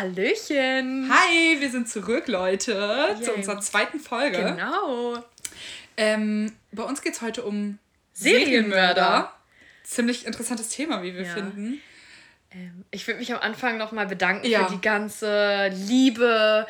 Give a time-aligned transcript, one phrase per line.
[0.00, 1.12] Hallöchen.
[1.12, 3.22] Hi, wir sind zurück, Leute, Yay.
[3.22, 4.38] zu unserer zweiten Folge.
[4.38, 5.22] Genau.
[5.98, 7.78] Ähm, bei uns geht es heute um
[8.14, 8.94] Serienmörder.
[8.94, 9.32] Serienmörder.
[9.84, 11.34] Ziemlich interessantes Thema, wie wir ja.
[11.34, 11.82] finden.
[12.50, 14.64] Ähm, ich würde mich am Anfang nochmal bedanken ja.
[14.64, 16.66] für die ganze Liebe,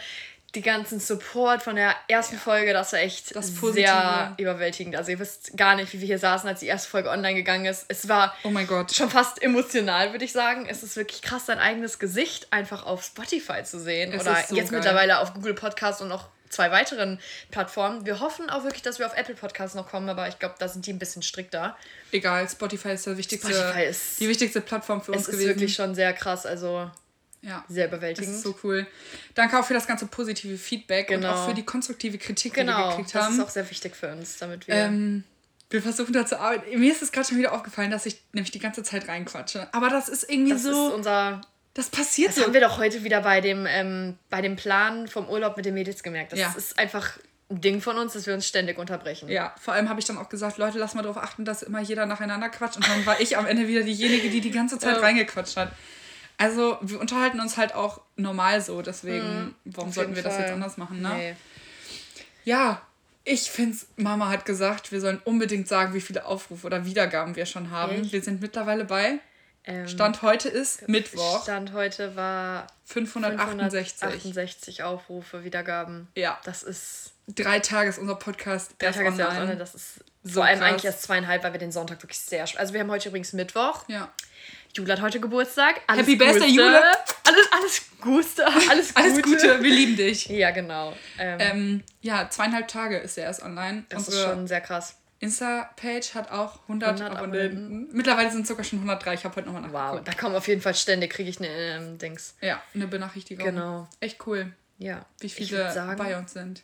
[0.54, 2.40] die ganzen Support von der ersten ja.
[2.40, 4.96] Folge, das war echt das sehr überwältigend.
[4.96, 7.66] Also ihr wisst gar nicht, wie wir hier saßen, als die erste Folge online gegangen
[7.66, 7.84] ist.
[7.88, 8.92] Es war oh mein Gott.
[8.92, 10.66] schon fast emotional, würde ich sagen.
[10.68, 14.12] Es ist wirklich krass, sein eigenes Gesicht einfach auf Spotify zu sehen.
[14.12, 14.80] Es Oder so jetzt geil.
[14.80, 18.04] mittlerweile auf Google Podcast und noch zwei weiteren Plattformen.
[18.04, 20.68] Wir hoffen auch wirklich, dass wir auf Apple Podcasts noch kommen, aber ich glaube, da
[20.68, 21.76] sind die ein bisschen strikter.
[22.12, 25.38] Egal, Spotify ist der wichtigste, Spotify ist, die wichtigste Plattform für uns gewesen.
[25.38, 26.44] Es ist wirklich schon sehr krass.
[26.44, 26.90] Also
[27.42, 27.64] ja.
[27.68, 28.28] Sehr überwältigend.
[28.28, 28.86] Das ist so cool.
[29.34, 31.28] Danke auch für das ganze positive Feedback genau.
[31.28, 32.72] und auch für die konstruktive Kritik, genau.
[32.72, 33.26] die wir genau, gekriegt haben.
[33.26, 34.74] Das ist auch sehr wichtig für uns, damit wir.
[34.74, 35.24] Ähm,
[35.70, 36.78] wir versuchen da zu arbeiten.
[36.78, 39.68] Mir ist es gerade schon wieder aufgefallen, dass ich nämlich die ganze Zeit reinquatsche.
[39.72, 40.70] Aber das ist irgendwie das so.
[40.70, 41.40] Das ist unser.
[41.74, 42.40] Das passiert das so.
[42.40, 45.64] Das haben wir doch heute wieder bei dem, ähm, bei dem Plan vom Urlaub mit
[45.64, 46.32] den Mädels gemerkt.
[46.32, 46.52] Das ja.
[46.56, 49.28] ist einfach ein Ding von uns, dass wir uns ständig unterbrechen.
[49.28, 51.80] Ja, vor allem habe ich dann auch gesagt, Leute, lass mal darauf achten, dass immer
[51.80, 52.76] jeder nacheinander quatscht.
[52.76, 55.72] Und dann war ich am Ende wieder diejenige, die die ganze Zeit reingequatscht hat.
[56.40, 60.32] Also, wir unterhalten uns halt auch normal so, deswegen, mhm, warum sollten wir Fall.
[60.32, 61.14] das jetzt anders machen, ne?
[61.14, 61.36] Nee.
[62.44, 62.80] Ja,
[63.24, 67.44] ich finde Mama hat gesagt, wir sollen unbedingt sagen, wie viele Aufrufe oder Wiedergaben wir
[67.44, 68.00] schon haben.
[68.00, 68.12] Echt?
[68.12, 69.18] Wir sind mittlerweile bei.
[69.64, 71.42] Ähm, Stand heute ist Mittwoch.
[71.42, 74.00] Stand heute war 568.
[74.00, 76.08] 568 Aufrufe, Wiedergaben.
[76.14, 76.40] Ja.
[76.44, 77.12] Das ist.
[77.28, 78.74] Drei Tage ist unser Podcast.
[78.78, 79.56] Drei Tage ist online.
[79.58, 80.68] Das ist so vor allem krass.
[80.68, 82.46] eigentlich erst zweieinhalb, weil wir den Sonntag wirklich sehr.
[82.56, 83.84] Also, wir haben heute übrigens Mittwoch.
[83.88, 84.10] Ja.
[84.74, 85.80] Jule hat heute Geburtstag.
[85.86, 86.80] Alles Happy Birthday, Jule!
[87.24, 88.96] Alles, alles Gute, alles Gute.
[88.96, 90.26] alles Gute, wir lieben dich.
[90.26, 90.94] Ja, genau.
[91.18, 93.84] Ähm, ähm, ja, zweieinhalb Tage ist er erst online.
[93.88, 94.96] Das Unsere ist schon sehr krass.
[95.20, 97.88] Insta-Page hat auch 100, 100 Abonnenten.
[97.92, 99.14] Mittlerweile sind es sogar schon 103.
[99.14, 99.98] Ich habe heute nochmal nachgeguckt.
[99.98, 102.36] Wow, da kommen auf jeden Fall ständig, kriege ich eine ähm, Dings.
[102.40, 103.44] Ja, eine Benachrichtigung.
[103.44, 103.88] Genau.
[104.00, 104.52] Echt cool.
[104.78, 105.04] Ja.
[105.18, 106.62] Wie viele sagen, bei uns sind.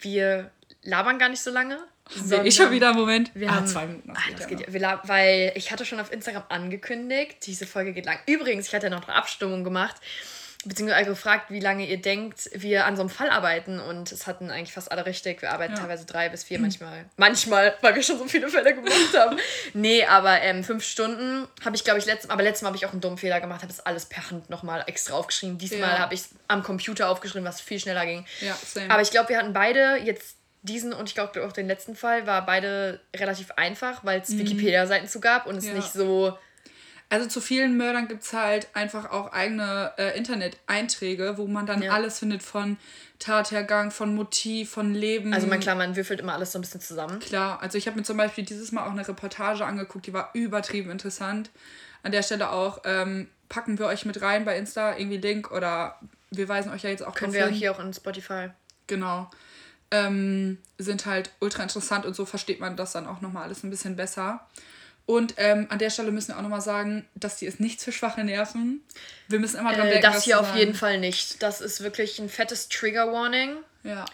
[0.00, 1.78] Wir labern gar nicht so lange.
[2.14, 3.30] Haben ich schon wieder einen Moment?
[3.34, 4.10] Wir ah, haben zwei Minuten.
[4.14, 5.00] Ah, das geht ja.
[5.04, 8.18] weil ich hatte schon auf Instagram angekündigt, diese Folge geht lang.
[8.26, 9.96] Übrigens, ich hatte ja noch eine Abstimmung gemacht,
[10.64, 13.80] beziehungsweise gefragt, wie lange ihr denkt, wir an so einem Fall arbeiten.
[13.80, 15.42] Und es hatten eigentlich fast alle richtig.
[15.42, 15.80] Wir arbeiten ja.
[15.80, 17.06] teilweise drei bis vier, manchmal.
[17.16, 19.38] Manchmal, weil wir schon so viele Fälle gemacht haben.
[19.74, 22.76] nee, aber ähm, fünf Stunden habe ich, glaube ich, letztes Mal, aber letztes Mal habe
[22.76, 25.58] ich auch einen dummen Fehler gemacht, habe das alles per Hand nochmal extra aufgeschrieben.
[25.58, 25.98] Diesmal ja.
[25.98, 28.24] habe ich es am Computer aufgeschrieben, was viel schneller ging.
[28.40, 28.90] Ja, same.
[28.90, 32.26] Aber ich glaube, wir hatten beide jetzt diesen und ich glaube auch den letzten Fall
[32.26, 34.40] war beide relativ einfach, weil es mhm.
[34.40, 35.74] Wikipedia-Seiten zu gab und es ja.
[35.74, 36.36] nicht so.
[37.08, 41.80] Also zu vielen Mördern gibt es halt einfach auch eigene äh, Internet-Einträge, wo man dann
[41.80, 41.92] ja.
[41.92, 42.78] alles findet von
[43.20, 45.32] Tathergang, von Motiv, von Leben.
[45.32, 47.20] Also man, klar, man würfelt immer alles so ein bisschen zusammen.
[47.20, 50.30] Klar, also ich habe mir zum Beispiel dieses Mal auch eine Reportage angeguckt, die war
[50.34, 51.50] übertrieben interessant.
[52.02, 56.00] An der Stelle auch ähm, packen wir euch mit rein bei Insta, irgendwie Link oder
[56.32, 57.54] wir weisen euch ja jetzt auch Können wir hin.
[57.54, 58.50] hier auch in Spotify.
[58.88, 59.30] Genau
[59.90, 63.70] ähm, sind halt ultra interessant und so versteht man das dann auch nochmal alles ein
[63.70, 64.46] bisschen besser.
[65.06, 67.92] Und ähm, an der Stelle müssen wir auch nochmal sagen, dass die ist nichts für
[67.92, 68.82] schwache Nerven.
[69.28, 70.12] Wir müssen immer dran äh, denken.
[70.12, 71.42] Das hier auf jeden Fall nicht.
[71.42, 73.56] Das ist wirklich ein fettes Trigger Warning.
[73.84, 74.04] Ja.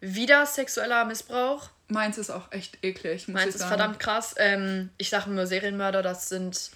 [0.00, 1.70] Wieder sexueller Missbrauch.
[1.86, 3.28] Meins ist auch echt eklig.
[3.28, 4.34] Meins ist verdammt krass.
[4.38, 6.72] Ähm, ich sage nur Serienmörder, das sind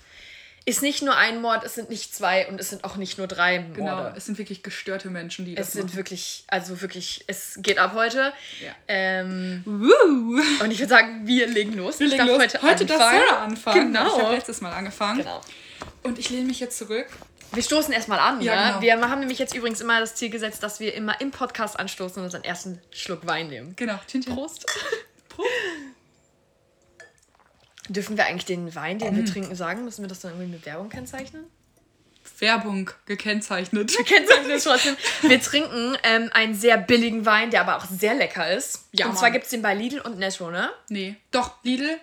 [0.66, 3.26] ist nicht nur ein Mord, es sind nicht zwei und es sind auch nicht nur
[3.26, 3.74] drei Morde.
[3.74, 5.96] Genau, es sind wirklich gestörte Menschen, die das Es sind machen.
[5.96, 8.32] wirklich, also wirklich, es geht ab heute.
[8.62, 8.74] Ja.
[8.88, 10.40] Ähm, Woo.
[10.62, 12.00] Und ich würde sagen, wir legen los.
[12.00, 12.38] Wir legen los.
[12.38, 13.92] heute, heute darf Sarah anfangen.
[13.92, 14.06] Genau.
[14.06, 15.18] Ich habe letztes Mal angefangen.
[15.18, 15.40] Genau.
[16.02, 17.08] Und ich lehne mich jetzt zurück.
[17.52, 18.40] Wir stoßen erstmal an.
[18.40, 18.68] Ja, ne?
[18.80, 18.80] genau.
[18.80, 22.18] Wir haben nämlich jetzt übrigens immer das Ziel gesetzt, dass wir immer im Podcast anstoßen
[22.18, 23.76] und unseren ersten Schluck Wein nehmen.
[23.76, 23.98] Genau.
[24.34, 24.66] Prost.
[25.28, 25.46] Prost.
[27.88, 29.84] Dürfen wir eigentlich den Wein, den wir trinken, sagen?
[29.84, 31.44] Müssen wir das dann irgendwie mit Werbung kennzeichnen?
[32.38, 33.94] Werbung gekennzeichnet.
[33.96, 34.96] Gekennzeichnet trotzdem.
[35.22, 38.88] Wir trinken ähm, einen sehr billigen Wein, der aber auch sehr lecker ist.
[38.92, 39.18] Ja, und Mann.
[39.18, 40.70] zwar gibt es den bei Lidl und Netto, ne?
[40.88, 41.16] Nee.
[41.30, 41.98] Doch, Lidl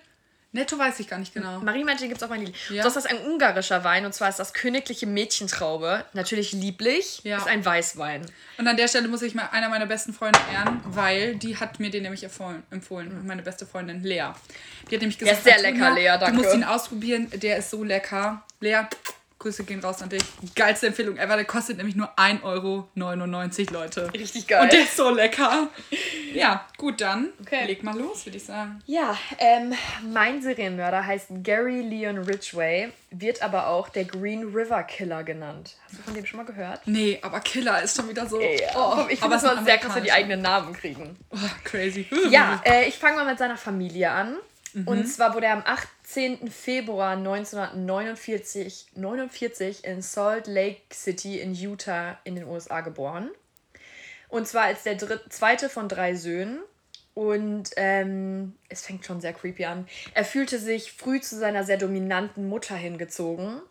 [0.53, 1.59] Netto weiß ich gar nicht genau.
[1.59, 2.51] Marie meinte, den gibt es auch Lidl.
[2.69, 2.83] Ja.
[2.83, 6.03] Das ist ein ungarischer Wein und zwar ist das königliche Mädchentraube.
[6.13, 7.21] Natürlich lieblich.
[7.23, 7.37] Ja.
[7.37, 8.25] Ist ein Weißwein.
[8.57, 11.79] Und an der Stelle muss ich mal einer meiner besten Freunde ehren, weil die hat
[11.79, 12.63] mir den nämlich empfohlen.
[12.69, 13.21] empfohlen.
[13.21, 13.27] Mhm.
[13.27, 14.25] Meine beste Freundin Lea.
[14.89, 16.31] Die hat nämlich gesagt, der ist sehr lecker, Lea, danke.
[16.31, 18.43] Du musst ihn ausprobieren, der ist so lecker.
[18.59, 18.81] Lea,
[19.41, 20.21] Grüße gehen raus an dich.
[20.55, 21.35] Geilste Empfehlung ever.
[21.35, 22.87] Der kostet nämlich nur 1,99 Euro,
[23.73, 24.13] Leute.
[24.13, 24.61] Richtig geil.
[24.61, 25.69] Und der ist so lecker.
[26.33, 27.65] Ja, gut, dann okay.
[27.65, 28.81] leg mal los, würde ich sagen.
[28.85, 29.73] Ja, ähm,
[30.13, 35.75] mein Serienmörder heißt Gary Leon Ridgway, wird aber auch der Green River Killer genannt.
[35.87, 36.83] Hast du von dem schon mal gehört?
[36.85, 38.39] Nee, aber Killer ist schon wieder so.
[38.39, 41.17] Ja, oh, ich finde es mal sehr krass, wenn die eigenen Namen kriegen.
[41.31, 42.07] Oh, crazy.
[42.29, 44.37] Ja, äh, ich fange mal mit seiner Familie an.
[44.73, 44.87] Mhm.
[44.87, 46.49] Und zwar wurde er am 8 15.
[46.51, 53.29] Februar 1949 49 in Salt Lake City in Utah in den USA geboren.
[54.27, 56.59] Und zwar als der dritte, zweite von drei Söhnen.
[57.13, 59.87] Und ähm, es fängt schon sehr creepy an.
[60.13, 63.61] Er fühlte sich früh zu seiner sehr dominanten Mutter hingezogen,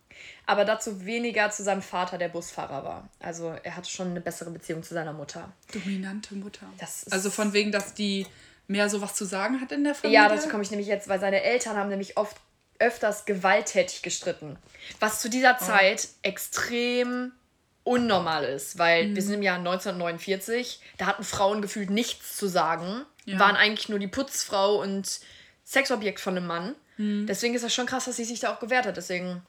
[0.47, 3.09] aber dazu weniger zu seinem Vater, der Busfahrer war.
[3.19, 5.53] Also er hatte schon eine bessere Beziehung zu seiner Mutter.
[5.73, 6.67] Dominante Mutter.
[7.11, 8.27] also von wegen, dass die
[8.71, 10.21] mehr so was zu sagen hat in der Familie?
[10.21, 12.37] Ja, dazu komme ich nämlich jetzt, weil seine Eltern haben nämlich oft
[12.79, 14.57] öfters gewalttätig gestritten.
[15.01, 15.65] Was zu dieser oh.
[15.65, 16.17] Zeit oh.
[16.23, 17.33] extrem
[17.83, 19.17] unnormal ist, weil mhm.
[19.17, 23.39] wir sind im Jahr 1949, da hatten Frauen gefühlt nichts zu sagen ja.
[23.39, 25.21] waren eigentlich nur die Putzfrau und
[25.65, 26.75] Sexobjekt von einem Mann.
[26.97, 27.27] Mhm.
[27.27, 28.97] Deswegen ist das schon krass, dass sie sich da auch gewehrt hat.
[28.97, 29.43] Deswegen,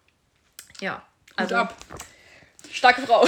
[0.79, 1.05] ja.
[1.35, 1.75] Also, ab.
[2.71, 3.21] Starke Frau.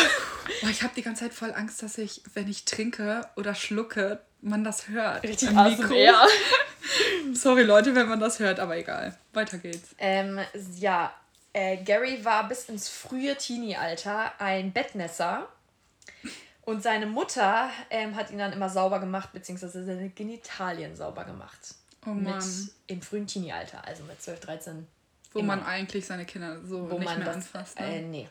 [0.61, 4.21] Boah, ich habe die ganze Zeit voll Angst, dass ich, wenn ich trinke oder schlucke,
[4.43, 5.23] man das hört.
[5.23, 5.93] Richtig Mikro.
[5.93, 6.25] Ja.
[7.33, 9.17] Sorry Leute, wenn man das hört, aber egal.
[9.33, 9.95] Weiter geht's.
[9.97, 10.39] Ähm,
[10.77, 11.13] ja,
[11.53, 15.47] äh, Gary war bis ins frühe Teenie-Alter ein Bettnässer
[16.61, 21.75] und seine Mutter ähm, hat ihn dann immer sauber gemacht, beziehungsweise seine Genitalien sauber gemacht.
[22.05, 22.35] Oh Mann.
[22.35, 22.45] Mit,
[22.87, 24.87] Im frühen Teenie-Alter, also mit 12, 13.
[25.31, 25.55] Wo immer.
[25.55, 27.79] man eigentlich seine Kinder so Wo nicht man mehr das, anfasst.
[27.79, 27.97] Ne?
[27.97, 28.29] Äh, nee.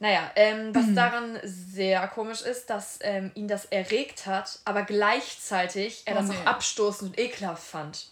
[0.00, 0.96] Naja, ähm, was mhm.
[0.96, 6.28] daran sehr komisch ist, dass ähm, ihn das erregt hat, aber gleichzeitig er oh, das
[6.28, 6.34] nee.
[6.36, 8.06] auch abstoßend und ekelhaft fand.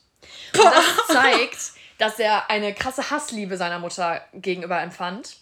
[0.55, 5.39] Und das zeigt, dass er eine krasse Hassliebe seiner Mutter gegenüber empfand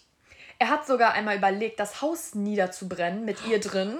[0.59, 3.97] er hat sogar einmal überlegt, das Haus niederzubrennen mit ihr drin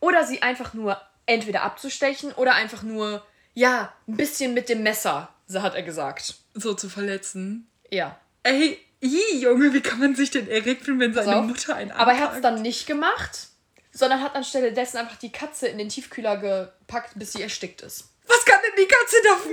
[0.00, 5.30] oder sie einfach nur entweder abzustechen oder einfach nur, ja, ein bisschen mit dem Messer,
[5.46, 6.36] so hat er gesagt.
[6.54, 7.68] So zu verletzen?
[7.90, 8.18] Ja.
[8.42, 11.42] Ey, ii, Junge, wie kann man sich denn erregt fühlen, wenn seine so.
[11.42, 13.48] Mutter einen Aber er hat es dann nicht gemacht,
[13.92, 18.08] sondern hat anstelle dessen einfach die Katze in den Tiefkühler gepackt, bis sie erstickt ist.
[18.26, 19.52] Was kann denn die Katze dafür?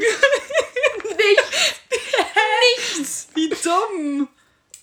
[1.18, 1.76] Nichts.
[2.98, 3.28] Nichts.
[3.34, 4.28] Wie dumm.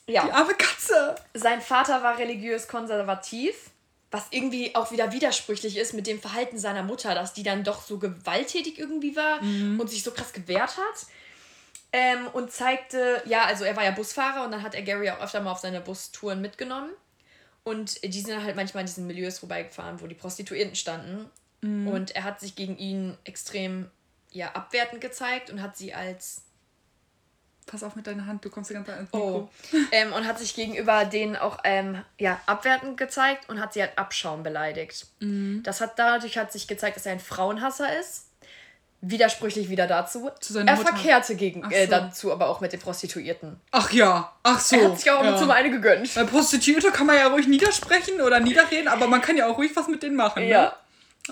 [0.06, 0.24] Ja.
[0.24, 1.14] Die arme Katze.
[1.34, 3.70] Sein Vater war religiös konservativ,
[4.10, 7.82] was irgendwie auch wieder widersprüchlich ist mit dem Verhalten seiner Mutter, dass die dann doch
[7.82, 9.78] so gewalttätig irgendwie war mhm.
[9.78, 11.06] und sich so krass gewehrt hat.
[11.92, 15.20] Ähm, und zeigte, ja, also er war ja Busfahrer und dann hat er Gary auch
[15.20, 16.90] öfter mal auf seine Bustouren mitgenommen.
[17.64, 21.30] Und die sind halt manchmal in diesen Milieus vorbeigefahren, wo die Prostituierten standen.
[21.60, 21.88] Mhm.
[21.88, 23.90] Und er hat sich gegen ihn extrem
[24.30, 26.42] ja, abwertend gezeigt und hat sie als
[27.66, 29.12] Pass auf mit deiner Hand, du kommst die ganze Zeit ins.
[29.12, 29.48] Mikro.
[29.72, 29.76] Oh.
[29.92, 33.96] ähm, und hat sich gegenüber denen auch ähm, ja, abwertend gezeigt und hat sie halt
[33.96, 35.06] Abschaum beleidigt.
[35.20, 35.62] Mhm.
[35.62, 38.26] Das hat dadurch hat sich gezeigt, dass er ein Frauenhasser ist.
[39.04, 40.30] Widersprüchlich wieder dazu.
[40.54, 40.76] er Mutter.
[40.76, 41.90] verkehrte gegen, äh, so.
[41.90, 43.60] dazu aber auch mit den Prostituierten.
[43.72, 44.76] Ach ja, ach so.
[44.76, 45.36] Er hat sich auch ja.
[45.36, 46.14] zum eine gegönnt.
[46.14, 49.72] Bei Prostituierte kann man ja ruhig niedersprechen oder niederreden, aber man kann ja auch ruhig
[49.74, 50.44] was mit denen machen.
[50.44, 50.62] Ja.
[50.62, 50.72] Ne?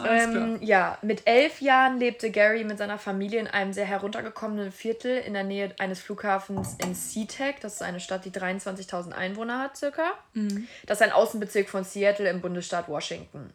[0.09, 5.19] Ähm, ja, mit elf Jahren lebte Gary mit seiner Familie in einem sehr heruntergekommenen Viertel
[5.19, 7.61] in der Nähe eines Flughafens in SeaTac.
[7.61, 10.13] Das ist eine Stadt, die 23.000 Einwohner hat, circa.
[10.35, 10.69] Mhm.
[10.87, 13.53] Das ist ein Außenbezirk von Seattle im Bundesstaat Washington.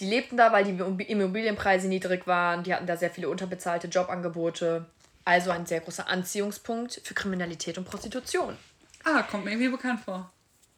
[0.00, 2.62] Die lebten da, weil die Immobilienpreise niedrig waren.
[2.62, 4.86] Die hatten da sehr viele unterbezahlte Jobangebote.
[5.24, 8.56] Also ein sehr großer Anziehungspunkt für Kriminalität und Prostitution.
[9.04, 10.30] Ah, kommt mir irgendwie bekannt vor.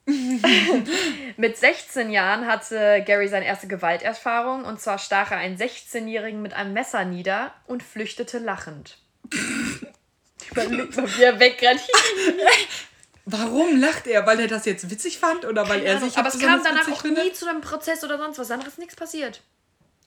[1.36, 6.54] mit 16 Jahren hatte Gary seine erste Gewalterfahrung und zwar stach er einen 16-Jährigen mit
[6.54, 8.98] einem Messer nieder und flüchtete lachend.
[10.50, 11.80] Überleg mal, wie er wegrennt.
[13.24, 14.26] Warum lacht er?
[14.26, 16.16] Weil er das jetzt witzig fand oder weil er sich.
[16.18, 17.24] Aber es kam danach auch findet?
[17.24, 19.42] nie zu einem Prozess oder sonst was anderes, nichts passiert.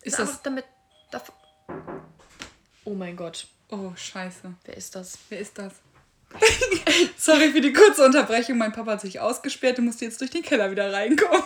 [0.01, 0.41] Ist das.
[0.41, 0.65] Damit.
[2.83, 3.47] Oh mein Gott.
[3.69, 4.53] Oh, scheiße.
[4.65, 5.17] Wer ist das?
[5.29, 5.73] Wer ist das?
[7.17, 8.57] Sorry für die kurze Unterbrechung.
[8.57, 11.43] Mein Papa hat sich ausgesperrt und musste jetzt durch den Keller wieder reinkommen.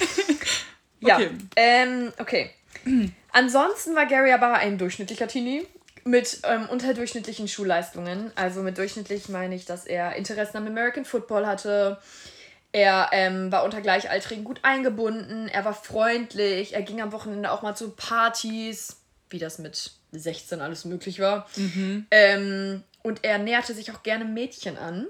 [1.00, 1.30] ja, okay.
[1.56, 2.50] Ähm, okay.
[3.32, 5.66] Ansonsten war Gary aber ein durchschnittlicher Teenie
[6.04, 8.32] mit ähm, unterdurchschnittlichen Schulleistungen.
[8.34, 11.98] Also mit durchschnittlich meine ich, dass er Interessen am American Football hatte.
[12.72, 15.48] Er ähm, war unter Gleichaltrigen gut eingebunden.
[15.48, 16.74] Er war freundlich.
[16.74, 18.96] Er ging am Wochenende auch mal zu Partys,
[19.28, 21.48] wie das mit 16 alles möglich war.
[21.56, 22.06] Mhm.
[22.10, 25.06] Ähm, und er näherte sich auch gerne Mädchen an.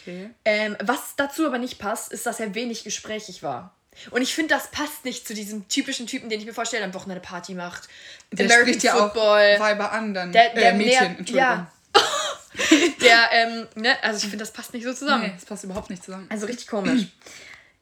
[0.00, 0.30] Okay.
[0.44, 3.74] Ähm, was dazu aber nicht passt, ist, dass er wenig gesprächig war.
[4.10, 6.94] Und ich finde, das passt nicht zu diesem typischen Typen, den ich mir vorstelle, am
[6.94, 7.88] Wochenende Party macht.
[8.32, 9.56] Der American spricht ja Football.
[9.56, 10.32] auch Weiber an, dann.
[10.32, 11.40] Der, der äh, Mädchen, Entschuldigung.
[11.40, 11.72] Ja.
[13.00, 15.24] der, ähm, ne, also ich finde, das passt nicht so zusammen.
[15.24, 16.26] Nee, das passt überhaupt nicht zusammen.
[16.30, 17.06] Also richtig komisch.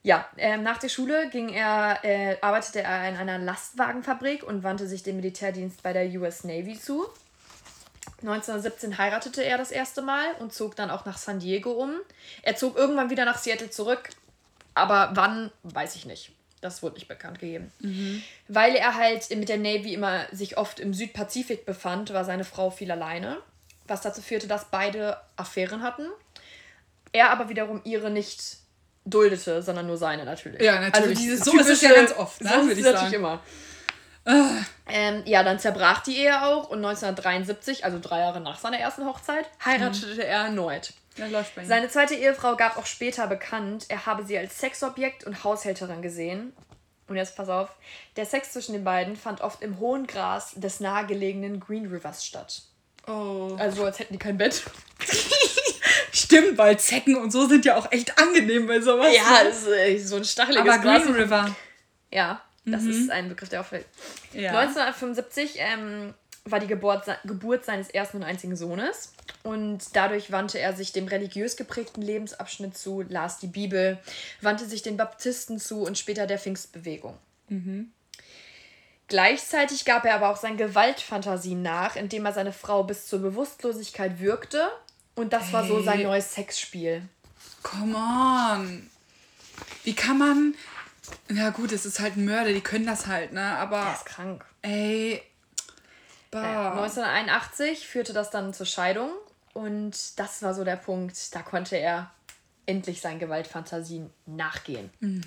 [0.03, 4.87] ja, ähm, nach der Schule ging er, äh, arbeitete er in einer Lastwagenfabrik und wandte
[4.87, 7.07] sich dem Militärdienst bei der US Navy zu.
[8.23, 11.93] 1917 heiratete er das erste Mal und zog dann auch nach San Diego um.
[12.43, 14.11] Er zog irgendwann wieder nach Seattle zurück,
[14.77, 16.33] aber wann, weiß ich nicht.
[16.61, 17.71] Das wurde nicht bekannt gegeben.
[17.81, 18.23] Mhm.
[18.49, 22.71] Weil er halt mit der Navy immer sich oft im Südpazifik befand, war seine Frau
[22.71, 23.39] viel alleine.
[23.89, 26.09] was dazu führte, dass beide Affären hatten.
[27.13, 28.57] Er aber wiederum ihre nicht
[29.05, 30.61] duldete, sondern nur seine natürlich.
[30.61, 31.11] Ja, natürlich.
[31.11, 32.95] Also dieses so ist es ja ganz oft, ne, so ich sagen.
[32.95, 33.41] natürlich immer.
[34.25, 34.57] Ah.
[34.89, 39.07] Ähm, ja, dann zerbrach die Ehe auch und 1973, also drei Jahre nach seiner ersten
[39.07, 40.21] Hochzeit, heiratete mhm.
[40.21, 40.93] er erneut.
[41.65, 46.53] Seine zweite Ehefrau gab auch später bekannt, er habe sie als Sexobjekt und Haushälterin gesehen.
[47.09, 47.71] Und jetzt pass auf,
[48.17, 52.63] der Sex zwischen den beiden fand oft im hohen Gras des nahegelegenen Green Rivers statt.
[53.07, 53.57] Oh.
[53.59, 54.63] Also als hätten die kein Bett.
[56.13, 59.15] Stimmt, weil Zecken und so sind ja auch echt angenehm bei sowas.
[59.15, 59.51] Ja, ne?
[59.95, 61.55] ist, so ein stacheliges Aber Green River.
[62.11, 62.91] Ja, das mhm.
[62.91, 63.87] ist ein Begriff, der auffällt.
[64.33, 64.59] Ja.
[64.59, 66.15] 1975 ähm,
[66.51, 69.13] war die Geburt, Geburt seines ersten und einzigen Sohnes.
[69.43, 73.99] Und dadurch wandte er sich dem religiös geprägten Lebensabschnitt zu, las die Bibel,
[74.41, 77.17] wandte sich den Baptisten zu und später der Pfingstbewegung.
[77.49, 77.91] Mhm.
[79.09, 84.19] Gleichzeitig gab er aber auch seinen Gewaltfantasien nach, indem er seine Frau bis zur Bewusstlosigkeit
[84.19, 84.69] wirkte.
[85.15, 85.53] Und das hey.
[85.53, 87.03] war so sein neues Sexspiel.
[87.63, 88.91] Come on.
[89.85, 90.55] Wie kann man
[91.31, 93.57] ja, gut, es ist halt ein Mörder, die können das halt, ne?
[93.59, 93.79] Aber.
[93.79, 94.45] Er ist krank.
[94.63, 95.23] Ey.
[96.31, 96.73] Bah.
[96.73, 99.11] 1981 führte das dann zur Scheidung
[99.53, 102.11] und das war so der Punkt, da konnte er
[102.67, 104.91] endlich seinen Gewaltfantasien nachgehen.
[105.01, 105.23] Mhm.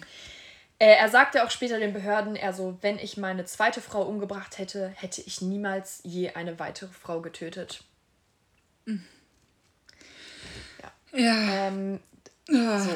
[0.82, 4.88] Er sagte auch später den Behörden, er so, wenn ich meine zweite Frau umgebracht hätte,
[4.96, 7.84] hätte ich niemals je eine weitere Frau getötet.
[8.86, 9.03] Mhm.
[10.82, 11.20] Ja.
[11.20, 11.68] ja.
[11.68, 12.00] Ähm,
[12.50, 12.79] ah.
[12.79, 12.91] so,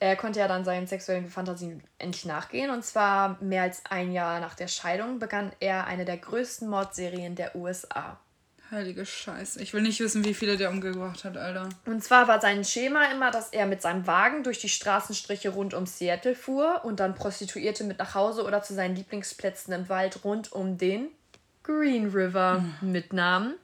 [0.00, 2.70] er konnte ja dann seinen sexuellen Fantasien endlich nachgehen.
[2.70, 7.34] Und zwar mehr als ein Jahr nach der Scheidung begann er eine der größten Mordserien
[7.34, 8.18] der USA.
[8.70, 9.62] Heilige Scheiße.
[9.62, 11.70] Ich will nicht wissen, wie viele der umgebracht hat, Alter.
[11.86, 15.72] Und zwar war sein Schema immer, dass er mit seinem Wagen durch die Straßenstriche rund
[15.72, 20.22] um Seattle fuhr und dann Prostituierte mit nach Hause oder zu seinen Lieblingsplätzen im Wald
[20.22, 21.08] rund um den
[21.62, 22.92] Green River mhm.
[22.92, 23.54] mitnahm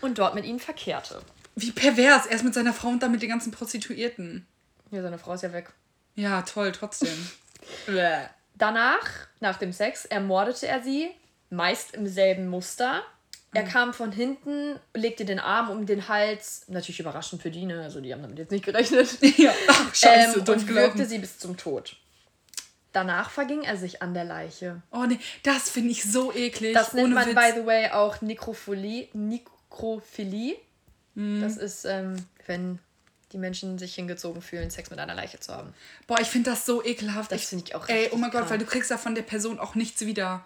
[0.00, 1.20] und dort mit ihnen verkehrte.
[1.54, 2.26] Wie pervers.
[2.26, 4.44] Erst mit seiner Frau und dann mit den ganzen Prostituierten.
[4.90, 5.72] Ja, seine Frau ist ja weg.
[6.14, 7.28] Ja, toll, trotzdem.
[8.54, 9.08] Danach,
[9.40, 11.10] nach dem Sex, ermordete er sie,
[11.50, 13.02] meist im selben Muster.
[13.54, 13.68] Er mhm.
[13.68, 17.82] kam von hinten, legte den Arm um den Hals, natürlich überraschend für die, ne?
[17.82, 19.18] also die haben damit jetzt nicht gerechnet.
[19.38, 21.96] Ja, ach, scheiße, ähm, und wirkte sie bis zum Tod.
[22.92, 24.82] Danach verging er sich an der Leiche.
[24.90, 26.74] Oh nee, das finde ich so eklig.
[26.74, 27.34] Das nennt man, Witz.
[27.34, 29.08] by the way, auch Nekrophilie.
[29.12, 30.56] Nekrophilie.
[31.14, 31.40] Mhm.
[31.40, 32.16] Das ist, ähm,
[32.46, 32.78] wenn
[33.32, 35.74] die Menschen sich hingezogen fühlen, Sex mit einer Leiche zu haben.
[36.06, 37.30] Boah, ich finde das so ekelhaft.
[37.30, 39.58] Das finde ich auch Ey, oh mein Gott, weil du kriegst ja von der Person
[39.58, 40.44] auch nichts wieder.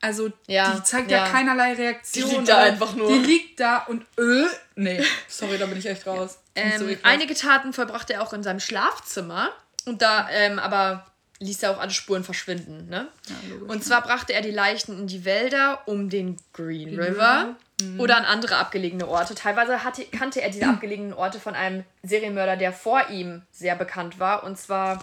[0.00, 1.24] Also, ja, die zeigt ja.
[1.24, 1.30] ja.
[1.30, 2.28] keinerlei Reaktion.
[2.28, 3.08] Die liegt da einfach nur.
[3.08, 6.38] Die liegt da und äh, nee, sorry, da bin ich echt raus.
[6.54, 9.50] Ähm, so einige Taten vollbrachte er auch in seinem Schlafzimmer
[9.86, 11.06] und da ähm, aber
[11.40, 13.08] ließ er auch alle Spuren verschwinden, ne?
[13.28, 17.56] Ja, und zwar brachte er die Leichen in die Wälder um den Green River
[17.92, 18.00] Mhm.
[18.00, 19.34] Oder an andere abgelegene Orte.
[19.34, 24.18] Teilweise hatte, kannte er diese abgelegenen Orte von einem Serienmörder, der vor ihm sehr bekannt
[24.18, 24.44] war.
[24.44, 25.02] Und zwar,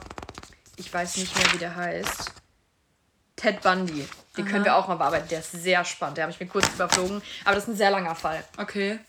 [0.78, 2.32] ich weiß nicht mehr, wie der heißt.
[3.36, 4.08] Ted Bundy.
[4.38, 4.52] Den Aha.
[4.52, 5.28] können wir auch mal bearbeiten.
[5.30, 6.18] Der ist sehr spannend.
[6.18, 7.22] Der habe ich mir kurz überflogen.
[7.44, 8.44] Aber das ist ein sehr langer Fall.
[8.58, 9.00] Okay.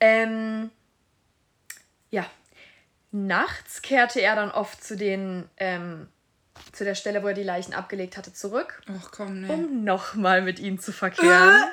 [0.00, 0.70] Ähm,
[2.10, 2.26] ja.
[3.12, 6.08] Nachts kehrte er dann oft zu den ähm,
[6.72, 8.82] zu der Stelle, wo er die Leichen abgelegt hatte, zurück.
[8.98, 9.52] Ach komm, nee.
[9.52, 11.64] Um nochmal mit ihnen zu verkehren.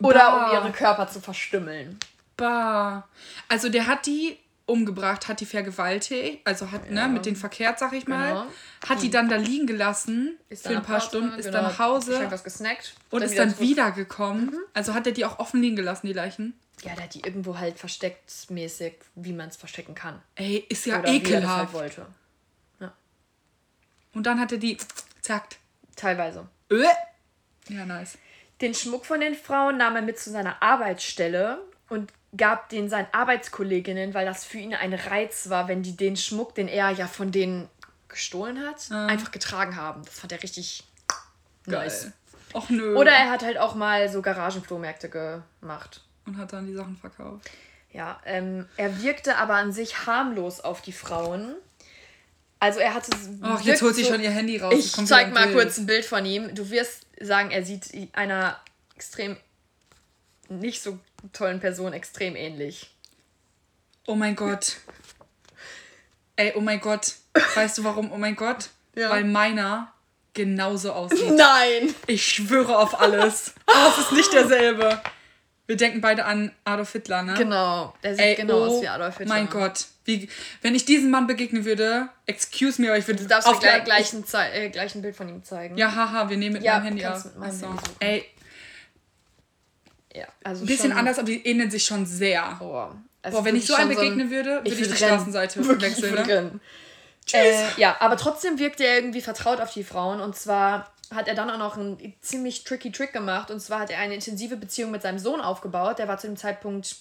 [0.00, 0.46] Oder bah.
[0.46, 1.98] um ihre Körper zu verstümmeln.
[2.36, 3.08] Bah.
[3.48, 7.06] Also der hat die umgebracht, hat die vergewaltigt, also hat ne, ja.
[7.06, 8.28] ne, mit denen verkehrt, sag ich mal.
[8.28, 8.46] Genau.
[8.88, 11.58] Hat die dann da liegen gelassen ist für ein paar Stunden, ist genau.
[11.58, 12.26] dann nach Hause.
[12.30, 12.94] was gesnackt.
[13.10, 14.46] Und dann ist dann wiedergekommen.
[14.46, 14.58] Mhm.
[14.74, 16.54] Also hat er die auch offen liegen gelassen, die Leichen?
[16.82, 20.20] Ja, der hat die irgendwo halt versteckt mäßig, wie man es verstecken kann.
[20.34, 21.28] Ey, ist ja Oder ekelhaft.
[21.28, 22.06] Wie er das halt wollte.
[22.80, 22.92] Ja.
[24.12, 24.76] Und dann hat er die
[25.20, 25.58] zackt.
[25.94, 26.46] Teilweise.
[26.70, 26.84] Öh.
[27.68, 28.18] Ja, nice.
[28.60, 33.08] Den Schmuck von den Frauen nahm er mit zu seiner Arbeitsstelle und gab den seinen
[33.12, 37.06] Arbeitskolleginnen, weil das für ihn ein Reiz war, wenn die den Schmuck, den er ja
[37.06, 37.68] von denen
[38.08, 39.08] gestohlen hat, mhm.
[39.08, 40.02] einfach getragen haben.
[40.04, 40.84] Das fand er richtig
[41.64, 41.84] Geil.
[41.84, 42.12] nice.
[42.54, 42.96] Och nö.
[42.96, 46.02] Oder er hat halt auch mal so Garagenflohmärkte gemacht.
[46.24, 47.50] Und hat dann die Sachen verkauft.
[47.92, 51.54] Ja, ähm, er wirkte aber an sich harmlos auf die Frauen.
[52.58, 53.10] Also er hatte.
[53.42, 54.74] Ach, jetzt holt sie so, schon ihr Handy raus.
[54.74, 56.54] Ich zeig mal kurz ein Bild von ihm.
[56.54, 58.60] Du wirst sagen, er sieht einer
[58.94, 59.36] extrem
[60.48, 60.98] nicht so
[61.32, 62.90] tollen Person extrem ähnlich.
[64.06, 64.76] Oh mein Gott.
[66.36, 67.14] Ey, oh mein Gott.
[67.54, 68.12] Weißt du warum?
[68.12, 68.70] Oh mein Gott.
[68.94, 69.10] Ja.
[69.10, 69.92] Weil meiner
[70.34, 71.32] genauso aussieht.
[71.32, 71.94] Nein!
[72.06, 73.54] Ich schwöre auf alles.
[73.66, 75.00] Oh, es ist nicht derselbe.
[75.66, 77.34] Wir denken beide an Adolf Hitler, ne?
[77.34, 79.34] Genau, der sieht Ey, genau oh aus wie Adolf Hitler.
[79.34, 79.86] Mein Gott.
[80.04, 80.28] Wie,
[80.62, 83.22] wenn ich diesem Mann begegnen würde, excuse me, aber ich würde.
[83.24, 85.76] Du darfst auf gleich, gleich, ein, äh, gleich ein Bild von ihm zeigen.
[85.76, 87.24] Ja, haha, wir nehmen mit ja, meinem Handy auf.
[87.40, 87.74] Achso.
[87.98, 88.24] Ey.
[90.14, 92.56] Ja, also Ein bisschen schon- anders, aber die ähneln sich schon sehr.
[92.60, 92.86] Oh,
[93.22, 95.14] also Boah, wenn ich so einem schon ein- begegnen würde, würde ich, würd die rennen.
[95.16, 96.14] Straßenseite Wirklich, wechseln.
[96.20, 96.34] ich Ne?
[96.34, 96.60] rennen.
[97.32, 100.20] Äh, ja, aber trotzdem wirkt er irgendwie vertraut auf die Frauen.
[100.20, 103.50] Und zwar hat er dann auch noch einen ziemlich tricky Trick gemacht.
[103.50, 105.98] Und zwar hat er eine intensive Beziehung mit seinem Sohn aufgebaut.
[105.98, 106.96] Der war zu dem Zeitpunkt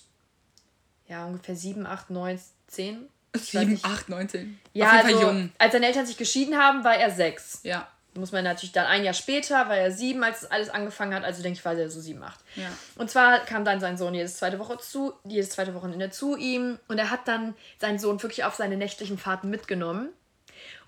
[1.07, 3.07] ja ungefähr 7, 8, 9, 10.
[3.33, 3.85] Ich weiß 7, nicht.
[3.85, 4.59] 8, 19.
[4.73, 5.51] Ja, Auf jeden also, jung.
[5.57, 7.61] als seine Eltern sich geschieden haben, war er 6.
[7.63, 7.87] Ja.
[8.17, 11.25] Muss man natürlich dann ein Jahr später, war er 7, als alles angefangen hat.
[11.25, 12.39] Also denke ich, war er so 7, 8.
[12.55, 12.69] Ja.
[12.95, 16.79] Und zwar kam dann sein Sohn jedes zweite Woche zu, jedes zweite Wochenende zu ihm
[16.87, 20.09] und er hat dann seinen Sohn wirklich auf seine nächtlichen Fahrten mitgenommen.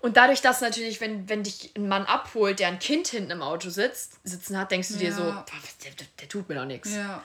[0.00, 3.42] Und dadurch, dass natürlich, wenn, wenn dich ein Mann abholt, der ein Kind hinten im
[3.42, 5.14] Auto sitzt, sitzen hat, denkst du dir Ja.
[5.16, 5.44] so, "Boah,
[5.84, 6.94] der, der, der tut mir doch nichts.
[6.94, 7.22] Ja.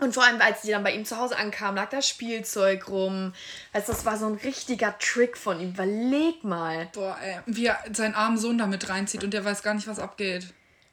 [0.00, 3.32] Und vor allem, als die dann bei ihm zu Hause ankamen, lag da Spielzeug rum.
[3.72, 5.70] Also das war so ein richtiger Trick von ihm.
[5.70, 6.88] Überleg mal.
[6.92, 7.40] Boah, ey.
[7.46, 10.46] Wie er seinen armen Sohn damit reinzieht und der weiß gar nicht, was abgeht.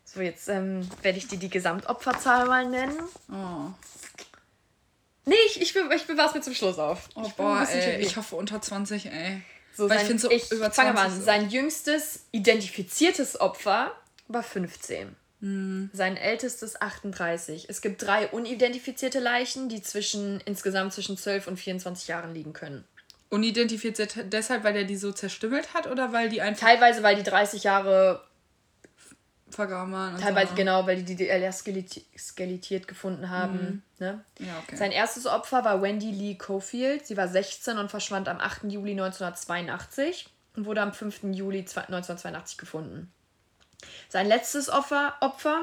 [0.06, 2.98] So, jetzt ähm, werde ich dir die Gesamtopferzahl mal nennen.
[3.32, 3.72] Oh,
[5.28, 7.10] Nee, ich, ich, ich bewahre es mir zum Schluss auf.
[7.16, 8.02] oh ich boah, bisschen ey.
[8.02, 9.42] Ich hoffe unter 20, ey.
[9.76, 11.22] So, Weil ich sein, finde so ich fange mal 20 an.
[11.22, 13.92] Sein jüngstes identifiziertes Opfer
[14.28, 15.16] war 15.
[15.42, 15.90] Hm.
[15.94, 17.66] Sein ältestes 38.
[17.70, 22.86] Es gibt drei unidentifizierte Leichen, die zwischen insgesamt zwischen 12 und 24 Jahren liegen können.
[23.30, 27.24] Unidentifiziert deshalb, weil der die so zerstümmelt hat oder weil die einfach Teilweise, weil die
[27.24, 28.24] 30 Jahre,
[29.56, 30.16] vergraben waren?
[30.16, 30.56] und teilweise so.
[30.56, 33.84] genau, weil die die DDR skeleti skelettiert gefunden haben.
[34.00, 34.24] Ne?
[34.40, 34.76] Ja, okay.
[34.76, 37.06] Sein erstes Opfer war Wendy Lee Cofield.
[37.08, 38.66] Sie war 16 und verschwand am 8.
[38.66, 41.24] Juli 1982 und wurde am 5.
[41.34, 43.12] Juli zwei- 1982 gefunden.
[44.10, 45.62] Sein letztes Opfer, Opfer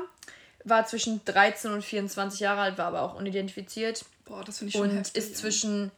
[0.64, 4.76] war zwischen 13 und 24 Jahre alt, war aber auch unidentifiziert Boah, das finde ich
[4.76, 5.16] schon und heftig.
[5.24, 5.90] ist zwischen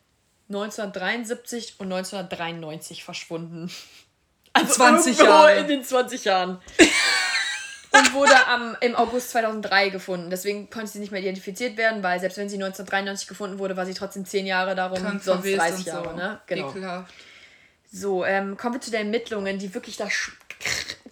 [0.48, 3.70] 1973 und 1993 verschwunden.
[4.56, 5.56] Also 20 irgendwo Jahre.
[5.56, 6.60] in den 20 Jahren.
[7.98, 10.30] und wurde am, im August 2003 gefunden.
[10.30, 13.86] Deswegen konnte sie nicht mehr identifiziert werden, weil selbst wenn sie 1993 gefunden wurde, war
[13.86, 16.10] sie trotzdem 10 Jahre darum, Krank sonst verwest 30 und Jahre.
[16.10, 16.16] so.
[16.16, 16.40] Ne?
[16.46, 16.70] Genau.
[16.70, 17.14] Ekelhaft.
[17.92, 20.12] So, ähm, kommen wir zu den Ermittlungen, die wirklich das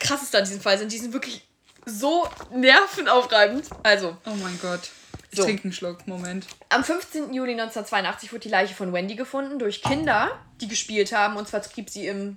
[0.00, 0.90] krasseste an diesem Fall sind.
[0.92, 1.46] Die sind wirklich
[1.86, 3.66] so nervenaufreibend.
[3.82, 4.90] Also, Oh mein Gott.
[5.30, 5.45] Ich So.
[5.45, 6.06] trinke einen Schluck.
[6.06, 6.47] Moment.
[6.68, 7.32] am 15.
[7.32, 11.36] Juli 1982 wurde die Leiche von Wendy gefunden durch Kinder, die gespielt haben.
[11.36, 12.36] Und zwar trieb sie im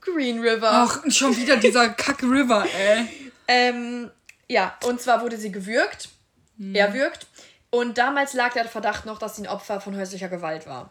[0.00, 0.70] Green River.
[0.70, 3.08] Ach, schon wieder dieser Kack River, ey.
[3.48, 4.10] Ähm,
[4.46, 6.10] ja, und zwar wurde sie gewürgt,
[6.58, 6.74] Mhm.
[6.74, 7.26] erwürgt.
[7.70, 10.90] Und damals lag der Verdacht noch, dass sie ein Opfer von häuslicher Gewalt war.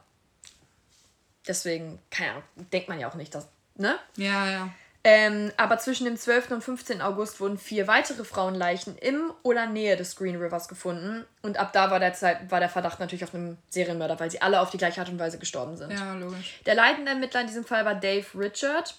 [1.48, 2.44] Deswegen, keine Ahnung,
[2.74, 3.98] denkt man ja auch nicht, dass, ne?
[4.18, 4.70] Ja, ja.
[5.04, 6.52] Ähm, aber zwischen dem 12.
[6.52, 7.02] und 15.
[7.02, 11.26] August wurden vier weitere Frauenleichen im oder Nähe des Green Rivers gefunden.
[11.42, 14.42] Und ab da war der, Zeit, war der Verdacht natürlich auf einem Serienmörder, weil sie
[14.42, 15.92] alle auf die gleiche Art und Weise gestorben sind.
[15.94, 16.60] Ja, logisch.
[16.66, 18.96] Der leitende Ermittler in diesem Fall war Dave Richard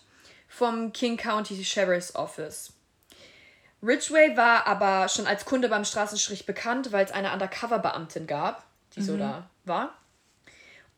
[0.49, 2.73] vom King County Sheriff's Office.
[3.83, 8.65] Ridgway war aber schon als Kunde beim Straßenstrich bekannt, weil es eine Undercover-Beamtin gab,
[8.97, 9.95] die so da war.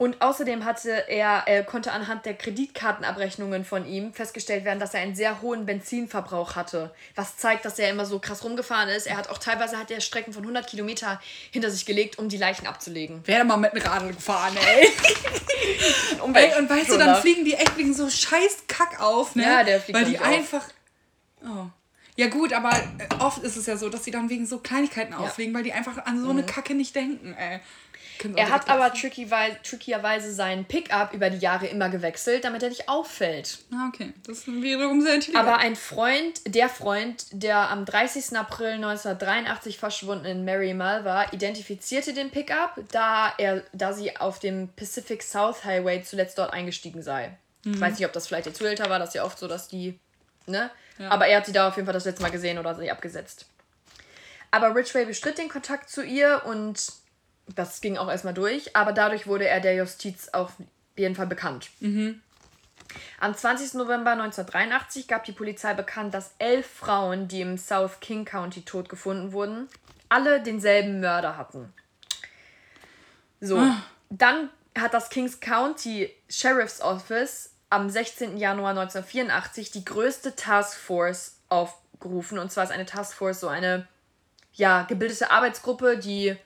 [0.01, 5.03] Und außerdem hatte er, er konnte anhand der Kreditkartenabrechnungen von ihm festgestellt werden, dass er
[5.03, 6.91] einen sehr hohen Benzinverbrauch hatte.
[7.17, 9.07] Was zeigt, dass er immer so krass rumgefahren ist.
[9.07, 12.39] Er hat auch teilweise hat er Strecken von 100 Kilometer hinter sich gelegt, um die
[12.39, 13.27] Leichen abzulegen.
[13.27, 14.89] Wäre mal mit dem Radl gefahren, ey.
[16.35, 19.43] Ey, und weißt du, dann fliegen die echt wegen so scheiß Kack auf, ne?
[19.43, 20.25] Ja, der fliegt Weil die auf.
[20.25, 20.65] einfach.
[21.45, 21.67] Oh.
[22.21, 25.15] Ja, gut, aber äh, oft ist es ja so, dass die dann wegen so Kleinigkeiten
[25.15, 27.61] auffliegen, weil die einfach an so eine Kacke nicht denken, ey.
[28.23, 32.69] Sie Er hat aber trickywei- trickyerweise seinen Pickup über die Jahre immer gewechselt, damit er
[32.69, 33.61] nicht auffällt.
[33.73, 34.13] Ah, okay.
[34.27, 35.43] Das ist wiederum sehr intelligent.
[35.49, 38.37] Aber ein Freund, der Freund, der am 30.
[38.37, 45.23] April 1983 verschwundenen Mary Malva, identifizierte den Pickup, da, er, da sie auf dem Pacific
[45.23, 47.39] South Highway zuletzt dort eingestiegen sei.
[47.65, 49.69] Ich weiß nicht, ob das vielleicht ihr Zuhälter war, das ist ja oft so, dass
[49.69, 49.99] die,
[50.47, 50.71] ne?
[51.09, 53.47] Aber er hat sie da auf jeden Fall das letzte Mal gesehen oder sie abgesetzt.
[54.51, 56.93] Aber Ridgway bestritt den Kontakt zu ihr und
[57.47, 60.53] das ging auch erstmal durch, aber dadurch wurde er der Justiz auf
[60.97, 61.71] jeden Fall bekannt.
[63.21, 63.75] Am 20.
[63.75, 68.89] November 1983 gab die Polizei bekannt, dass elf Frauen, die im South King County tot
[68.89, 69.69] gefunden wurden,
[70.09, 71.73] alle denselben Mörder hatten.
[73.41, 73.59] So,
[74.11, 78.37] dann hat das Kings County Sheriff's Office am 16.
[78.37, 82.39] Januar 1984 die größte Taskforce aufgerufen.
[82.39, 83.87] Und zwar ist eine Taskforce so eine
[84.55, 86.37] ja, gebildete Arbeitsgruppe, die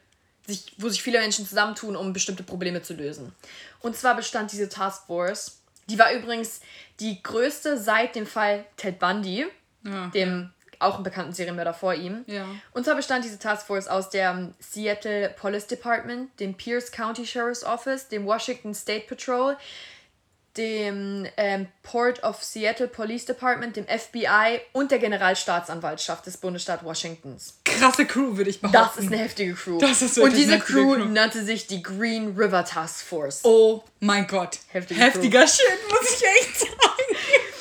[0.46, 3.34] sich, wo sich viele Menschen zusammentun, um bestimmte Probleme zu lösen.
[3.80, 5.58] Und zwar bestand diese Taskforce,
[5.88, 6.60] die war übrigens
[7.00, 9.46] die größte seit dem Fall Ted Bundy,
[9.82, 10.08] Ja.
[10.08, 12.24] dem auch einen bekannten Serienmörder vor ihm.
[12.26, 12.46] Ja.
[12.72, 18.08] Und zwar bestand diese Taskforce aus dem Seattle Police Department, dem Pierce County Sheriff's Office,
[18.08, 19.56] dem Washington State Patrol,
[20.56, 27.58] dem ähm, Port of Seattle Police Department, dem FBI und der Generalstaatsanwaltschaft des Bundesstaats Washingtons.
[27.64, 28.78] Krasse Crew, würde ich behaupten.
[28.78, 29.78] Das ist eine heftige Crew.
[29.78, 33.40] Das ist und diese Crew, Crew, nannte sich die Green River Task Force.
[33.44, 34.58] Oh mein Gott.
[34.68, 35.48] Heftige Heftiger Crew.
[35.48, 37.54] Shit, muss ich echt sagen.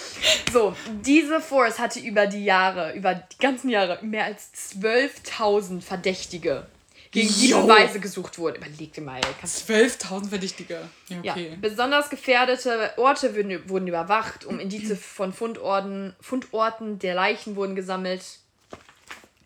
[0.54, 6.68] So, diese Force hatte über die Jahre, über die ganzen Jahre, mehr als 12.000 Verdächtige
[7.14, 7.62] gegen die jo.
[7.62, 8.58] Beweise gesucht wurden.
[8.58, 9.22] Überleg dir mal.
[9.22, 10.82] 12.000 Verdächtige.
[11.08, 11.50] Ja, okay.
[11.52, 11.58] Ja.
[11.62, 18.40] Besonders gefährdete Orte wurden, wurden überwacht, um Indize von Fundorten, Fundorten der Leichen wurden gesammelt.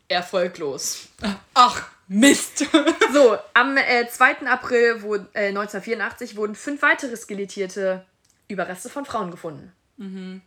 [0.08, 1.10] Erfolglos.
[1.54, 2.66] Ach, Mist!
[3.14, 4.48] so, am äh, 2.
[4.48, 8.06] April wo, äh, 1984 wurden fünf weitere skelettierte
[8.48, 9.74] Überreste von Frauen gefunden.
[9.98, 10.42] Mhm.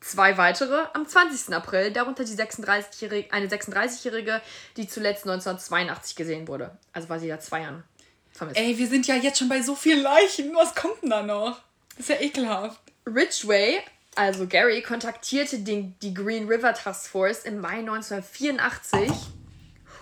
[0.00, 1.54] Zwei weitere am 20.
[1.54, 4.40] April, darunter die 36 eine 36-Jährige,
[4.76, 6.76] die zuletzt 1982 gesehen wurde.
[6.92, 7.82] Also war sie ja zwei Jahren
[8.30, 8.60] vermisst.
[8.60, 10.54] Ey, wir sind ja jetzt schon bei so vielen Leichen.
[10.54, 11.60] Was kommt denn da noch?
[11.90, 12.80] Das ist ja ekelhaft.
[13.06, 13.80] Ridgway,
[14.14, 19.10] also Gary, kontaktierte den, die Green River Task Force im Mai 1984,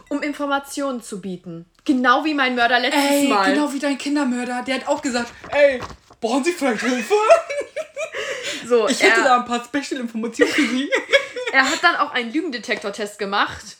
[0.09, 1.67] um Informationen zu bieten.
[1.85, 3.53] Genau wie mein Mörder letztes ey, Mal.
[3.53, 4.63] Genau wie dein Kindermörder.
[4.63, 5.81] Der hat auch gesagt, ey,
[6.25, 7.15] brauchen Sie vielleicht Hilfe?
[8.67, 10.91] So, ich hätte er, da ein paar Special-Informationen für Sie.
[11.53, 13.77] er hat dann auch einen Lügendetektor-Test gemacht,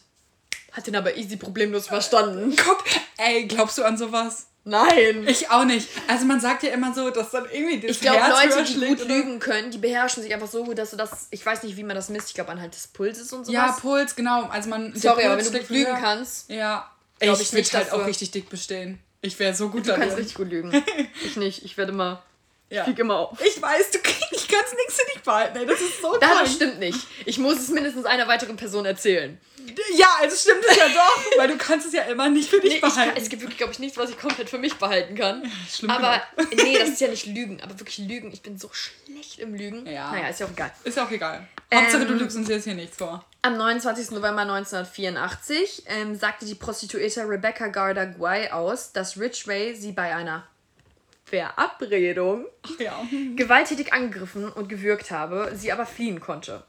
[0.73, 2.55] hat den aber easy problemlos verstanden.
[2.55, 2.85] Guck,
[3.17, 4.49] ey, glaubst du an sowas?
[4.65, 5.27] Nein.
[5.27, 5.89] Ich auch nicht.
[6.07, 9.01] Also man sagt ja immer so, dass dann irgendwie das Ich glaube, Leute, die gut
[9.01, 9.09] oder?
[9.09, 11.85] lügen können, die beherrschen sich einfach so gut, dass du das, ich weiß nicht, wie
[11.85, 13.55] man das misst, ich glaube anhand des Pulses und sowas.
[13.55, 14.49] Ja, Puls, genau.
[14.49, 16.51] Also man Sorry, aber wenn du gut lügen kannst.
[16.51, 16.91] Ja.
[17.21, 18.99] Ich, ich würde halt auch richtig dick bestehen.
[19.23, 20.85] Ich wäre so gut Du kannst richtig gut lügen.
[21.25, 21.65] ich nicht.
[21.65, 22.23] Ich werde immer
[22.75, 22.83] ja.
[22.83, 23.41] Ich fliege immer auf.
[23.41, 23.99] Ich weiß, du
[24.33, 25.57] ich kann es nichts für dich behalten.
[25.59, 26.21] Ey, das ist so toll.
[26.21, 26.99] Das stimmt nicht.
[27.25, 29.39] Ich muss es mindestens einer weiteren Person erzählen.
[29.97, 32.75] Ja, also stimmt es ja doch, weil du kannst es ja immer nicht für dich
[32.75, 33.15] nee, behalten.
[33.15, 35.51] Kann, es gibt wirklich, glaube ich, nichts, was ich komplett für mich behalten kann.
[35.71, 36.55] Schlimm aber genug.
[36.63, 38.31] nee, das ist ja nicht Lügen, aber wirklich Lügen.
[38.33, 39.87] Ich bin so schlecht im Lügen.
[39.87, 40.13] Ja.
[40.13, 40.73] Naja, ist ja auch egal.
[40.85, 41.49] Ist ja auch egal.
[41.71, 43.25] Ähm, Hauptsache, du lügst uns jetzt hier nichts vor.
[43.43, 44.11] Am 29.
[44.11, 50.15] November 1984 ähm, sagte die Prostituierte Rebecca Garda Guay aus, dass Rich Ray sie bei
[50.15, 50.47] einer
[51.35, 52.47] Verabredung
[52.79, 53.03] ja.
[53.37, 56.63] gewalttätig angegriffen und gewürgt habe, sie aber fliehen konnte.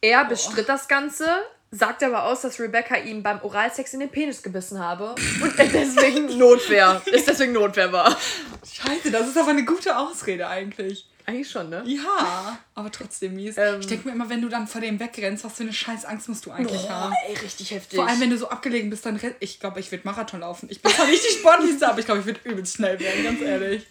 [0.00, 0.72] Er bestritt oh.
[0.72, 1.26] das Ganze,
[1.70, 6.26] sagte aber aus, dass Rebecca ihm beim Oralsex in den Penis gebissen habe und deswegen
[6.38, 8.16] Notwehr, ist deswegen Notwehr war.
[8.64, 11.09] Scheiße, das ist aber eine gute Ausrede eigentlich.
[11.30, 11.82] Eigentlich schon, ne?
[11.86, 13.56] Ja, aber trotzdem mies.
[13.56, 16.04] Ähm, ich denke mir immer, wenn du dann vor dem wegrennst, was für eine scheiß
[16.04, 17.14] Angst musst du eigentlich boah, haben.
[17.28, 17.96] ey, richtig heftig.
[17.98, 20.68] Vor allem, wenn du so abgelegen bist, dann ich glaube, ich würde Marathon laufen.
[20.70, 23.40] Ich bin zwar nicht die Sportlichste, aber ich glaube, ich würde übelst schnell werden, ganz
[23.40, 23.86] ehrlich.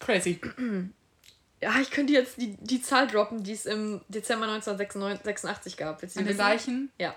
[0.00, 0.40] Crazy.
[1.60, 6.00] Ja, ich könnte jetzt die, die Zahl droppen, die es im Dezember 1986 gab.
[6.00, 6.92] An den Leichen?
[6.98, 7.16] Ja.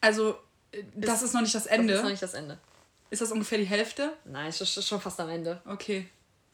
[0.00, 0.38] Also,
[0.70, 1.88] äh, das ist, ist noch nicht das Ende.
[1.88, 2.58] Das ist noch nicht das Ende.
[3.10, 4.12] Ist das ungefähr die Hälfte?
[4.24, 5.60] Nein, es ist schon fast am Ende.
[5.66, 6.08] Okay.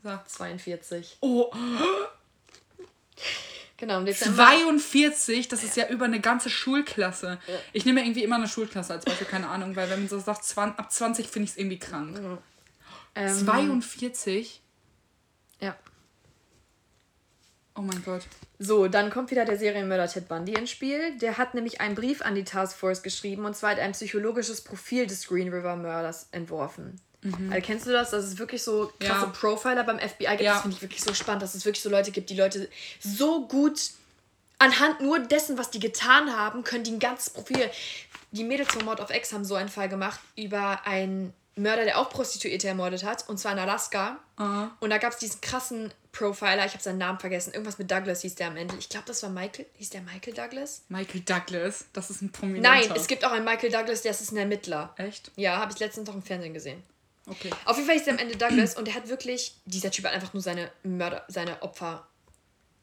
[0.07, 0.17] So.
[0.27, 1.19] 42.
[1.21, 1.51] Oh.
[3.77, 4.37] Genau, im Dezember.
[4.37, 7.39] 42, das ist ja über eine ganze Schulklasse.
[7.47, 7.55] Ja.
[7.73, 10.45] Ich nehme irgendwie immer eine Schulklasse als Beispiel, keine Ahnung, weil wenn man so sagt,
[10.45, 12.21] 20, ab 20 finde ich es irgendwie krank.
[12.21, 12.39] Mhm.
[13.17, 14.63] Ähm, 42?
[15.61, 15.77] Ja.
[17.75, 18.23] Oh mein Gott.
[18.61, 21.19] So, dann kommt wieder der Serienmörder Ted Bundy ins Spiel.
[21.19, 25.09] Der hat nämlich einen Brief an die Taskforce geschrieben und zwar hat ein psychologisches Profil
[25.09, 27.01] des Green River Mörders entworfen.
[27.23, 27.53] Mhm.
[27.53, 28.11] Also kennst du das?
[28.11, 29.33] Dass es wirklich so krasse ja.
[29.33, 30.43] Profiler beim FBI gibt.
[30.43, 30.55] Ja.
[30.55, 32.69] Das finde ich wirklich so spannend, dass es wirklich so Leute gibt, die Leute
[33.01, 33.91] so gut
[34.59, 37.71] anhand nur dessen, was die getan haben, können die ein ganzes Profil.
[38.31, 41.99] Die Mädels von Mord of X haben so einen Fall gemacht über einen Mörder, der
[41.99, 44.19] auch Prostituierte ermordet hat, und zwar in Alaska.
[44.39, 47.91] Uh Und da gab es diesen krassen Profiler, ich habe seinen Namen vergessen, irgendwas mit
[47.91, 48.75] Douglas hieß der am Ende.
[48.79, 49.67] Ich glaube, das war Michael.
[49.75, 50.83] Hieß der Michael Douglas?
[50.89, 51.87] Michael Douglas?
[51.93, 52.69] Das ist ein Prominenter.
[52.69, 54.95] Nein, es gibt auch einen Michael Douglas, der ist ein Ermittler.
[54.97, 55.31] Echt?
[55.37, 56.83] Ja, habe ich letztens noch im Fernsehen gesehen.
[57.29, 57.51] Okay.
[57.65, 60.13] Auf jeden Fall ist er am Ende Douglas und er hat wirklich, dieser Typ hat
[60.13, 62.07] einfach nur seine Mörder, seine Opfer,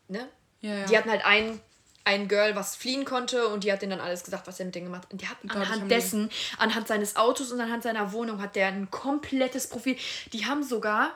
[0.10, 0.27] ne?
[0.60, 0.86] Ja, ja.
[0.86, 1.62] Die hatten halt ein,
[2.03, 4.75] ein Girl, was fliehen konnte und die hat denen dann alles gesagt, was er mit
[4.75, 5.12] denen gemacht hat.
[5.13, 8.91] Und der hat anhand dessen, anhand seines Autos und anhand seiner Wohnung hat der ein
[8.91, 9.97] komplettes Profil.
[10.34, 11.12] Die haben sogar,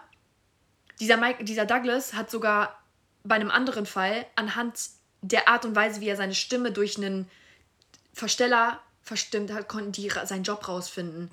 [1.00, 2.82] dieser, Mike, dieser Douglas hat sogar
[3.24, 4.80] bei einem anderen Fall anhand
[5.22, 7.30] der Art und Weise, wie er seine Stimme durch einen
[8.14, 11.30] Versteller verstimmt hat, konnten die seinen Job rausfinden.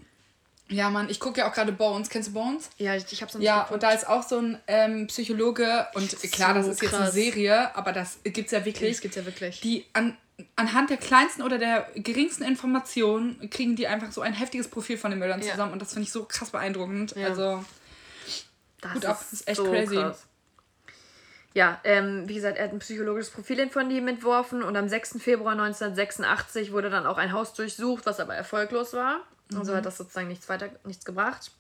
[0.69, 2.09] Ja, Mann, ich gucke ja auch gerade Bones.
[2.09, 2.71] Kennst du Bones?
[2.79, 3.73] Ja, ich, hab's noch nicht Ja, geguckt.
[3.75, 6.93] und da ist auch so ein ähm, Psychologe und klar, so das ist krass.
[6.93, 8.93] jetzt eine Serie, aber das gibt's ja wirklich.
[8.93, 9.61] Das gibt's ja wirklich.
[9.61, 10.17] Die an,
[10.57, 15.11] anhand der kleinsten oder der geringsten Informationen kriegen die einfach so ein heftiges Profil von
[15.11, 15.51] den Mördern ja.
[15.51, 17.15] zusammen und das finde ich so krass beeindruckend.
[17.15, 17.29] Ja.
[17.29, 17.65] Also,
[18.81, 19.97] das gut ab, das ist echt so crazy.
[19.97, 20.27] Krass.
[21.53, 25.19] Ja, ähm, wie gesagt, er hat ein psychologisches Profil von ihm entworfen und am 6.
[25.21, 29.21] Februar 1986 wurde dann auch ein Haus durchsucht, was aber erfolglos war.
[29.55, 29.77] Also mhm.
[29.77, 31.51] hat das sozusagen nichts weiter, nichts gebracht.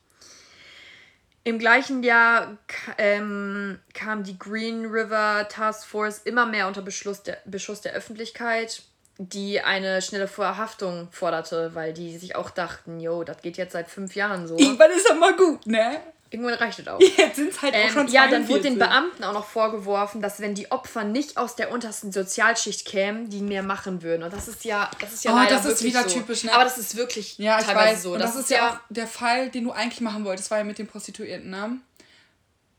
[1.46, 2.56] Im gleichen Jahr
[2.96, 8.82] ähm, kam die Green River Task Force immer mehr unter Beschluss der, Beschuss der Öffentlichkeit,
[9.18, 13.90] die eine schnelle Verhaftung forderte, weil die sich auch dachten, yo, das geht jetzt seit
[13.90, 14.56] fünf Jahren so.
[14.56, 16.00] Irgendwann ist doch mal gut, ne?
[16.34, 17.00] Irgendwann reicht es auch.
[17.16, 18.62] Jetzt sind es halt Ähm, auch schon ja, dann wurde 42.
[18.72, 23.30] den Beamten auch noch vorgeworfen, dass wenn die Opfer nicht aus der untersten Sozialschicht kämen,
[23.30, 24.22] die mehr machen würden.
[24.24, 26.10] Und das ist ja, das ist ja Oh, leider das ist wieder so.
[26.18, 26.52] typisch, ne?
[26.52, 28.02] Aber das ist wirklich Ja, ich teilweise weiß.
[28.02, 28.12] so.
[28.14, 30.46] Und das, ist ja auch der Fall, den du eigentlich machen wolltest.
[30.46, 31.78] Das war ja mit den Prostituierten, ne?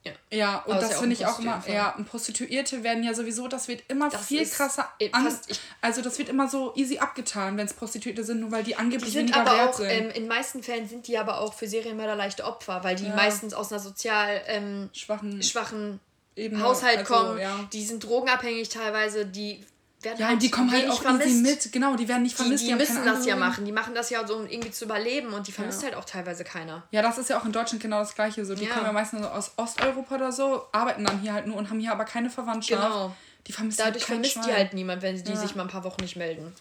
[0.06, 0.14] Ja.
[0.32, 1.54] Ja, und Aber das ja finde ich auch immer.
[1.54, 1.76] Prostituiertenfall.
[1.94, 4.88] Ja, und Prostituierte werden ja sowieso, das wird immer Das viel krasser.
[5.12, 5.34] An,
[5.82, 8.76] also, das wird immer so easy abgetan, wenn es Prostituierte sind, nur weil die Die
[8.76, 9.90] angeblich sind weniger aber wert auch, sind.
[9.90, 13.16] ähm, in meisten Fällen sind die aber auch für Serienmörder leichte Opfer, weil die Ja.
[13.16, 16.00] meistens aus einer sozial ähm, schwachen schwachen
[16.36, 17.40] Ebene, Haushalt also, kommen.
[17.40, 17.68] ja.
[17.74, 19.66] Die sind drogenabhängig teilweise, die
[20.06, 21.28] werden Ja, und die kommen halt auch vermisst.
[21.28, 21.72] easy mit.
[21.74, 22.64] Genau, die werden nicht Die, vermisst.
[22.66, 23.66] die haben müssen keine das ja machen.
[23.66, 25.90] Die machen das ja so, um irgendwie zu überleben und die vermisst Ja.
[25.90, 26.84] halt auch teilweise keiner.
[26.92, 28.46] Ja, das ist ja auch in Deutschland genau das Gleiche.
[28.46, 28.72] So, die Ja.
[28.74, 31.80] kommen ja meistens so aus Osteuropa oder so, arbeiten dann hier halt nur und haben
[31.80, 32.82] hier aber keine Verwandtschaft.
[32.82, 33.16] Genau.
[33.48, 34.54] Die vermisst Dadurch halt vermisst die Schwein.
[34.56, 35.36] halt niemand, wenn die Ja.
[35.38, 36.54] sich mal ein paar Wochen nicht melden.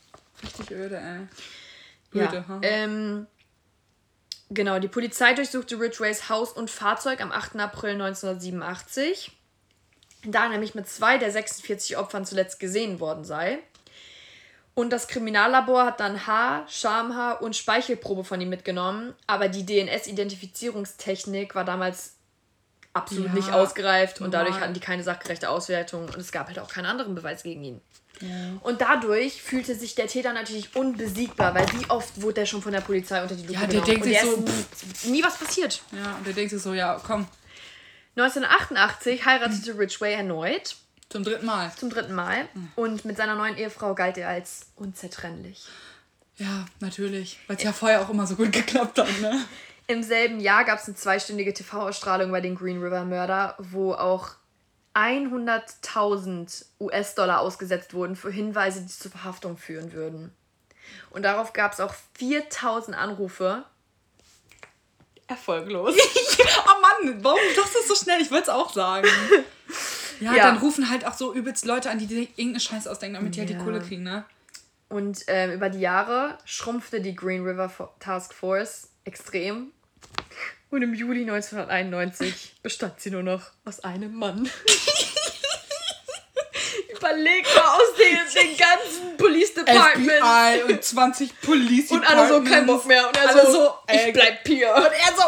[0.43, 2.21] Richtig öde, ey.
[2.21, 2.29] Ja.
[2.29, 2.59] Öde, haha.
[2.63, 3.27] Ähm,
[4.51, 7.57] genau, die Polizei durchsuchte Ridgeways Haus und Fahrzeug am 8.
[7.61, 9.33] April 1987,
[10.27, 13.59] da er nämlich mit zwei der 46 Opfern zuletzt gesehen worden sei.
[14.75, 21.55] Und das Kriminallabor hat dann Haar, Schamhaar und Speichelprobe von ihm mitgenommen, aber die DNS-Identifizierungstechnik
[21.55, 22.15] war damals
[22.93, 26.59] absolut Ja, nicht ausgereift und dadurch hatten die keine sachgerechte Auswertung und es gab halt
[26.59, 27.81] auch keinen anderen Beweis gegen ihn.
[28.63, 32.73] Und dadurch fühlte sich der Täter natürlich unbesiegbar, weil wie oft wurde er schon von
[32.73, 35.37] der Polizei unter die Lupe Ja, der genommen denkt und sich so, nie, nie was
[35.37, 35.83] passiert.
[35.93, 37.27] Ja, und der denkt sich so, ja, komm,
[38.17, 40.77] 1988 heiratete Ridgway erneut,
[41.09, 41.73] zum dritten Mal.
[41.77, 45.67] zum dritten Mal, und mit seiner neuen Ehefrau galt er als unzertrennlich.
[46.37, 47.39] Ja, natürlich.
[47.47, 49.45] Weil es ja vorher auch immer so gut geklappt hat, ne?
[49.87, 54.31] Im selben Jahr gab es eine zweistündige TV-Ausstrahlung bei den Green River Mörder, wo auch
[54.95, 60.33] 100.000 US-Dollar ausgesetzt wurden für Hinweise, die zur Verhaftung führen würden.
[61.11, 63.65] Und darauf gab es auch 4.000 Anrufe.
[65.27, 65.97] Erfolglos.
[66.39, 68.21] oh Mann, warum doch das so schnell?
[68.21, 69.09] Ich wollte es auch sagen.
[70.21, 70.43] Ja, Ja.
[70.45, 73.41] dann rufen halt auch so übelst Leute an, die sich irgendeine Scheiße ausdenken, damit die
[73.41, 73.63] halt die Ja.
[73.63, 74.25] Kohle kriegen, ne?
[74.89, 79.73] Und ähm, über die Jahre schrumpfte die Green River Task Force extrem.
[80.71, 84.49] Und im Juli 1991 bestand sie nur noch aus einem Mann.
[87.05, 90.27] Überleg mal aus den, den ganzen Police Departments.
[90.27, 93.07] FBI und 20 Police Und alle so, kein Bock mehr.
[93.07, 94.75] Und er Alle so, so, äh, ich bleib hier.
[94.75, 95.23] Und er so,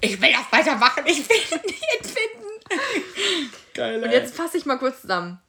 [0.00, 2.48] ich will das weitermachen, ich will ihn nicht finden.
[3.74, 5.40] Geil, Und jetzt fasse ich mal kurz zusammen.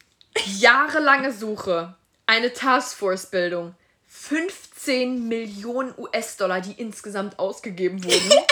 [0.58, 3.76] Jahrelange Suche, eine Taskforce-Bildung,
[4.08, 8.32] 15 Millionen US-Dollar, die insgesamt ausgegeben wurden.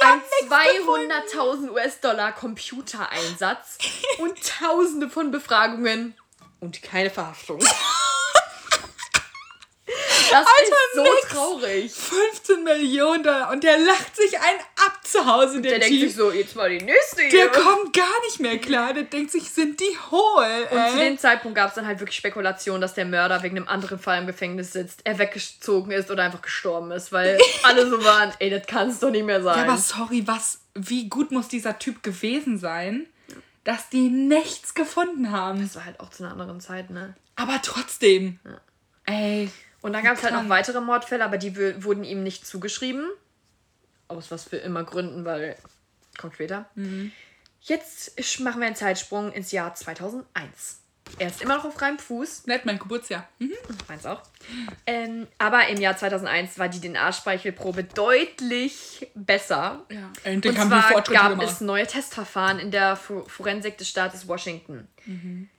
[0.00, 3.78] ein 200.000 US-Dollar Computereinsatz
[4.18, 6.14] und Tausende von Befragungen
[6.64, 7.60] und keine Verhaftung.
[10.30, 11.28] Das ist so nix.
[11.28, 11.92] traurig.
[11.92, 16.14] 15 Millionen Dollar und der lacht sich einen ab zu Hause, der, Der denkt sich
[16.16, 17.48] so, jetzt mal die nächste Der hier.
[17.48, 18.94] kommt gar nicht mehr klar.
[18.94, 22.16] Der denkt sich, sind die hohl, Und zu dem Zeitpunkt gab es dann halt wirklich
[22.16, 26.24] Spekulationen, dass der Mörder wegen einem anderen Fall im Gefängnis sitzt, er weggezogen ist oder
[26.24, 29.58] einfach gestorben ist, weil alle so waren, ey, das kann es doch nicht mehr sein.
[29.58, 33.06] Ja, aber sorry, was, wie gut muss dieser Typ gewesen sein,
[33.64, 35.60] dass die nichts gefunden haben.
[35.62, 37.14] das war halt auch zu einer anderen Zeit, ne?
[37.36, 38.38] Aber trotzdem.
[39.06, 39.50] Ey.
[39.82, 43.06] Und dann gab es halt noch weitere Mordfälle, aber die wurden ihm nicht zugeschrieben.
[44.08, 45.56] Aus was für immer Gründen, weil.
[46.16, 46.70] Kommt später.
[47.60, 50.80] Jetzt sch- machen wir einen Zeitsprung ins Jahr 2001.
[51.18, 52.46] Er ist immer noch auf freiem Fuß.
[52.46, 53.28] Nett, mein Geburtsjahr.
[53.38, 53.52] Mhm.
[53.88, 54.20] Meins auch.
[54.86, 59.84] Ähm, aber im Jahr 2001 war die DNA-Speichelprobe deutlich besser.
[59.90, 60.10] Ja.
[60.24, 61.46] Endlich Und zwar gab gemacht.
[61.48, 64.88] es neue Testverfahren in der Fo- Forensik des Staates Washington.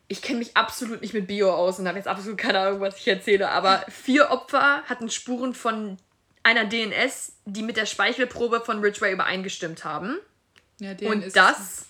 [0.08, 2.98] Ich kenne mich absolut nicht mit Bio aus und habe jetzt absolut keine Ahnung, was
[2.98, 5.98] ich erzähle, aber vier Opfer hatten Spuren von
[6.44, 10.18] einer DNS, die mit der Speichelprobe von Ridgway übereingestimmt haben.
[10.80, 11.86] Ja, Und das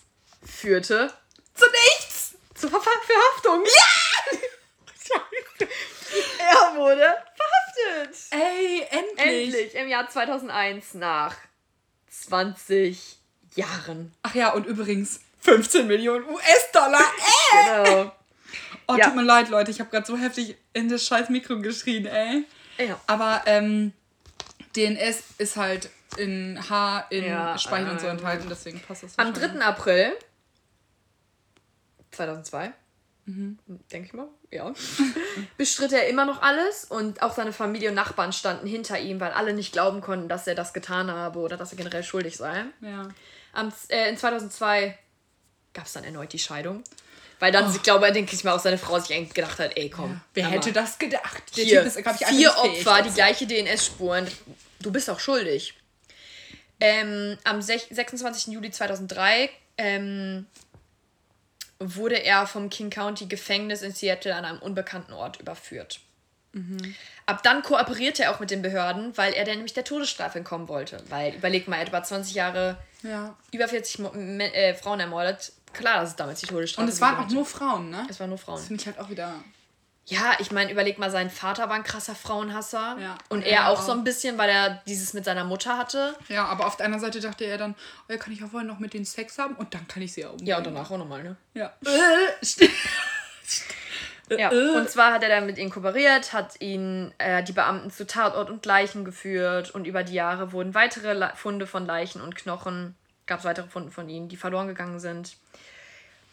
[0.46, 1.12] führte
[1.56, 2.05] zu nichts.
[2.56, 3.63] Zur Ver Verhaftung.
[3.65, 4.38] Ja!
[6.39, 7.02] er wurde
[7.36, 8.18] verhaftet.
[8.32, 9.46] Ey, endlich.
[9.56, 11.36] Endlich im Jahr 2001 nach
[12.10, 13.18] 20
[13.56, 14.13] Jahren.
[14.24, 17.02] Ach ja, und übrigens 15 Millionen US-Dollar.
[17.54, 17.84] Ey.
[17.86, 18.12] Genau.
[18.88, 19.06] Oh, Ja.
[19.06, 19.72] tut mir leid, Leute.
[19.72, 22.46] Ich habe gerade so heftig in das scheiß Mikro geschrien, ey.
[22.78, 23.00] Ja.
[23.08, 23.94] Aber ähm,
[24.76, 29.28] DNS ist halt in H, in Ja, Speichel und so enthalten, deswegen passt das Am
[29.34, 29.60] wahrscheinlich.
[29.60, 29.65] 3.
[29.65, 30.18] April
[32.15, 32.73] 2002
[33.25, 33.58] Mhm.
[33.91, 34.71] Denke ich mal, ja.
[35.58, 39.32] Bestritt er immer noch alles und auch seine Familie und Nachbarn standen hinter ihm, weil
[39.32, 42.65] alle nicht glauben konnten, dass er das getan habe oder dass er generell schuldig sei.
[42.82, 43.10] Ja.
[43.54, 44.97] Am, äh, in 2002
[45.73, 46.84] gab es dann erneut die Scheidung.
[47.39, 47.75] Weil dann, oh.
[47.75, 50.12] ich glaube, denke ich mal, auch seine Frau sich eigentlich gedacht hat, ey, komm.
[50.12, 50.21] Ja.
[50.36, 51.58] Wer hätte das gedacht?
[51.58, 54.28] Der Hier, typ ist, ich, vier Opfer, die gleiche DNS-Spuren.
[54.80, 55.73] Du bist auch schuldig.
[56.80, 58.54] Ähm, am 26.
[58.54, 60.45] Juli 2003 ähm,
[61.80, 66.00] wurde er vom King County Gefängnis in Seattle an einem unbekannten Ort überführt.
[66.54, 66.96] Mhm.
[67.26, 70.70] Ab dann kooperierte er auch mit den Behörden, weil er dann nämlich der Todesstrafe entkommen
[70.70, 71.04] wollte.
[71.10, 73.36] Weil, überleg mal, er hat über 20 Jahre ja.
[73.52, 75.52] über 40 Mo äh, Frauen ermordet.
[75.74, 76.86] Klar, das ist damals die Todesstrafe.
[76.86, 78.08] Und es waren auch nur Frauen, ne?
[78.10, 78.58] Es waren nur Frauen.
[78.58, 79.44] Das finde ich halt auch wieder
[80.08, 82.96] ja, ich meine, überleg mal, sein Vater war ein krasser Frauenhasser.
[83.02, 83.18] Ja.
[83.30, 86.15] Und er ja, auch so ein bisschen, weil er dieses mit seiner Mutter hatte.
[86.30, 87.74] Ja, aber auf der anderen Seite dachte er dann,
[88.08, 90.13] oh, ja, kann ich auch wohl noch mit denen Sex haben und dann kann ich
[90.13, 90.48] sie ja umbringen.
[90.48, 91.38] Ja, und danach auch nochmal, ne?
[91.56, 91.74] Ja.
[94.30, 98.06] ja, und zwar hat er dann mit ihnen kooperiert, hat ihn äh, die Beamten zu
[98.06, 102.36] Tatort und Leichen geführt und über die Jahre wurden weitere Le Funde von Leichen und
[102.36, 102.94] Knochen,
[103.26, 105.36] gab es weitere Funde von ihnen, die verloren gegangen sind.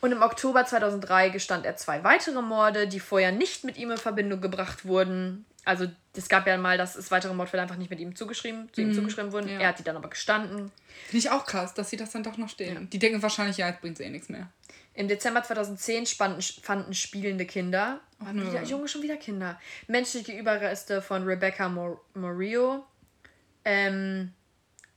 [0.03, 3.99] Und im Oktober 2003 gestand er zwei weitere Morde, die vorher nicht mit ihm in
[3.99, 5.47] Verbindung gebracht wurden.
[5.65, 5.87] Also
[6.17, 8.89] es gap ja mal, dass es weitere Mordfälle einfach nicht mit ihm zugeschrieben, zu ihm
[8.89, 8.95] mhm.
[8.95, 9.49] zugeschrieben wurden.
[9.49, 9.61] Ja.
[9.61, 10.73] Er hat die dann aber gestanden.
[11.07, 12.75] Finde ich auch krass, dass sie das dann doch noch stehen.
[12.75, 12.81] Ja.
[12.81, 14.49] Die denken wahrscheinlich, ja, jetzt bringt es eh nichts mehr.
[14.95, 21.01] Im Dezember 2010 spannten, fanden spielende Kinder, oh, wieder, Junge, schon wieder Kinder, menschliche Überreste
[21.01, 22.85] von Rebecca Mor Morillo.
[23.65, 24.33] Ähm,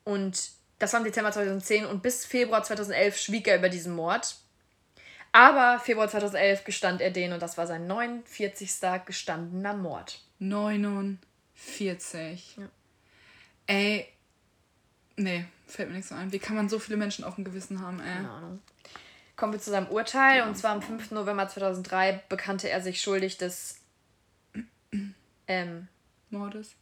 [0.04, 4.36] und das war im Dezember 2010 und bis Februar 2011 schwieg er über diesen Mord.
[5.36, 8.72] Aber Februar 2011 gestand er den und das war sein 49.
[9.06, 10.22] gestandener Mord.
[10.40, 12.56] 49.
[12.56, 12.70] Ja.
[13.68, 14.08] Ey,
[15.18, 16.32] nee, fällt mir nichts so ein.
[16.32, 18.14] Wie kann man so viele Menschen auf dem Gewissen haben, ey?
[18.14, 18.62] Keine Ahnung.
[19.36, 20.38] Kommen wir zu seinem Urteil.
[20.38, 20.48] Ja.
[20.48, 21.12] Und zwar am 5.
[21.12, 23.82] November 2003 bekannte er sich schuldig des
[25.48, 25.90] ähm,
[26.30, 26.76] Mordes.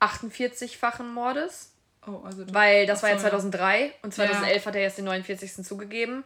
[0.00, 1.74] 48-fachen Mordes.
[2.06, 3.90] Oh, also Weil das war ja 2003 ja.
[4.00, 4.66] und 2011 ja.
[4.66, 5.62] hat er jetzt den 49.
[5.62, 6.24] zugegeben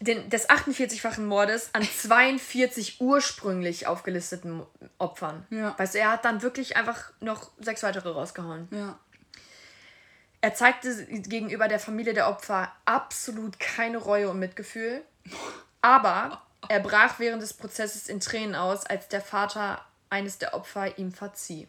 [0.00, 4.62] den, des 48-fachen Mordes an 42 ursprünglich aufgelisteten
[4.98, 5.46] Opfern.
[5.50, 5.78] Ja.
[5.78, 8.68] Weißt du, er hat dann wirklich einfach noch sechs weitere rausgehauen.
[8.70, 8.98] Ja.
[10.40, 15.02] Er zeigte gegenüber der Familie der Opfer absolut keine Reue und Mitgefühl.
[15.82, 20.98] Aber er brach während des Prozesses in Tränen aus, als der Vater eines der Opfer
[20.98, 21.68] ihm verzieh.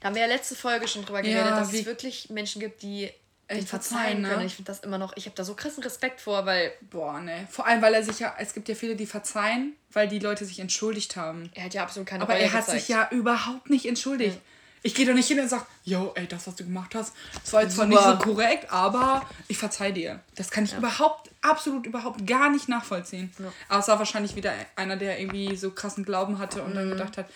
[0.00, 2.82] Da haben wir ja letzte Folge schon drüber geredet, ja, dass es wirklich Menschen gibt,
[2.82, 3.10] die
[3.52, 4.40] echt verzeihen, können.
[4.40, 4.46] Ne?
[4.46, 6.72] Ich finde das immer noch, ich habe da so krassen Respekt vor, weil.
[6.82, 7.46] Boah, ne.
[7.50, 10.44] Vor allem, weil er sich ja, es gibt ja viele, die verzeihen, weil die Leute
[10.44, 11.50] sich entschuldigt haben.
[11.54, 12.80] Er hat ja absolut keine Aber Reue er hat gezeigt.
[12.80, 14.36] sich ja überhaupt nicht entschuldigt.
[14.36, 14.42] Ja.
[14.84, 17.52] Ich gehe doch nicht hin und sage, yo, ey, das, was du gemacht hast, das
[17.52, 20.20] war jetzt zwar nicht so korrekt, aber ich verzeih dir.
[20.34, 20.78] Das kann ich ja.
[20.78, 23.32] überhaupt, absolut überhaupt gar nicht nachvollziehen.
[23.38, 23.52] Ja.
[23.68, 26.74] Aber es war wahrscheinlich wieder einer, der irgendwie so krassen Glauben hatte und mhm.
[26.74, 27.26] dann gedacht hat,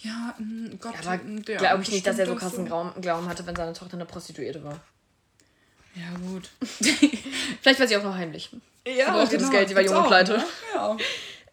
[0.00, 3.00] ja, mm, Gott, ja, aber glaube ich nicht, dass er so krassen so.
[3.00, 4.80] Glauben hatte, wenn seine Tochter eine Prostituierte war.
[5.98, 6.48] Ja, gut.
[7.60, 8.50] Vielleicht war sie auch noch heimlich.
[8.86, 9.42] Ja, braucht genau.
[9.42, 10.38] das Geld, die war junge Pleite.
[10.38, 10.44] Ne?
[10.74, 10.96] Ja.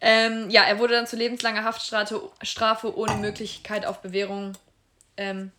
[0.01, 4.53] Ähm, ja, er wurde dann zu lebenslanger Haftstrafe ohne Möglichkeit auf Bewährung
[5.17, 5.51] ähm,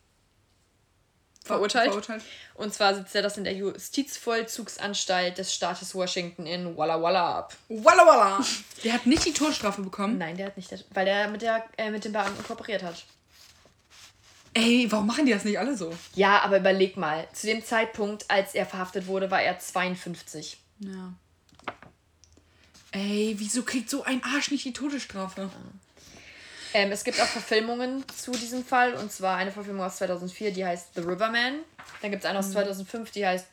[1.44, 1.88] verurteilt.
[1.88, 2.22] verurteilt.
[2.54, 7.56] Und zwar sitzt er das in der Justizvollzugsanstalt des Staates Washington in Walla Walla ab.
[7.68, 8.44] Walla Walla!
[8.84, 10.18] Der hat nicht die Todesstrafe bekommen?
[10.18, 13.04] Nein, der hat nicht, weil er mit, der, äh, mit den Beamten kooperiert hat.
[14.56, 15.94] Ey, warum machen die das nicht alle so?
[16.14, 17.28] Ja, aber überleg mal.
[17.34, 20.58] Zu dem Zeitpunkt, als er verhaftet wurde, war er 52.
[20.78, 21.12] Ja.
[22.90, 25.42] Ey, wieso kriegt so ein Arsch nicht die Todesstrafe?
[25.42, 25.50] Ja.
[26.72, 28.94] Ähm, es gibt auch Verfilmungen zu diesem Fall.
[28.94, 31.58] Und zwar eine Verfilmung aus 2004, die heißt The Riverman.
[32.00, 33.12] Dann gibt es eine aus 2005, mhm.
[33.12, 33.46] die heißt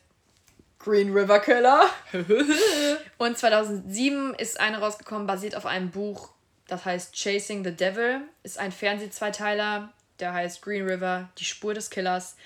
[0.78, 1.90] Green River Killer.
[3.18, 6.30] und 2007 ist eine rausgekommen, basiert auf einem Buch,
[6.66, 8.22] das heißt Chasing the Devil.
[8.42, 12.36] Ist ein Fernsehzweiteiler der heißt Green River, die Spur des Killers.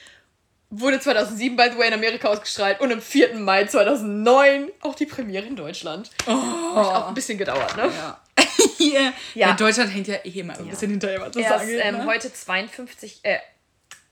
[0.71, 3.37] Wurde 2007 by the way in Amerika ausgestrahlt und am 4.
[3.37, 6.11] Mai 2009 auch die Premiere in Deutschland.
[6.27, 6.75] Oh.
[6.75, 7.85] Hat auch ein bisschen gedauert, ne?
[7.85, 8.21] Ja.
[8.81, 9.03] yeah.
[9.03, 9.13] ja.
[9.49, 9.53] ja.
[9.55, 10.71] Deutschland hängt ja eh immer ein ja.
[10.71, 12.05] bisschen hinterher, was das er ist ähm, ne?
[12.05, 13.39] heute 52, äh,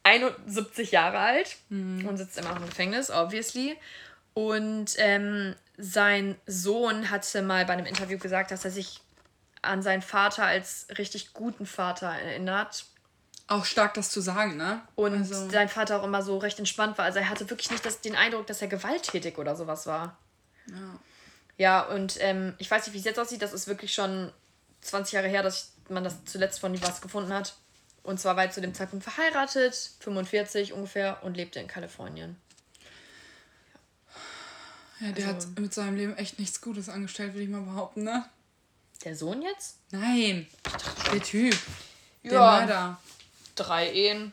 [0.04, 2.06] 71 Jahre alt mhm.
[2.06, 3.76] und sitzt immer noch im Gefängnis, obviously.
[4.32, 9.00] Und ähm, sein Sohn hatte mal bei einem Interview gesagt, dass er sich
[9.62, 12.86] an seinen Vater als richtig guten Vater erinnert
[13.48, 14.82] auch stark, das zu sagen, ne?
[14.96, 15.48] Und also.
[15.48, 17.04] sein Vater auch immer so recht entspannt war.
[17.04, 20.16] Also er hatte wirklich nicht das, den Eindruck, dass er gewalttätig oder sowas war.
[20.68, 20.98] Ja.
[21.58, 23.40] Ja, und ähm, ich weiß nicht, wie es jetzt aussieht.
[23.40, 24.30] Das ist wirklich schon
[24.82, 27.54] 20 Jahre her, dass man das zuletzt von ihm was gefunden hat.
[28.02, 32.36] Und zwar war er zu dem Zeitpunkt verheiratet, 45 ungefähr, und lebte in Kalifornien.
[35.00, 38.04] Ja, der also, hat mit seinem Leben echt nichts Gutes angestellt, würde ich mal behaupten,
[38.04, 38.24] ne?
[39.04, 39.78] Der Sohn jetzt?
[39.90, 40.46] Nein.
[41.12, 41.56] Der Typ.
[42.22, 42.30] Ja.
[42.30, 43.00] Der Mörder.
[43.56, 44.32] Drei Ehen.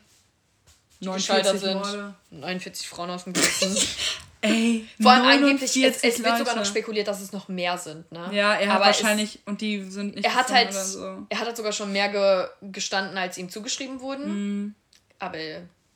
[1.00, 1.74] die 49 gescheitert sind.
[1.80, 2.14] Morde.
[2.32, 3.76] 49 Frauen aus dem Gewissen.
[4.42, 7.78] Ey, Vor allem angeblich, es, 49 es wird sogar noch spekuliert, dass es noch mehr
[7.78, 8.30] sind, ne?
[8.34, 11.26] Ja, er hat Aber es- wahrscheinlich, und die sind nicht Er hat halt, oder so.
[11.30, 14.76] er hat halt sogar schon mehr ge gestanden, als ihm zugeschrieben wurden.
[15.20, 15.38] Aber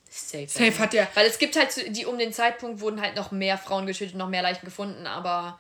[0.10, 0.44] safe.
[0.44, 0.48] Mhm.
[0.48, 1.10] Safe hat er.
[1.14, 4.30] Weil es gibt halt, die um den Zeitpunkt wurden halt noch mehr Frauen getötet, noch
[4.30, 5.60] mehr Leichen gefunden, aber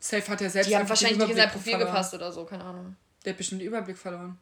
[0.00, 1.90] Safe hat er selbst die haben wahrscheinlich nicht in sein Profil verloren.
[1.92, 2.96] gepasst oder so, keine Ahnung.
[3.26, 4.38] Der hat bestimmt den Überblick verloren.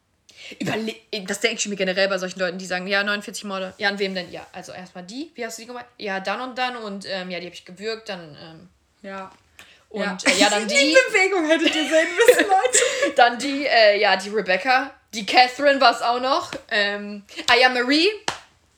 [0.60, 0.94] Überle
[1.26, 3.74] das denke ich mir generell bei solchen Leuten, die sagen, ja, 49 Morde.
[3.78, 4.30] Ja, an wem denn?
[4.30, 5.30] Ja, also erstmal die.
[5.34, 5.86] Wie hast du die gemacht?
[5.98, 8.68] Ja, dann und dann und ähm, ja, die habe ich gewürgt, dann ähm,
[9.02, 9.30] Ja.
[9.88, 13.14] und ja, äh, ja dann die die, Bewegung hättet ihr sehen müssen, Leute.
[13.16, 16.52] dann die, äh, ja, die Rebecca, die Catherine war es auch noch.
[16.70, 18.08] Ähm, ah ja, Marie,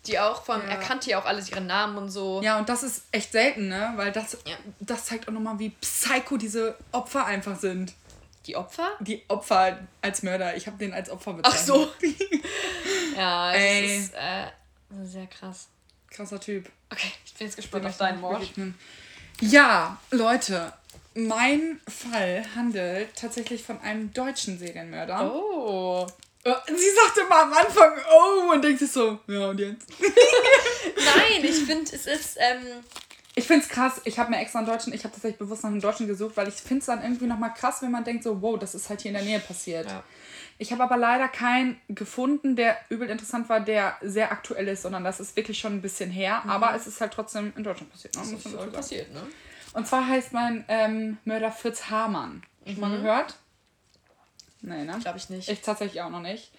[0.07, 0.75] die auch, vor allem, Ja.
[0.77, 2.41] er kannte ja auch alles, ihre Namen und so.
[2.43, 3.93] Ja, und das ist echt selten, ne?
[3.97, 4.57] Weil das, Ja.
[4.81, 7.93] das zeigt auch nochmal, wie psycho diese Opfer einfach sind.
[8.49, 8.97] Die Opfer?
[9.01, 10.57] Die Opfer als Mörder.
[10.57, 11.61] Ich habe den als Opfer bezeichnet.
[11.61, 11.93] Ach so.
[13.17, 13.99] Ja, das Ey.
[13.99, 14.47] ist äh,
[15.05, 15.67] sehr krass.
[16.09, 16.71] Krasser Typ.
[16.89, 18.49] Okay, ich bin jetzt gespannt auf deinen Mord.
[19.41, 20.73] Ja, Leute.
[21.15, 25.35] Mein Fall handelt tatsächlich von einem deutschen Serienmörder.
[25.35, 26.07] Oh.
[26.45, 29.89] Äh, Sie sagte mal am Anfang, oh, und denkt sich so, ja, und jetzt?
[30.01, 32.85] Nein, ich finde, es ist, ähm,
[33.39, 35.71] Ich finde es krass, ich habe mir extra einen Deutschen, ich habe tatsächlich bewusst nach
[35.71, 38.43] einem Deutschen gesucht, weil ich finde es dann irgendwie nochmal krass, wenn man denkt so,
[38.43, 39.89] wow, das ist halt hier in der Nähe passiert.
[39.89, 40.03] Ja.
[40.59, 45.05] Ich habe aber leider keinen gefunden, der übel interessant war, der sehr aktuell ist, sondern
[45.05, 48.17] das ist wirklich schon ein bisschen her, aber es ist halt trotzdem in Deutschland passiert.
[48.17, 48.23] Ne?
[48.23, 48.73] Man dazu sagen.
[48.73, 49.23] passiert, ne?
[49.75, 52.43] Und zwar heißt mein ähm, Mörder Fritz Hamann.
[52.67, 53.37] Schon mal gehört?
[54.63, 54.99] Nee, ne?
[55.01, 55.49] Glaube ich nicht.
[55.49, 56.51] Ich tatsächlich auch noch nicht.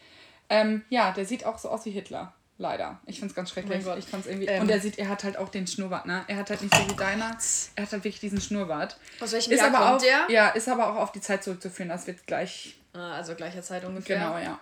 [0.48, 2.34] Ähm, ja, der sieht auch so aus wie Hitler.
[2.62, 3.00] Leider.
[3.06, 3.72] Ich find's ganz schrecklich.
[3.72, 3.98] Oh mein Gott.
[4.00, 4.48] ich fand's irgendwie.
[4.48, 4.64] Ähm.
[4.64, 6.26] und er sieht, er hat halt auch den Schnurrbart, ne?
[6.28, 7.38] Er hat halt nicht so wie deiner.
[7.76, 8.98] Er hat halt wirklich diesen Schnurrbart.
[9.22, 10.26] Aus welchem Ist Jahr aber kommt auch, der?
[10.30, 11.88] ja, ist aber auch auf die Zeit zurückzuführen.
[11.88, 12.76] Das wird gleich.
[12.92, 14.18] Ah, also gleicher Zeit ungefähr.
[14.18, 14.60] Genau, ja.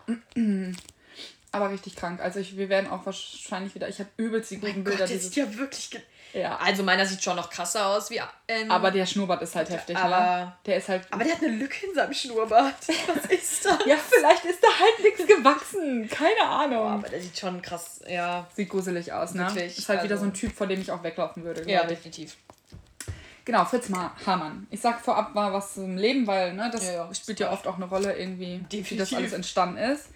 [1.52, 2.20] Aber richtig krank.
[2.22, 3.88] Also ich, wir werden auch wahrscheinlich wieder.
[3.88, 5.34] Ich habe übelst die guten Mein Bilder Gott, der dieses.
[5.34, 5.90] sieht ja wirklich...
[6.34, 6.58] Ja.
[6.58, 8.20] also meiner sieht schon noch krasser aus wie...
[8.50, 10.04] Ähm, Aber der Schnurrbart ist halt heftig, ne?
[10.04, 11.08] aber- Der ist halt.
[11.10, 12.76] aber der hat eine Lücke in seinem Schnurrbart.
[13.08, 13.78] Was ist das?
[13.86, 16.08] ja, vielleicht ist da halt nichts gewachsen.
[16.10, 16.86] Keine Ahnung.
[16.86, 18.46] Aber der sieht schon krass, ja.
[18.54, 19.48] Sieht gruselig aus, ne?
[19.48, 21.68] Wirklich, Ist halt wieder also- so ein Typ, vor dem ich auch weglaufen würde.
[21.72, 21.88] Ja, ich.
[21.88, 22.36] definitiv.
[23.46, 24.68] Genau, Fritz Ma Hamann.
[24.70, 27.14] Ich sag vorab mal was zum Leben, weil ne, das Ja, ja.
[27.16, 29.18] spielt ja oft auch eine Rolle irgendwie, wie das Definitiv.
[29.18, 30.10] alles entstanden ist.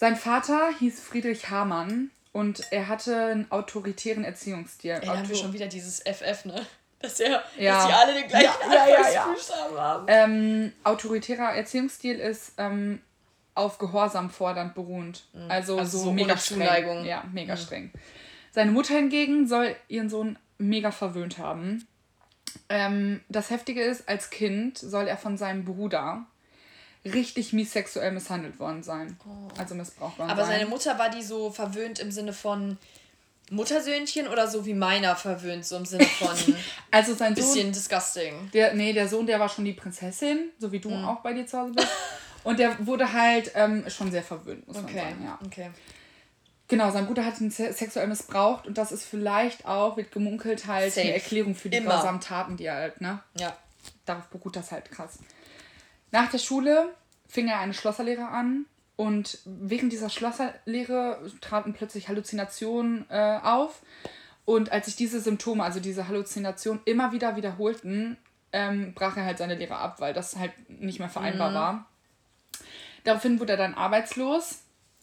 [0.00, 4.92] Sein Vater hieß Friedrich Hamann und er hatte einen autoritären Erziehungsstil.
[4.92, 6.64] Ey, da haben wir schon wieder dieses FF, ne?
[7.00, 7.74] Dass, er, Ja.
[7.76, 9.26] dass die alle den gleichen Ja, ja, ja,
[9.76, 10.04] haben.
[10.08, 13.02] ähm, autoritärer Erziehungsstil ist ähm,
[13.54, 15.26] auf Gehorsam fordernd beruhend.
[15.50, 17.04] Also, Also so, so mega streng.
[17.04, 17.90] Ja, mega streng.
[18.52, 21.86] Seine Mutter hingegen soll ihren Sohn mega verwöhnt haben.
[22.70, 26.24] Ähm, das Heftige ist, als Kind soll er von seinem Bruder
[27.04, 29.16] richtig mies sexuell misshandelt worden sein.
[29.58, 30.58] Also missbraucht worden Aber sein.
[30.58, 32.76] seine Mutter war die so verwöhnt im Sinne von
[33.50, 36.28] Muttersöhnchen oder so wie meiner verwöhnt, so im Sinne von
[36.90, 38.50] also sein Sohn, bisschen disgusting.
[38.52, 41.04] der, nee, der Sohn, der war schon die Prinzessin, so wie du Mhm.
[41.04, 41.88] auch bei dir zu Hause bist.
[42.44, 45.22] Und der wurde halt ähm, schon sehr verwöhnt, muss man Okay, sagen.
[45.24, 45.38] Ja.
[45.44, 45.70] okay.
[46.68, 50.66] Genau, sein Bruder hat ihn se- sexuell missbraucht und das ist vielleicht auch, wird gemunkelt,
[50.68, 51.06] halt Safe.
[51.08, 53.18] eine Erklärung für die grausamen Taten, die er halt, ne?
[53.38, 53.56] Ja.
[54.06, 55.18] Darauf beruht das halt krass.
[56.12, 56.94] Nach der Schule
[57.28, 63.80] fing er eine Schlosserlehre an und während dieser Schlosserlehre traten plötzlich Halluzinationen äh, auf.
[64.44, 68.16] Und als sich diese Symptome, also diese Halluzinationen, immer wieder wiederholten,
[68.52, 71.86] ähm, brach er halt seine Lehre ab, weil das halt nicht mehr vereinbar war.
[73.04, 74.58] Daraufhin wurde er dann arbeitslos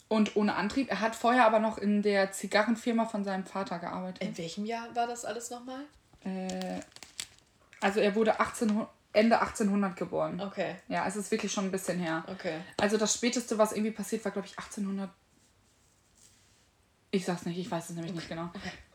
[0.10, 0.89] und ohne Antrieb.
[0.89, 4.22] Er hat vorher aber noch in der Zigarrenfirma von seinem Vater gearbeitet.
[4.22, 5.82] In welchem Jahr war das alles nochmal?
[6.24, 6.82] Äh,
[7.82, 10.39] also er wurde 18, Ende 1800 geboren.
[10.41, 12.24] Okay, Ja, es ist wirklich schon ein bisschen her.
[12.28, 12.60] okay.
[12.80, 15.10] Also das späteste, was irgendwie passiert, war, glaube ich, 1800.
[17.12, 18.49] Ich sag's nicht, ich weiß es nämlich nicht genau.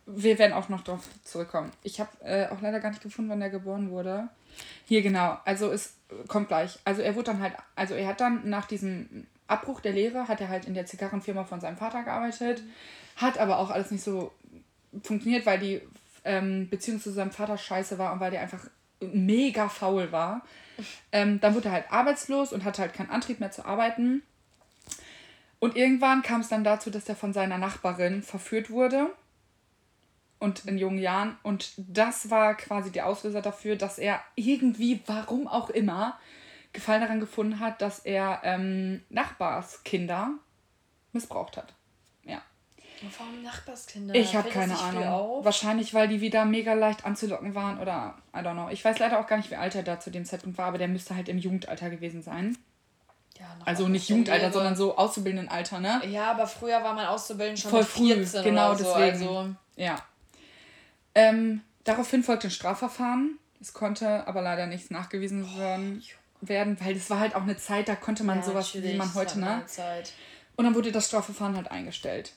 [0.07, 1.73] Wir werden auch noch darauf zurückkommen.
[1.83, 4.29] Ich habe äh, auch leider gar nicht gefunden, wann er geboren wurde.
[4.85, 5.95] Hier genau, also es
[6.29, 6.79] kommt gleich.
[6.85, 10.41] Also er wurde dann halt, also er hat dann nach diesem Abbruch der Lehre, hat
[10.41, 12.63] er halt in der Zigarrenfirma von seinem Vater gearbeitet,
[13.17, 14.33] hat aber auch alles nicht so
[15.03, 15.81] funktioniert, weil die
[16.25, 18.65] ähm, Beziehung zu seinem Vater scheiße war und weil der einfach
[19.07, 20.43] mega faul war.
[21.13, 24.23] Ähm, dann wurde er halt arbeitslos und hatte halt keinen Antrieb mehr zu arbeiten.
[25.59, 29.11] Und irgendwann kam es dann dazu, dass er von seiner Nachbarin verführt wurde.
[30.39, 31.37] Und in jungen Jahren.
[31.45, 36.19] Und das war quasi der Auslöser dafür, dass er irgendwie, warum auch immer,
[36.73, 40.31] Gefallen daran gefunden hat, dass er ähm, Nachbarskinder
[41.13, 41.75] missbraucht hat.
[43.19, 44.15] Warum Nachbarskinder?
[44.15, 45.45] Ich habe keine Ahnung.
[45.45, 48.69] Wahrscheinlich, weil die wieder mega leicht anzulocken waren oder I don't know.
[48.71, 50.79] Ich weiß leider auch gar nicht, wie alt er da zu dem Zeitpunkt war, aber
[50.79, 52.57] der müsste halt im Jugendalter gewesen sein.
[53.39, 54.53] Ja, Also nicht Jugendalter, Lehre.
[54.53, 56.03] sondern so Auszubildendenalter, ne?
[56.07, 58.85] Ja, aber früher war man auszubildend schon Voll früh, 14 genau so.
[58.85, 59.27] deswegen.
[59.29, 59.97] Also, Ja.
[61.15, 63.39] Ähm, daraufhin folgte ein Strafverfahren.
[63.61, 66.03] Es konnte aber leider nichts nachgewiesen werden,
[66.41, 68.99] werden, weil das war halt auch eine Zeit, da konnte man ja, sowas wie natürlich,
[68.99, 69.63] man heute, ne?
[69.67, 70.13] Zeit.
[70.57, 72.33] Und dann wurde das Strafverfahren halt eingestellt.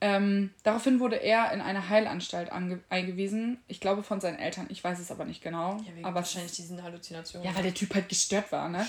[0.00, 3.58] Ähm, daraufhin wurde er in eine Heilanstalt eingewiesen.
[3.66, 4.66] Ich glaube von seinen Eltern.
[4.68, 5.76] Ich weiß es aber nicht genau.
[5.78, 7.48] Ja, wegen aber wahrscheinlich diesen Halluzinationen.
[7.48, 8.86] ja, weil der Typ halt gestört war, ne?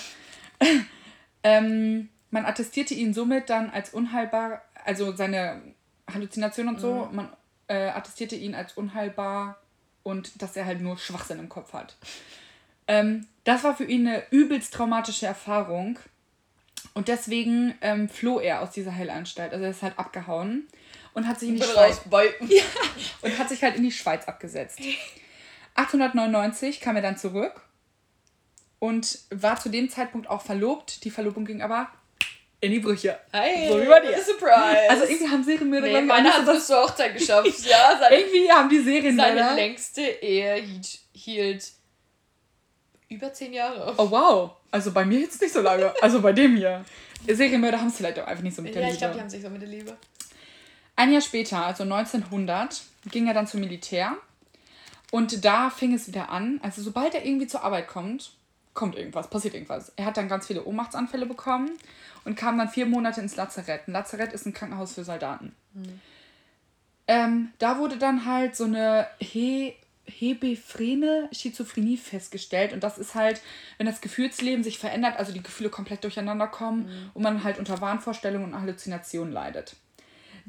[1.43, 5.62] ähm, man attestierte ihn somit dann als unheilbar, also seine
[6.14, 7.30] Halluzinationen und so, man
[7.68, 9.57] äh, attestierte ihn als unheilbar
[10.03, 11.95] und dass er halt nur Schwachsinn im Kopf hat.
[12.88, 15.97] Ähm, das war für ihn eine übelst traumatische Erfahrung
[16.93, 19.53] und deswegen ähm, floh er aus dieser Heilanstalt.
[19.53, 20.68] Also er ist halt abgehauen
[21.20, 22.34] und hat sich in die Schweiz bye.
[23.22, 24.80] und hat sich halt in die Schweiz abgesetzt.
[25.76, 27.61] 1899 kam er dann zurück
[28.80, 31.03] und war zu dem Zeitpunkt auch verlobt.
[31.03, 31.89] Die Verlobung ging aber
[32.61, 33.20] in die Brüche.
[33.32, 34.17] Hey, So wie bei dir.
[34.22, 34.89] Surprise.
[34.89, 37.47] Also irgendwie haben Serienmörder, nee, meine hat nicht bis zur Hochzeit geschafft.
[37.65, 39.55] ja, das, seine, irgendwie haben die seine Serienmörder...
[39.55, 41.72] längste Ehe hielt, hielt
[43.09, 43.93] über zehn Jahre.
[43.97, 45.93] Oh wow, also bei mir jetzt nicht so lange.
[46.01, 46.86] Also bei dem hier.
[47.28, 48.93] Serienmörder haben es vielleicht auch einfach nicht so mit der ja, Liebe.
[48.93, 49.97] ich glaube, die haben sich so mit der Liebe.
[51.00, 54.18] Ein Jahr später, also 1900, ging er dann zum Militär.
[55.12, 56.60] Und da fing es wieder an.
[56.62, 58.34] Also sobald er irgendwie zur Arbeit kommt,
[58.74, 59.93] kommt irgendwas, passiert irgendwas.
[59.95, 61.72] Er hat dann ganz viele Ohnmachtsanfälle bekommen
[62.26, 63.88] und kam dann vier Monate ins Lazarett.
[63.88, 65.56] Ein Lazarett ist ein Krankenhaus für Soldaten.
[67.08, 69.76] Ähm, da wurde dann halt so eine He
[70.06, 72.74] hebephrene Schizophrenie festgestellt.
[72.74, 73.39] Und das ist halt,
[73.78, 77.80] wenn das Gefühlsleben sich verändert, also die Gefühle komplett durcheinander kommen und man halt unter
[77.80, 79.78] Wahnvorstellungen und Halluzinationen leidet.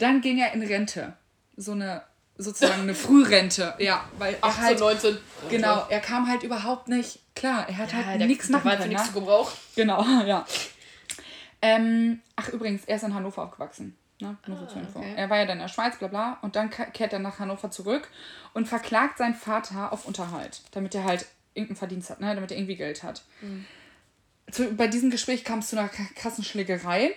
[0.00, 1.12] Dann ging er in Rente.
[1.56, 2.02] So eine,
[2.38, 3.74] sozusagen eine Frührente.
[3.78, 5.18] Ja, weil er 18, halt, 19.
[5.50, 8.88] genau, er kam halt überhaupt nicht, klar, er hat Ja, halt nichts machen können.
[8.88, 9.56] nichts zu gebrauchen.
[9.76, 10.44] Genau, ja.
[11.62, 13.96] Ähm, ach, übrigens, er ist in Hannover aufgewachsen.
[14.20, 14.36] Ne?
[14.46, 14.98] Nur so Ah, zur Info.
[14.98, 15.14] okay.
[15.16, 16.38] Er war ja dann in der Schweiz, bla bla.
[16.42, 18.08] Und dann ke- kehrt er nach Hannover zurück
[18.54, 22.34] und verklagt seinen Vater auf Unterhalt, damit er halt irgendeinen Verdienst hat, ne?
[22.34, 23.22] damit er irgendwie Geld hat.
[23.40, 23.64] Mhm.
[24.50, 27.14] Zu, bei diesem Gespräch kam es zu einer krassen Schlägerei.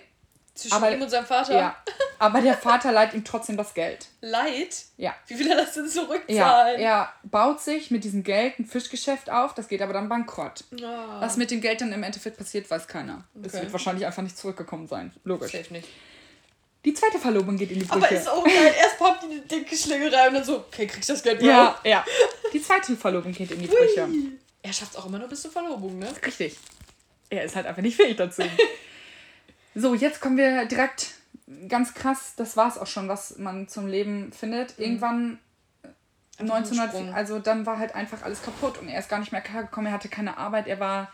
[0.55, 1.57] Zwischen Aber- ihm und seinem Vater.
[1.57, 1.75] Ja.
[2.19, 4.05] Aber der Vater leiht ihm trotzdem das Geld.
[4.21, 4.83] Leid?
[4.97, 5.15] Ja.
[5.27, 6.79] Wie will er das denn Ja, zurückzahlen?
[6.79, 10.63] er baut sich mit diesem Geld ein Fischgeschäft auf, das geht aber dann bankrott.
[10.83, 13.23] Ah, Was mit dem Geld dann im Endeffekt passiert, weiß keiner.
[13.41, 13.63] Es Okay.
[13.63, 15.11] wird wahrscheinlich einfach nicht zurückgekommen sein.
[15.23, 15.51] Logisch.
[15.51, 15.87] Safe nicht.
[16.85, 18.05] Die zweite Verlobung geht in die Brüche.
[18.05, 18.73] Aber ist auch geil.
[18.77, 21.79] Erst habt ihr eine dicke Schlägerei und dann so, okay, kriegst du das Geld ja,
[21.83, 22.05] ja.
[22.53, 24.05] Die zweite Verlobung geht in die Brüche.
[24.05, 24.37] Ui.
[24.61, 26.07] Er schafft auch immer nur bis zur Verlobung, ne?
[26.25, 26.57] Richtig.
[27.29, 28.43] Er ist halt einfach nicht fähig dazu.
[29.75, 31.15] so, jetzt kommen wir direkt
[31.67, 32.33] ganz krass.
[32.35, 34.79] Das war's auch schon, was man zum Leben findet.
[34.79, 35.39] Irgendwann
[36.37, 37.13] Einfach ein 1900, Sprung.
[37.13, 39.87] also dann war halt einfach alles kaputt und er ist gar nicht mehr klargekommen.
[39.87, 40.67] Er hatte keine Arbeit.
[40.67, 41.11] Er war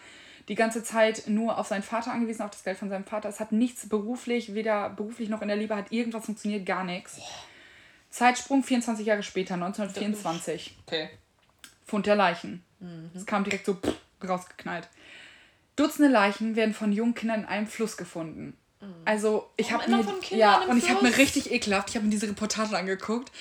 [0.48, 3.30] die ganze Zeit nur auf seinen Vater angewiesen, auf das Geld von seinem Vater.
[3.30, 7.20] Es hat nichts beruflich, weder beruflich noch in der Liebe hat irgendwas funktioniert, gar nichts.
[8.10, 10.78] Zeitsprung 24 Jahre später, 1924.
[10.88, 11.10] Okay.
[11.86, 12.64] Fund der Leichen.
[12.80, 13.12] Mhm.
[13.14, 13.94] Es kam direkt so pff,
[14.28, 14.88] rausgeknallt.
[15.80, 18.58] Dutzende Leichen werden von jungen Kindern in einem Fluss gefunden.
[19.06, 21.90] Also ich habe mir ja und ich habe mir richtig ekelhaft.
[21.90, 23.32] Ich habe mir diese Reportage angeguckt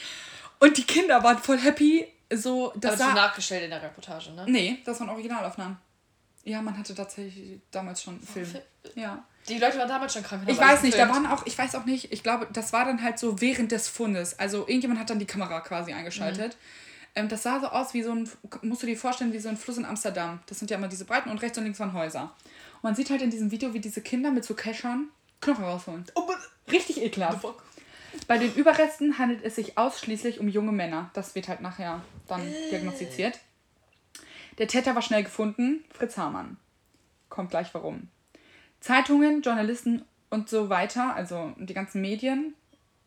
[0.58, 2.08] und die Kinder waren voll happy.
[2.32, 4.44] So das sah, nachgestellt in der Reportage, ne?
[4.48, 5.78] nee, das waren Originalaufnahmen.
[6.44, 8.46] Ja, man hatte tatsächlich damals schon einen Film.
[8.46, 9.24] Fi- Ja.
[9.48, 10.42] Die Leute waren damals schon krank.
[10.46, 11.26] Ich weiß nicht, da gefilmt.
[11.28, 13.88] waren auch, ich weiß auch nicht, ich glaube, das war dann halt so während des
[13.88, 14.38] Fundes.
[14.38, 16.56] Also irgendjemand hat dann die Kamera quasi eingeschaltet.
[17.14, 18.28] Ähm, das sah so aus wie so ein,
[18.62, 20.40] musst du dir vorstellen, wie so ein Fluss in Amsterdam.
[20.46, 22.34] Das sind ja immer diese Breiten und rechts und links waren Häuser.
[22.76, 25.08] Und man sieht halt in diesem Video, wie diese Kinder mit so Keschern
[25.40, 26.04] Knochen rausholen.
[26.14, 26.28] Oh,
[26.70, 27.46] Richtig ekelhaft.
[28.26, 31.10] Bei den Überresten handelt es sich ausschließlich um junge Männer.
[31.14, 33.38] Das wird halt nachher dann diagnostiziert.
[34.58, 36.56] Der Täter war schnell gefunden, Fritz Hamann.
[37.28, 38.08] Kommt gleich warum.
[38.80, 42.54] Zeitungen, Journalisten und so weiter, also die ganzen Medien,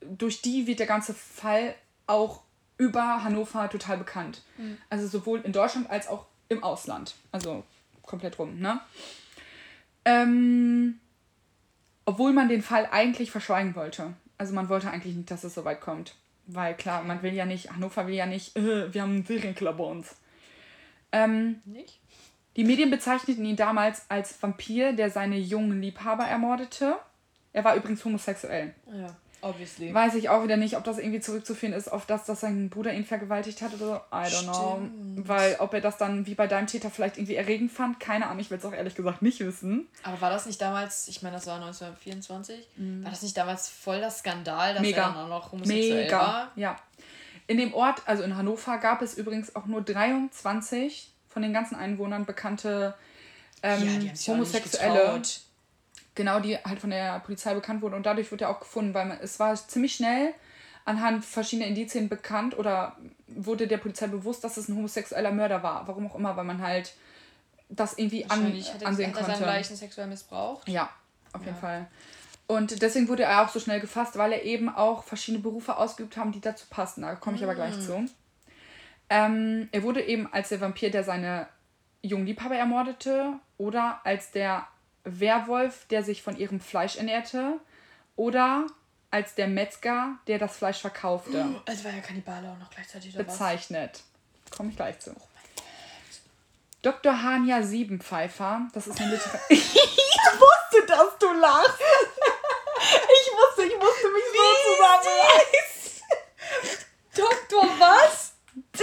[0.01, 1.75] durch die wird der ganze Fall
[2.07, 2.41] auch
[2.81, 4.41] über Hannover total bekannt.
[4.89, 7.13] Also sowohl in Deutschland als auch im Ausland.
[7.31, 7.63] Also
[8.01, 8.79] komplett rum, ne?
[10.03, 10.99] Ähm,
[12.05, 14.13] obwohl man den Fall eigentlich verschweigen wollte.
[14.39, 16.15] Also man wollte eigentlich nicht, dass es so weit kommt.
[16.47, 19.73] Weil klar, man will ja nicht, Hannover will ja nicht, äh, wir haben einen Serienkiller
[19.73, 20.15] bei uns.
[21.11, 21.99] Ähm, Nicht?
[22.55, 26.95] die Medien bezeichneten ihn damals als Vampir, der seine jungen Liebhaber ermordete.
[27.53, 28.73] Er war übrigens homosexuell.
[28.91, 29.93] Ja, obviously.
[29.93, 32.93] Weiß ich auch wieder nicht, ob das irgendwie zurückzuführen ist auf das, dass sein Bruder
[32.93, 33.93] ihn vergewaltigt hat oder so.
[34.15, 34.75] I don't know.
[34.81, 35.27] Stimmt.
[35.27, 38.39] Weil ob er das dann wie bei deinem Täter vielleicht irgendwie erregend fand, keine Ahnung.
[38.39, 39.87] Ich will es auch ehrlich gesagt nicht wissen.
[40.03, 42.67] Aber war das nicht damals, ich meine, das war 1924,
[43.03, 44.87] war das nicht damals voll das Skandal, dass Mhm.
[44.89, 45.01] Mega.
[45.01, 46.19] er dann auch noch homosexuell Mega.
[46.19, 46.51] war?
[46.55, 46.75] Ja.
[47.47, 51.75] In dem Ort, also in Hannover, gab es übrigens auch nur 23 von den ganzen
[51.75, 52.93] Einwohnern bekannte
[53.63, 55.21] ähm, ja, die haben sich Homosexuelle.
[56.21, 59.07] Genau, die halt von der Polizei bekannt wurden und dadurch wurde er auch gefunden, weil
[59.07, 60.35] man, es war ziemlich schnell
[60.85, 62.95] anhand verschiedener Indizien bekannt oder
[63.25, 65.87] wurde der Polizei bewusst, dass es ein homosexueller Mörder war.
[65.87, 66.93] Warum auch immer, weil man halt
[67.69, 69.45] das irgendwie an, Hat er, ansehen hat er konnte.
[69.45, 70.69] Leichen sexuell missbraucht?
[70.69, 70.91] Ja,
[71.33, 71.59] auf jeden Ja.
[71.59, 71.87] Fall.
[72.45, 76.17] Und deswegen wurde er auch so schnell gefasst, weil er eben auch verschiedene Berufe ausgeübt
[76.17, 77.01] haben, die dazu passen.
[77.01, 78.05] Da komme ich aber gleich zu.
[79.09, 81.47] Ähm, er wurde eben als der Vampir, der seine
[82.03, 84.67] jungen Liebhaber ermordete, oder als der
[85.03, 87.59] Werwolf, der sich von ihrem Fleisch ernährte,
[88.15, 88.67] oder
[89.09, 93.25] als der Metzger, der das Fleisch verkaufte, Also war ja Kannibale auch noch gleichzeitig oder
[93.25, 94.01] bezeichnet.
[94.55, 95.13] Komme ich gleich zu.
[96.81, 97.21] Dr.
[97.21, 99.39] Hania Siebenpfeifer, das ist eine Literatur.
[99.49, 101.79] ich wusste, dass du lachst.
[102.81, 104.41] Ich wusste, ich musste mich so
[104.73, 106.01] zusammenreißen.
[107.15, 108.33] Doktor was?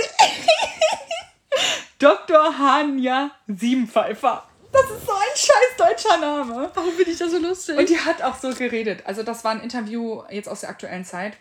[1.99, 2.59] Dr.
[2.59, 4.49] Hania Siebenpfeifer.
[4.73, 6.71] Das ist so ein scheiß deutscher Name.
[6.75, 7.79] Warum bin ich da so lustig?
[7.79, 9.03] Und die hat auch so geredet.
[9.07, 11.37] Also das war ein Interview jetzt aus der aktuellen Zeit.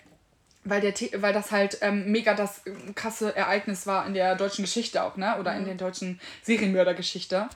[0.63, 4.35] Weil, der, The- weil das halt ähm, mega das ähm, krasse Ereignis war in der
[4.35, 5.37] deutschen Geschichte auch, ne?
[5.39, 7.47] Oder in der deutschen Serienmördergeschichte.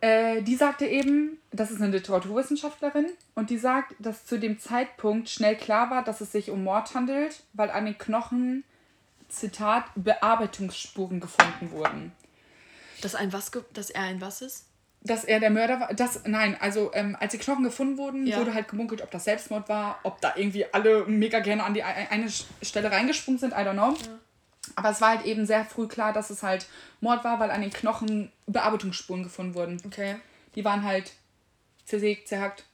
[0.00, 5.28] Äh, die sagte eben, das ist eine Literaturwissenschaftlerin, und die sagt, dass zu dem Zeitpunkt
[5.28, 8.62] schnell klar war, dass es sich um Mord handelt, weil an den Knochen,
[9.28, 12.12] Zitat, Bearbeitungsspuren gefunden wurden.
[13.02, 14.66] Dass, ein was dass er ein was ist?
[15.04, 15.94] Dass er der Mörder war.
[15.94, 18.38] Das, nein, also ähm, als die Knochen gefunden wurden, Ja.
[18.38, 21.82] wurde halt gemunkelt, ob das Selbstmord war, ob da irgendwie alle mega gerne an die
[21.82, 22.30] ei- eine
[22.62, 23.94] Stelle reingesprungen sind, I don't know.
[24.76, 26.66] Aber es war halt eben sehr früh klar, dass es halt
[27.00, 29.82] Mord war, weil an den Knochen Bearbeitungsspuren gefunden wurden.
[29.84, 30.16] Okay.
[30.54, 31.12] Die waren halt
[31.84, 32.64] zersägt, zerhackt,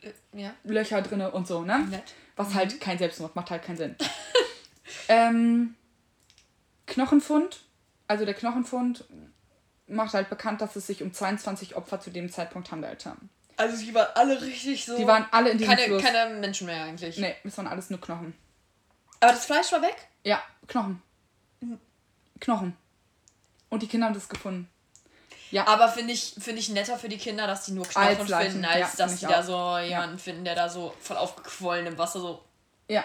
[0.00, 0.54] Äh, Ja.
[0.64, 1.80] Löcher drinne und so, ne?
[1.90, 2.14] Nett.
[2.36, 3.96] Was halt kein Selbstmord macht halt keinen Sinn.
[5.08, 5.74] ähm,
[6.86, 7.62] Knochenfund,
[8.08, 9.04] also der Knochenfund
[9.92, 13.12] macht halt bekannt, dass es sich um 22 Opfer zu dem Zeitpunkt handelte.
[13.56, 14.96] Also die waren alle richtig so.
[14.96, 16.02] Die waren alle in diesem keine, Fluss.
[16.02, 17.18] keine Menschen mehr eigentlich.
[17.18, 18.34] Nee, es waren alles nur Knochen.
[19.20, 19.96] Aber das Fleisch war weg?
[20.24, 21.02] Ja, Knochen.
[22.40, 22.76] Knochen.
[23.68, 24.68] Und die Kinder haben das gefunden.
[25.50, 25.66] Ja.
[25.66, 28.64] Aber finde ich, find ich netter für die Kinder, dass die nur Knochen Als finden,
[28.64, 31.98] ja, als find dass die da so jemanden finden, der da so voll aufgequollen im
[31.98, 32.42] Wasser so.
[32.88, 33.04] Ja.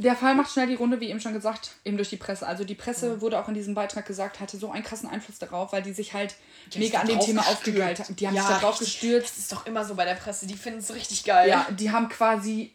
[0.00, 2.46] Der Fall macht schnell die Runde, wie eben schon gesagt, eben durch die Presse.
[2.46, 5.72] Also die Presse wurde auch in diesem Beitrag gesagt, hatte so einen krassen Einfluss darauf,
[5.72, 6.36] weil die sich halt
[6.72, 8.14] Die mega sich an dem Thema aufgegeilt haben.
[8.14, 9.30] Die haben Ja, sich da drauf gestürzt.
[9.36, 10.46] Das ist doch immer so bei der Presse.
[10.46, 11.48] Die finden es richtig geil.
[11.48, 12.72] Ja, die haben quasi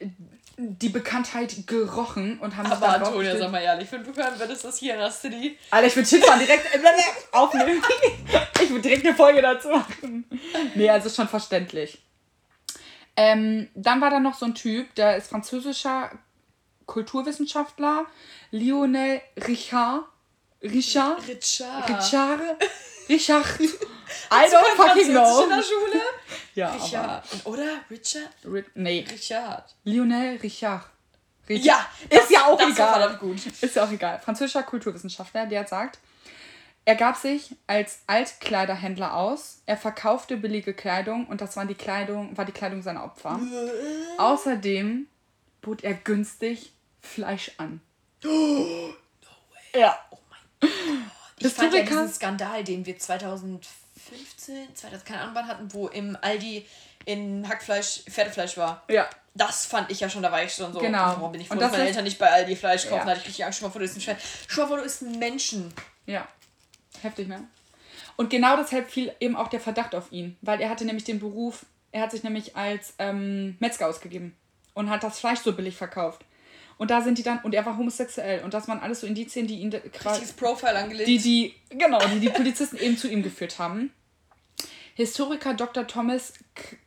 [0.58, 4.38] die Bekanntheit gerochen und haben sich Aber drauf Antonia, sag mal ehrlich, wenn du hören
[4.38, 5.58] würdest, dass hier in der City.
[5.72, 6.68] Alter, ich will Shitfahren direkt
[7.32, 7.82] aufnehmen.
[8.62, 10.24] Ich will direkt eine Folge dazu machen.
[10.74, 12.02] Nee, also ist schon verständlich.
[13.18, 16.12] Ähm, dann war da noch so ein Typ, der ist französischer
[16.94, 18.06] Kulturwissenschaftler,
[18.52, 20.04] Lionel Richard.
[20.62, 21.28] Richard?
[21.28, 21.90] Richard.
[21.90, 22.42] Richard?
[23.10, 23.46] Richard?
[24.32, 25.50] I don't fucking Französisch in know.
[25.50, 26.02] der Schule?
[26.56, 26.84] Ja, aber.
[26.84, 27.24] Richard.
[27.46, 27.70] Oder?
[27.90, 28.30] Richard?
[28.46, 29.76] Ri- Nee, Richard.
[29.86, 30.84] Lionel Richard.
[31.50, 31.66] Richard.
[31.66, 32.88] Ja, ist ja auch das egal.
[32.88, 33.46] war verdammt gut.
[33.62, 34.20] Ist ja auch egal.
[34.24, 35.98] Französischer Kulturwissenschaftler, der sagt,
[36.86, 42.38] er gab sich als Altkleiderhändler aus, er verkaufte billige Kleidung und das war die Kleidung,
[42.38, 43.40] war die Kleidung seiner Opfer.
[44.18, 45.08] Außerdem
[45.62, 46.72] bot er günstig
[47.04, 47.82] Fleisch an.
[49.76, 49.98] Ja.
[51.40, 56.18] Ich fand ja diesen Skandal, den wir 2015, 2000, keine Ahnung wann hatten, wo im
[56.22, 56.66] Aldi
[57.04, 58.84] in Hackfleisch Pferdefleisch war.
[58.88, 59.10] Ja.
[59.34, 61.00] Das fand ich ja schon, da war ich schon so, Genau.
[61.00, 63.04] warum bin ich froh, dass das meine Eltern nicht bei Aldi Fleisch kaufen, Ja.
[63.06, 64.18] da hatte ich richtig Angst, schon mal vor, du isst ein Schwein.
[64.48, 65.74] Schon mal vor, du isst einen Menschen.
[66.06, 66.26] Ja.
[67.02, 67.46] Heftig, ne?
[68.16, 71.20] Und genau deshalb fiel eben auch der Verdacht auf ihn, weil er hatte nämlich den
[71.20, 74.38] Beruf, er hat sich nämlich als ähm, Metzger ausgegeben
[74.76, 76.22] und hat das Fleisch so billig verkauft.
[76.84, 79.48] Und da sind die dann, und er war homosexuell und das waren alles so Indizien,
[79.48, 81.08] die ihn quasi, Richtiges Profile angelegt.
[81.08, 83.94] die, die, genau, die die Polizisten eben zu ihm geführt haben.
[84.94, 85.88] Historiker Dr.
[85.88, 86.34] Thomas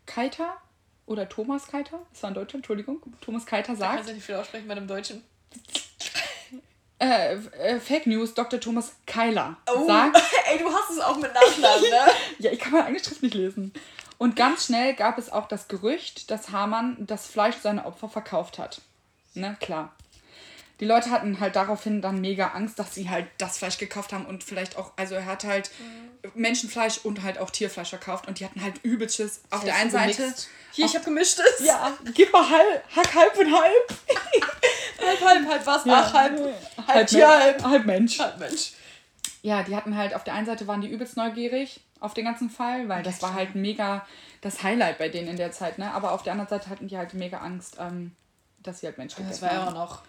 [0.04, 0.54] Keiter
[1.06, 4.34] oder Thomas Keiter, das war ein Deutscher, Entschuldigung, Thomas Keiter sagt, Kannst du nicht viel
[4.34, 5.24] aussprechen bei einem Deutschen?
[6.98, 8.60] äh, äh, Fake News, Dr.
[8.60, 10.20] Thomas Keiler Oh, sagt,
[10.52, 12.00] ey, du hast es auch mit Nachnamen, ne?
[12.38, 13.72] Ja, ich kann meine eigene Schrift nicht lesen.
[14.18, 18.58] Und ganz schnell gab es auch das Gerücht, dass Hamann das Fleisch seiner Opfer verkauft
[18.58, 18.82] hat.
[19.36, 19.94] Ne, klar.
[20.80, 24.26] Die Leute hatten halt daraufhin dann mega Angst, dass sie halt das Fleisch gekauft haben
[24.26, 25.70] und vielleicht auch, also er hat halt
[26.34, 30.22] Menschenfleisch und halt auch Tierfleisch verkauft und die hatten halt übelsches auf der einen Seite.
[30.22, 30.48] Gemixt.
[30.72, 31.60] Hier, ich hab gemischtes.
[31.64, 33.94] Ja, gib mal halb, hack halb und halb.
[34.98, 35.82] Halb, halb, halb was?
[35.86, 36.38] Ach, halb.
[36.38, 37.62] Halb halb, Tier, halb.
[37.62, 38.18] halb Mensch.
[38.18, 38.72] Halb Mensch.
[39.42, 42.50] Ja, die hatten halt, auf der einen Seite waren die übelst neugierig auf den ganzen
[42.50, 44.06] Fall, weil das war halt mega
[44.40, 45.92] das Highlight bei denen in der Zeit, ne?
[45.92, 48.12] Aber auf der anderen Seite hatten die halt mega Angst, ähm,
[48.66, 50.02] dass sie halt Menschen Das gegessen war ja auch noch.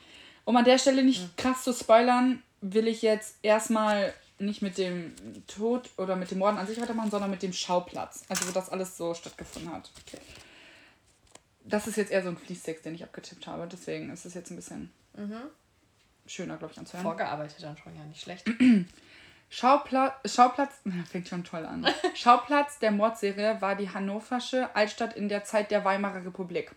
[0.45, 5.13] Um an der Stelle nicht krass zu spoilern, will ich jetzt erstmal nicht mit dem
[5.47, 8.23] Tod oder mit dem Morden an sich weitermachen, sondern mit dem Schauplatz.
[8.29, 9.89] Also wo das alles so stattgefunden hat.
[10.05, 10.21] Okay.
[11.63, 13.67] Das ist jetzt eher so ein Fließtext, den ich abgetippt habe.
[13.67, 15.41] Deswegen ist es jetzt ein bisschen mhm.
[16.25, 17.03] schöner, glaube ich, anzuhören.
[17.03, 18.49] Vorgearbeitet dann schon, ja, nicht schlecht.
[19.49, 20.75] Schaupla Schauplatz,
[21.11, 21.87] fängt schon toll an.
[22.13, 26.71] Schauplatz der Mordserie war die hannoversche Altstadt in der Zeit der Weimarer Republik.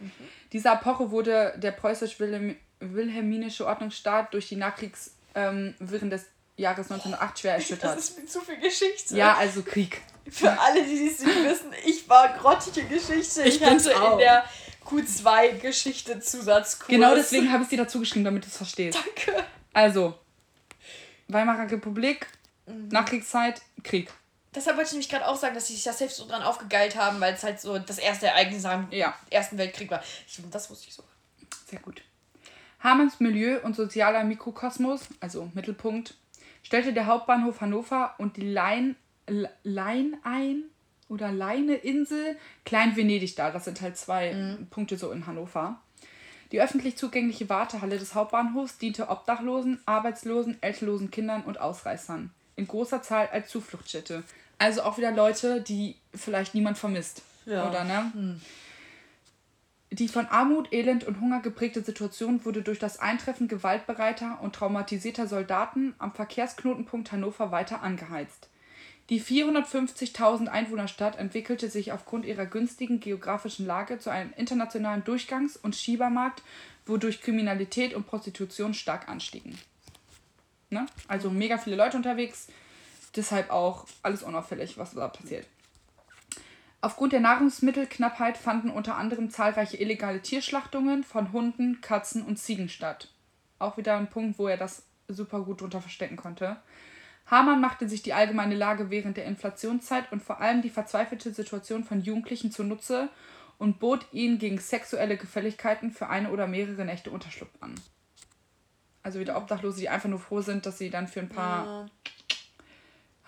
[0.00, 0.10] Mhm.
[0.52, 6.26] Diese Epoche wurde der preußisch-wilhelminische Ordnungsstaat durch die Nachkriegswirren ähm, des
[6.56, 7.96] Jahres 1908 schwer erschüttert.
[7.96, 9.16] Das ist mir zu viel Geschichte.
[9.16, 10.00] Ja, also Krieg.
[10.28, 13.42] Für alle, die es nicht wissen, ich war grottige Geschichte.
[13.42, 14.12] Ich, ich hatte auch.
[14.12, 14.44] in der
[14.84, 16.88] Q2 Geschichte Zusatzkurs.
[16.88, 18.98] Genau deswegen habe ich sie dazu geschrieben, damit du es verstehst.
[18.98, 19.44] Danke.
[19.72, 20.18] Also,
[21.28, 22.26] Weimarer Republik,
[22.66, 22.88] mhm.
[22.88, 24.12] Nachkriegszeit, Krieg.
[24.54, 26.96] Deshalb wollte ich nämlich gerade auch sagen, dass sie sich da selbst so dran aufgegeilt
[26.96, 29.14] haben, weil es halt so das erste Ereignis am ja.
[29.30, 30.02] Ersten Weltkrieg war.
[30.26, 31.04] Ich, das wusste ich so.
[31.66, 32.02] Sehr gut.
[32.80, 36.14] Hamanns Milieu und sozialer Mikrokosmos, also Mittelpunkt,
[36.62, 38.96] stellte der Hauptbahnhof Hannover und die Lein,
[39.62, 40.64] Lein ein
[41.08, 43.52] oder Leineinsel Klein-Venedig dar.
[43.52, 44.66] Das sind halt zwei mhm.
[44.68, 45.80] Punkte so in Hannover.
[46.52, 52.30] Die öffentlich zugängliche Wartehalle des Hauptbahnhofs diente Obdachlosen, Arbeitslosen, elterlosen Kindern und Ausreißern.
[52.56, 54.24] In großer Zahl als Zufluchtsstätte.
[54.60, 57.22] Also auch wieder Leute, die vielleicht niemand vermisst.
[57.46, 57.66] Ja.
[57.66, 58.12] Oder ne?
[58.12, 58.40] Hm.
[59.90, 65.26] Die von Armut, Elend und Hunger geprägte Situation wurde durch das Eintreffen gewaltbereiter und traumatisierter
[65.26, 68.48] Soldaten am Verkehrsknotenpunkt Hannover weiter angeheizt.
[69.08, 75.74] Die 450.000 Einwohnerstadt entwickelte sich aufgrund ihrer günstigen geografischen Lage zu einem internationalen Durchgangs- und
[75.74, 76.42] Schiebermarkt,
[76.84, 79.58] wodurch Kriminalität und Prostitution stark anstiegen.
[80.68, 80.84] Ne?
[81.08, 82.48] Also mega viele Leute unterwegs,
[83.16, 85.46] deshalb auch alles unauffällig, was da passiert.
[86.82, 93.08] Aufgrund der Nahrungsmittelknappheit fanden unter anderem zahlreiche illegale Tierschlachtungen von Hunden, Katzen und Ziegen statt.
[93.58, 96.56] Auch wieder ein Punkt, wo er das super gut drunter verstecken konnte.
[97.26, 101.84] Hamann machte sich die allgemeine Lage während der Inflationszeit und vor allem die verzweifelte Situation
[101.84, 103.10] von Jugendlichen zunutze
[103.58, 107.74] und bot ihnen gegen sexuelle Gefälligkeiten für eine oder mehrere Nächte Unterschlupf an.
[109.02, 111.86] Also wieder Obdachlose, die einfach nur froh sind, dass sie dann für ein paar ja.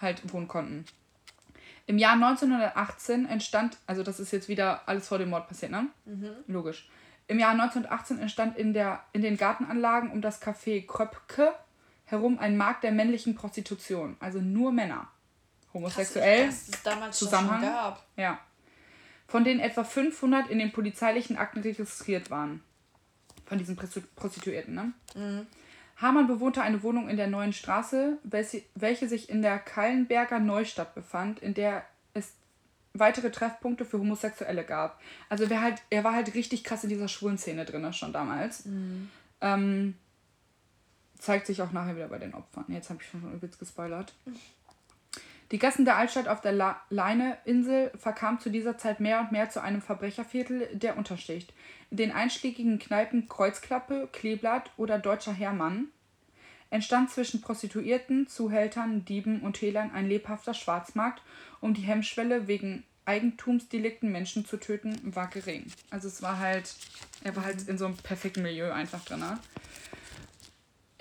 [0.02, 0.84] Halt wohnen konnten.
[1.86, 5.88] Im Jahr 1918 entstand, also das ist jetzt wieder alles vor dem Mord passiert, ne?
[6.04, 6.30] Mhm.
[6.46, 6.88] Logisch.
[7.26, 11.52] Im Jahr 1918 entstand in, der, in den Gartenanlagen um das Café Kröpke
[12.04, 14.16] herum ein Markt der männlichen Prostitution.
[14.20, 15.08] Also nur Männer.
[15.72, 16.46] Homosexuell.
[16.46, 17.60] Krass, dass es damals Zusammenhang.
[17.60, 18.06] Schon gab.
[18.16, 18.38] Ja.
[19.26, 22.62] Von denen etwa 500 in den polizeilichen Akten registriert waren.
[23.46, 24.92] Von diesen Prostituierten, ne?
[25.14, 25.46] Mhm.
[26.02, 31.38] Hamann bewohnte eine Wohnung in der Neuen Straße, welche, sich in der Kallenberger Neustadt befand,
[31.38, 32.32] in der es
[32.92, 35.00] weitere Treffpunkte für Homosexuelle gab.
[35.28, 38.66] Also wer halt, er war halt richtig krass in dieser schwulen Szene drin, schon damals.
[38.66, 39.10] Mhm.
[39.40, 39.94] Ähm,
[41.18, 42.64] zeigt sich auch nachher wieder bei den Opfern.
[42.68, 44.12] Jetzt habe ich schon übelst gespoilert.
[45.52, 49.60] Die Gassen der Altstadt auf der Leine-Insel verkamen zu dieser Zeit mehr und mehr zu
[49.60, 51.52] einem Verbrecherviertel der Unterschicht.
[51.90, 55.88] In den einschlägigen Kneipen Kreuzklappe, Kleeblatt oder Deutscher Hermann
[56.70, 61.20] entstand zwischen Prostituierten, Zuhältern, Dieben und Hehlern ein lebhafter Schwarzmarkt,
[61.60, 65.66] um die Hemmschwelle wegen Eigentumsdelikten Menschen zu töten war gering.
[65.90, 66.74] Also es war halt,
[67.24, 69.22] er war halt in so einem perfekten Milieu einfach drin.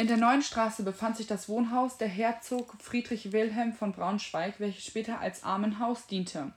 [0.01, 4.83] In der Neuen Straße befand sich das Wohnhaus der Herzog Friedrich Wilhelm von Braunschweig, welches
[4.83, 6.53] später als Armenhaus diente.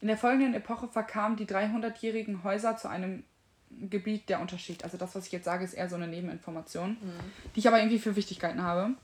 [0.00, 3.24] In der folgenden Epoche verkamen die 300-jährigen Häuser zu einem
[3.68, 4.82] Gebiet der Unterschicht.
[4.82, 7.10] Also das, was ich jetzt sage, ist eher so eine Nebeninformation, mhm.
[7.54, 8.94] die ich aber irgendwie für Wichtigkeiten habe.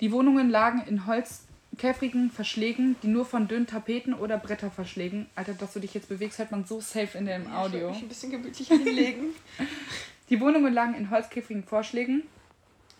[0.00, 5.26] Die Wohnungen lagen in holzkäfrigen Verschlägen, die nur von dünnen Tapeten oder Bretterverschlägen.
[5.34, 7.88] Alter, dass du dich jetzt bewegst, hört man so safe in dem Audio.
[7.88, 9.34] Ich mich ein bisschen gemütlich hinlegen.
[10.30, 12.22] die Wohnungen lagen in holzkäfrigen Vorschlägen,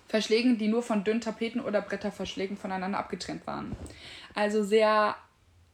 [0.08, 3.74] Verschlägen, die nur von dünnen Tapeten oder Bretterverschlägen voneinander abgetrennt waren.
[4.34, 5.16] Also sehr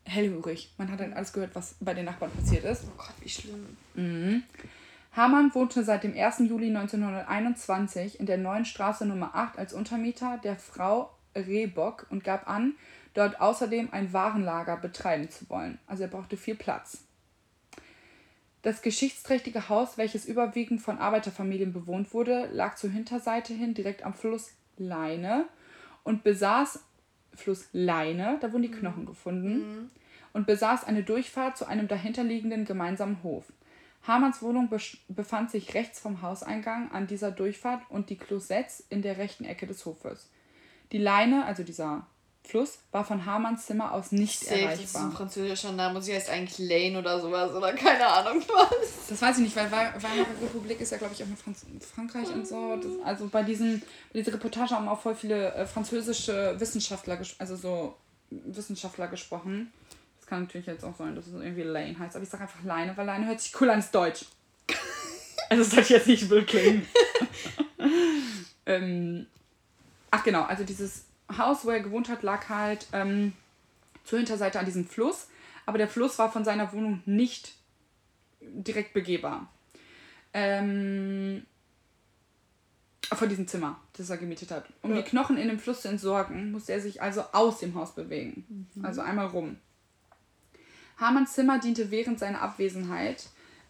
[0.04, 0.72] hellhörig.
[0.78, 2.84] Man hat dann alles gehört, was bei den Nachbarn passiert ist.
[2.86, 3.76] Oh Gott, wie schlimm.
[3.94, 4.42] Mhm.
[5.14, 6.40] Hamann wohnte seit dem 1.
[6.48, 12.48] Juli 1921 in der neuen Straße Nummer 8 als Untermieter der Frau Rehbock und gab
[12.48, 12.74] an,
[13.14, 15.78] dort außerdem ein Warenlager betreiben zu wollen.
[15.86, 17.04] Also er brauchte viel Platz.
[18.62, 24.14] Das geschichtsträchtige Haus, welches überwiegend von Arbeiterfamilien bewohnt wurde, lag zur Hinterseite hin direkt am
[24.14, 25.46] Fluss Leine
[26.04, 26.80] und besaß
[27.34, 29.90] Fluss Leine, da wurden die Knochen gefunden, mhm.
[30.32, 33.52] und besaß eine Durchfahrt zu einem dahinterliegenden gemeinsamen Hof.
[34.06, 34.68] Hamanns Wohnung
[35.08, 39.66] befand sich rechts vom Hauseingang an dieser Durchfahrt und die Closets in der rechten Ecke
[39.66, 40.28] des Hofes.
[40.90, 42.06] Die Leine, also dieser
[42.44, 44.76] Fluss war von Hamanns Zimmer aus nicht Safe, erreichbar.
[44.76, 46.02] Das ist ein französischer Name.
[46.02, 49.06] Sie heißt eigentlich Lane oder sowas oder keine Ahnung was.
[49.08, 51.64] Das weiß ich nicht, weil Weimarer Republik ist ja, glaube ich, auch mit Franz
[51.94, 52.76] Frankreich und so.
[52.76, 53.80] Das, also bei, diesen,
[54.12, 57.96] bei dieser Reportage haben auch voll viele äh, französische Wissenschaftler, also so
[58.30, 59.72] Wissenschaftler gesprochen.
[60.18, 62.64] Das kann natürlich jetzt auch sein, dass es irgendwie Lane heißt, aber ich sage einfach
[62.64, 64.26] Leine, weil Leine hört sich cool an, ist Deutsch.
[65.48, 66.86] also das soll ich jetzt nicht wild klingen.
[68.66, 69.26] ähm,
[70.10, 71.04] ach genau, also dieses
[71.36, 73.32] Haus, wo er gewohnt hat, lag halt ähm,
[74.04, 75.28] zur Hinterseite an diesem Fluss.
[75.66, 77.54] Aber der Fluss war von seiner Wohnung nicht
[78.40, 79.48] direkt begehbar.
[80.34, 81.46] Ähm,
[83.14, 84.64] von diesem Zimmer, das er gemietet hat.
[84.82, 84.96] Um ja.
[84.96, 88.68] die Knochen in dem Fluss zu entsorgen, musste er sich also aus dem Haus bewegen.
[88.74, 88.84] Mhm.
[88.84, 89.56] Also einmal rum.
[90.98, 93.28] Hamanns Zimmer diente während seiner Abwesenheit.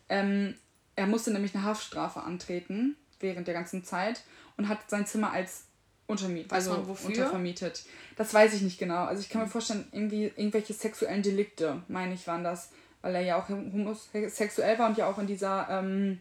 [0.09, 0.55] Ähm,
[0.97, 4.23] er musste nämlich eine Haftstrafe antreten während der ganzen Zeit
[4.57, 5.65] und hat sein Zimmer als
[6.13, 6.73] untermietet, also
[7.05, 7.85] untervermietet.
[8.17, 9.05] Das weiß ich nicht genau.
[9.05, 13.23] Also ich kann mir vorstellen, irgendwie irgendwelche sexuellen Delikte, meine ich, waren das, weil er
[13.23, 16.21] ja auch homosexuell war und ja auch in dieser ähm,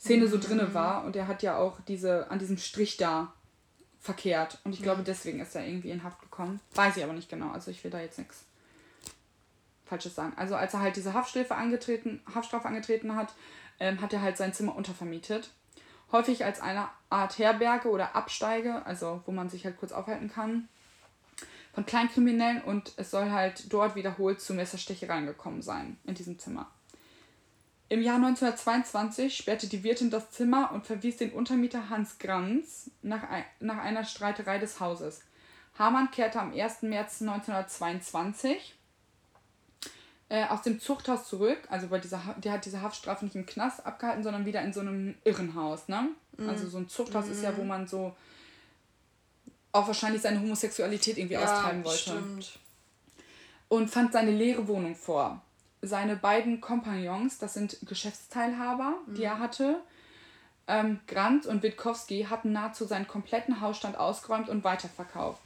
[0.00, 0.30] Szene mhm.
[0.30, 3.32] so drinne war und er hat ja auch diese an diesem Strich da
[4.00, 6.60] verkehrt und ich glaube deswegen ist er irgendwie in Haft gekommen.
[6.74, 7.52] Weiß ich aber nicht genau.
[7.52, 8.44] Also ich will da jetzt nichts
[9.84, 10.32] Falsches sagen.
[10.36, 13.34] Also als er halt diese Haftstrafe angetreten, Haftstrafe angetreten hat,
[13.78, 15.50] ähm, hat er halt sein Zimmer untervermietet
[16.12, 20.68] häufig als eine Art Herberge oder Absteige, also wo man sich halt kurz aufhalten kann,
[21.74, 26.70] von Kleinkriminellen und es soll halt dort wiederholt zu Messerstechereien gekommen sein in diesem Zimmer.
[27.88, 33.22] Im Jahr 1922 sperrte die Wirtin das Zimmer und verwies den Untermieter Hans Granz nach,
[33.60, 35.20] nach einer Streiterei des Hauses.
[35.78, 36.82] Hamann kehrte am 1.
[36.82, 38.74] März 1922
[40.32, 41.58] äh, aus dem Zuchthaus zurück.
[41.68, 44.80] Also bei dieser, der hat diese Haftstrafe nicht im Knast abgehalten, sondern wieder in so
[44.80, 46.08] einem Irrenhaus, ne?
[46.38, 46.48] Mhm.
[46.48, 47.32] Also so ein Zuchthaus mhm.
[47.32, 47.68] ist ja, wo mhm.
[47.68, 48.16] man so
[49.72, 51.98] auch wahrscheinlich seine Homosexualität irgendwie ja, austreiben wollte.
[51.98, 52.58] Stimmt.
[53.68, 55.42] Und fand seine leere Wohnung vor.
[55.82, 59.14] Seine beiden Kompagnons, das sind Geschäftsteilhaber, mhm.
[59.14, 59.80] die er hatte,
[60.66, 65.42] ähm, Grant und Witkowski, hatten nahezu seinen kompletten Hausstand ausgeräumt und weiterverkauft.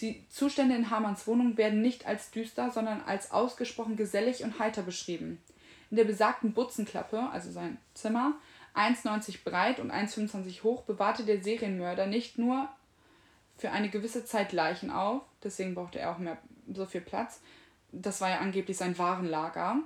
[0.00, 4.82] Die Zustände in Hamanns Wohnung werden nicht als düster, sondern als ausgesprochen gesellig und heiter
[4.82, 5.42] beschrieben.
[5.90, 8.34] In der besagten Butzenklappe, also sein Zimmer,
[8.76, 12.68] 1,90 breit und 1,25 hoch, bewahrte der Serienmörder nicht nur
[13.56, 16.38] für eine gewisse Zeit Leichen auf, deswegen brauchte er auch mehr
[16.72, 17.40] so viel Platz.
[17.90, 19.78] Das war ja angeblich sein Warenlager,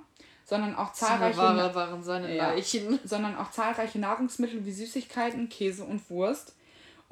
[0.45, 2.91] sondern auch zahlreiche Ware waren seine Leichen.
[2.93, 6.53] Ja, sondern auch zahlreiche Nahrungsmittel wie Süßigkeiten, Käse und Wurst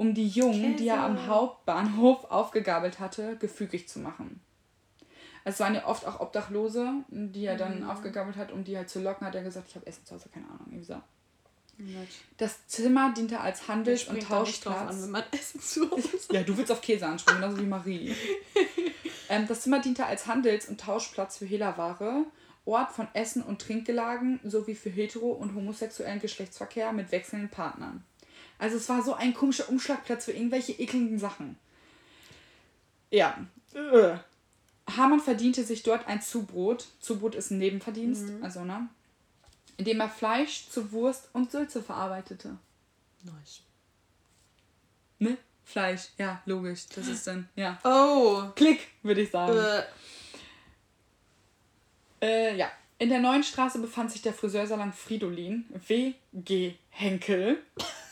[0.02, 4.42] um die Jungen, die er am Hauptbahnhof aufgegabelt hatte, gefügig zu machen.
[5.44, 7.90] Es waren ja oft auch Obdachlose, die er dann mhm.
[7.90, 10.30] aufgegabelt hat, um die halt zu locken, hat er gesagt, ich habe Essen zu Hause,
[10.34, 11.00] keine Ahnung, irgendwie so.
[12.38, 14.90] Das Zimmer diente als Handels- und Tauschplatz.
[14.90, 18.16] An, wenn man Essen zu Hause Ja, du willst auf Käse anspringen, genauso wie Marie.
[19.30, 22.26] ähm, das Zimmer diente als Handels- und Tauschplatz für Hehlerware,
[22.66, 28.04] Ort von Essen- und Trinkgelagen sowie für hetero- und homosexuellen Geschlechtsverkehr mit wechselnden Partnern.
[28.62, 31.58] Also es war so ein komischer Umschlagplatz für irgendwelche ekligen Sachen.
[33.10, 33.36] Ja.
[33.74, 34.18] Äh.
[34.96, 36.86] Hamann verdiente sich dort ein Zubrot.
[37.00, 38.44] Zubrot ist ein Nebenverdienst, mhm.
[38.44, 38.88] also ne?
[39.78, 42.56] Indem er Fleisch zu Wurst und Sülze verarbeitete.
[43.24, 43.62] Nice.
[45.18, 45.38] Ne?
[45.66, 46.86] Fleisch, ja, logisch.
[46.94, 47.80] Das ist dann, ja.
[47.84, 48.44] Oh.
[48.56, 49.58] Klick, würde ich sagen.
[49.58, 49.84] Äh.
[52.52, 52.72] Äh, ja.
[53.00, 56.76] In der neuen Straße befand sich der Friseursalon Fridolin, W.G.
[56.92, 57.58] Henkel.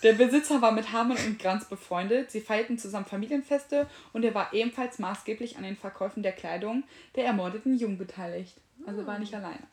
[0.02, 2.32] Der Besitzer war mit Hamann und Granz befreundet.
[2.32, 6.84] Sie feierten zusammen Familienfeste und er war ebenfalls maßgeblich an den Verkäufen der Kleidung
[7.16, 8.56] der ermordeten Jungen beteiligt.
[8.88, 9.68] Also war nicht alleine.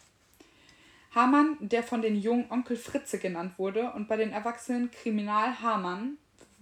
[1.14, 6.18] Hamann, der von den Jungen Onkel Fritze genannt wurde und bei den Erwachsenen Kriminal Hamann,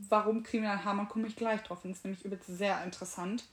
[0.08, 3.44] warum Kriminal Hamann, komme ich gleich drauf, ist nämlich übrigens sehr interessant,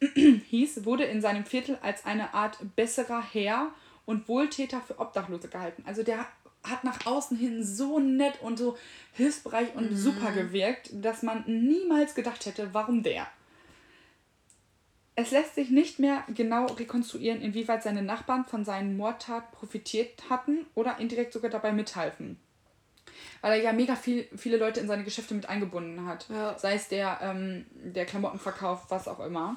[0.00, 3.72] hieß, wurde in seinem Viertel als eine Art besserer Herr
[4.06, 5.84] und Wohltäter für Obdachlose gehalten.
[5.86, 6.26] Also der
[6.64, 8.76] hat nach außen hin so nett und so
[9.12, 9.96] hilfsbereit und mhm.
[9.96, 13.26] super gewirkt, dass man niemals gedacht hätte, warum der.
[15.14, 20.64] Es lässt sich nicht mehr genau rekonstruieren, inwieweit seine Nachbarn von seinen Mordtaten profitiert hatten
[20.74, 22.38] oder indirekt sogar dabei mithalfen.
[23.42, 26.28] Weil er ja mega viel, viele Leute in seine Geschäfte mit eingebunden hat.
[26.30, 26.58] Ja.
[26.58, 29.56] Sei es der, ähm, der Klamottenverkauf, was auch immer.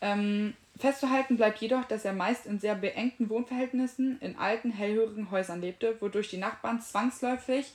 [0.00, 5.60] Ähm, Festzuhalten bleibt jedoch, dass er meist in sehr beengten Wohnverhältnissen in alten, hellhörigen Häusern
[5.60, 7.72] lebte, wodurch die Nachbarn zwangsläufig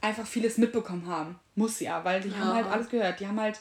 [0.00, 1.38] einfach vieles mitbekommen haben.
[1.54, 2.38] Muss ja, weil die ja.
[2.38, 3.20] haben halt alles gehört.
[3.20, 3.60] Die haben halt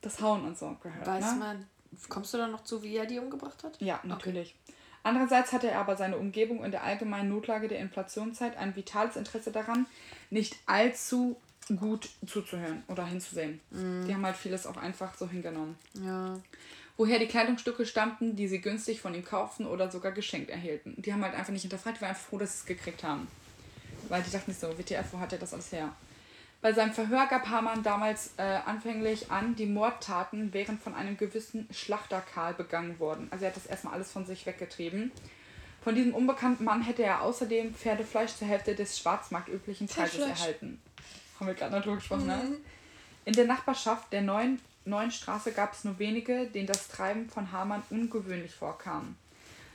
[0.00, 1.06] das Hauen und so gehört.
[1.06, 1.38] Weiß ne?
[1.38, 1.66] man,
[2.08, 3.80] kommst du dann noch zu, wie er die umgebracht hat?
[3.80, 4.54] Ja, natürlich.
[4.64, 4.76] Okay.
[5.02, 9.52] Andererseits hatte er aber seine Umgebung in der allgemeinen Notlage der Inflationszeit ein vitales Interesse
[9.52, 9.86] daran,
[10.30, 11.36] nicht allzu
[11.76, 13.60] gut zuzuhören oder hinzusehen.
[13.70, 14.06] Mhm.
[14.06, 15.76] Die haben halt vieles auch einfach so hingenommen.
[15.94, 16.40] Ja.
[16.96, 20.94] Woher die Kleidungsstücke stammten, die sie günstig von ihm kauften oder sogar geschenkt erhielten.
[20.96, 23.28] Die haben halt einfach nicht hinterfragt, die waren einfach froh, dass sie es gekriegt haben.
[24.08, 25.92] Weil die dachten nicht so, WTF, wo hat er das alles her?
[26.62, 31.68] Bei seinem Verhör gab Hamann damals äh, anfänglich an, die Mordtaten wären von einem gewissen
[31.70, 33.28] Schlachter Karl begangen worden.
[33.30, 35.12] Also er hat das erstmal alles von sich weggetrieben.
[35.82, 40.80] Von diesem unbekannten Mann hätte er außerdem Pferdefleisch zur Hälfte des schwarzmarktüblichen Preises erhalten.
[41.38, 42.36] Haben wir gerade noch drüber gesprochen, ne?
[42.42, 42.50] mhm.
[42.50, 42.56] ne?
[43.26, 47.52] In der Nachbarschaft der neuen, neuen Straße gab es nur wenige, denen das Treiben von
[47.52, 49.16] Hamann ungewöhnlich vorkam.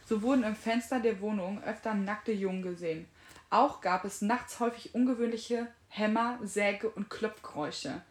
[0.07, 3.07] So wurden im Fenster der Wohnung öfter nackte Jungen gesehen.
[3.49, 8.01] Auch gab es nachts häufig ungewöhnliche Hämmer, Säge und Klopfgeräusche.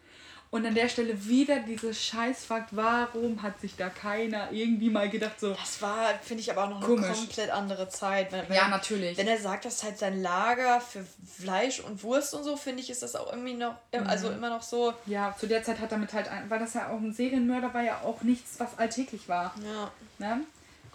[0.53, 5.39] Und an der Stelle wieder dieses Scheißfakt, warum hat sich da keiner irgendwie mal gedacht,
[5.39, 5.55] so.
[5.55, 7.07] Das war, finde ich, aber auch noch komisch.
[7.07, 8.33] eine komplett andere Zeit.
[8.33, 9.17] Wenn, wenn, ja, natürlich.
[9.17, 12.83] Wenn er sagt, das ist halt sein Lager für Fleisch und Wurst und so, finde
[12.83, 14.07] ich, ist das auch irgendwie noch, mhm.
[14.09, 14.93] also immer noch so.
[15.07, 18.01] Ja, zu der Zeit hat damit halt, weil das ja auch ein Serienmörder war, ja
[18.03, 19.55] auch nichts, was alltäglich war.
[19.63, 19.93] Ja.
[20.19, 20.41] Ne?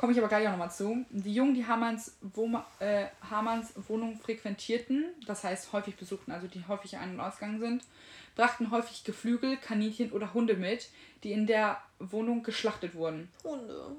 [0.05, 1.03] Komme ich aber gleich auch nochmal zu.
[1.09, 2.47] Die Jungen, die Hamanns, Wo
[2.77, 7.83] äh, Hamanns Wohnung frequentierten, das heißt häufig besuchten, also die häufig ein- und ausgegangen sind,
[8.35, 10.89] brachten häufig Geflügel, Kaninchen oder Hunde mit,
[11.23, 13.31] die in der Wohnung geschlachtet wurden.
[13.43, 13.95] Hunde.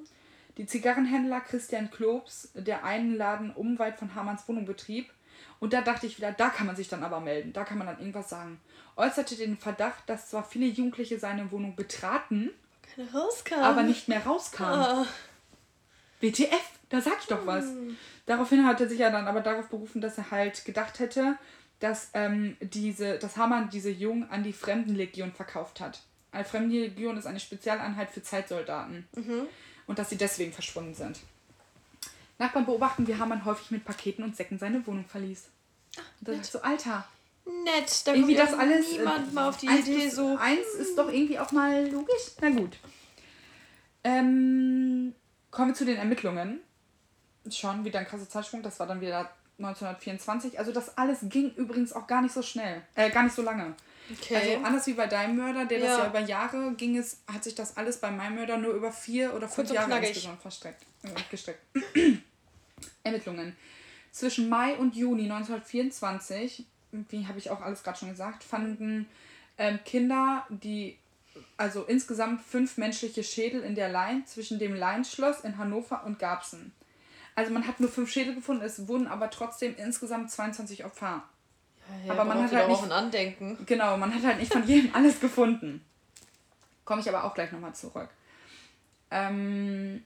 [0.58, 5.10] Die Zigarrenhändler Christian Klobs, der einen Laden unweit von Hamanns Wohnung betrieb,
[5.58, 7.88] und da dachte ich wieder, da kann man sich dann aber melden, da kann man
[7.88, 8.60] dann irgendwas sagen,
[8.94, 12.52] äußerte den Verdacht, dass zwar viele Jugendliche seine Wohnung betraten,
[13.60, 14.78] aber nicht mehr rauskamen.
[14.78, 15.06] Ah.
[16.20, 17.64] WTF, da sag ich doch was.
[17.64, 17.96] Hm.
[18.26, 21.36] Daraufhin hat er sich ja dann aber darauf berufen, dass er halt gedacht hätte,
[21.80, 26.00] dass ähm, diese, dass Hamann diese Jungen an die Fremdenlegion verkauft hat.
[26.32, 29.06] Eine Fremdenlegion ist eine Spezialeinheit für Zeitsoldaten.
[29.14, 29.46] Mhm.
[29.86, 31.20] Und dass sie deswegen verschwunden sind.
[32.38, 35.44] Nachbarn beobachten, wie Hamann häufig mit Paketen und Säcken seine Wohnung verließ.
[35.96, 37.06] Ach, und dann so, Alter.
[37.64, 40.36] Nett, da irgendwie kommt das alles, niemand äh, mal auf die Idee so.
[40.36, 42.32] Eins ist doch irgendwie auch mal logisch.
[42.40, 42.76] Na gut.
[44.02, 45.14] Ähm,
[45.56, 46.60] kommen wir zu den Ermittlungen.
[47.50, 48.62] Schon wieder ein krasser Zeitsprung.
[48.62, 50.58] Das war dann wieder 1924.
[50.58, 53.74] Also das alles ging übrigens auch gar nicht so schnell, äh, gar nicht so lange.
[54.12, 54.36] Okay.
[54.36, 55.86] Also anders wie bei deinem Mörder, der ja.
[55.86, 58.92] das ja über Jahre ging, es, hat sich das alles bei meinem Mörder nur über
[58.92, 60.10] vier oder fünf Jahre knackig.
[60.10, 61.60] insgesamt verstreckt, äh, gestreckt.
[63.02, 63.56] Ermittlungen.
[64.12, 69.08] Zwischen Mai und Juni 1924, wie habe ich auch alles gerade schon gesagt, fanden
[69.56, 70.98] ähm, Kinder, die
[71.56, 76.72] also insgesamt fünf menschliche Schädel in der Lein zwischen dem Leinschloss in Hannover und Garbsen.
[77.34, 81.22] Also man hat nur fünf Schädel gefunden, es wurden aber trotzdem insgesamt 22 Opfer.
[81.88, 83.58] Ja, ja, aber man hat halt nicht, ein Andenken.
[83.66, 85.84] Genau, man hat halt nicht von jedem alles gefunden.
[86.84, 88.08] Komme ich aber auch gleich nochmal zurück.
[89.10, 90.02] Ähm,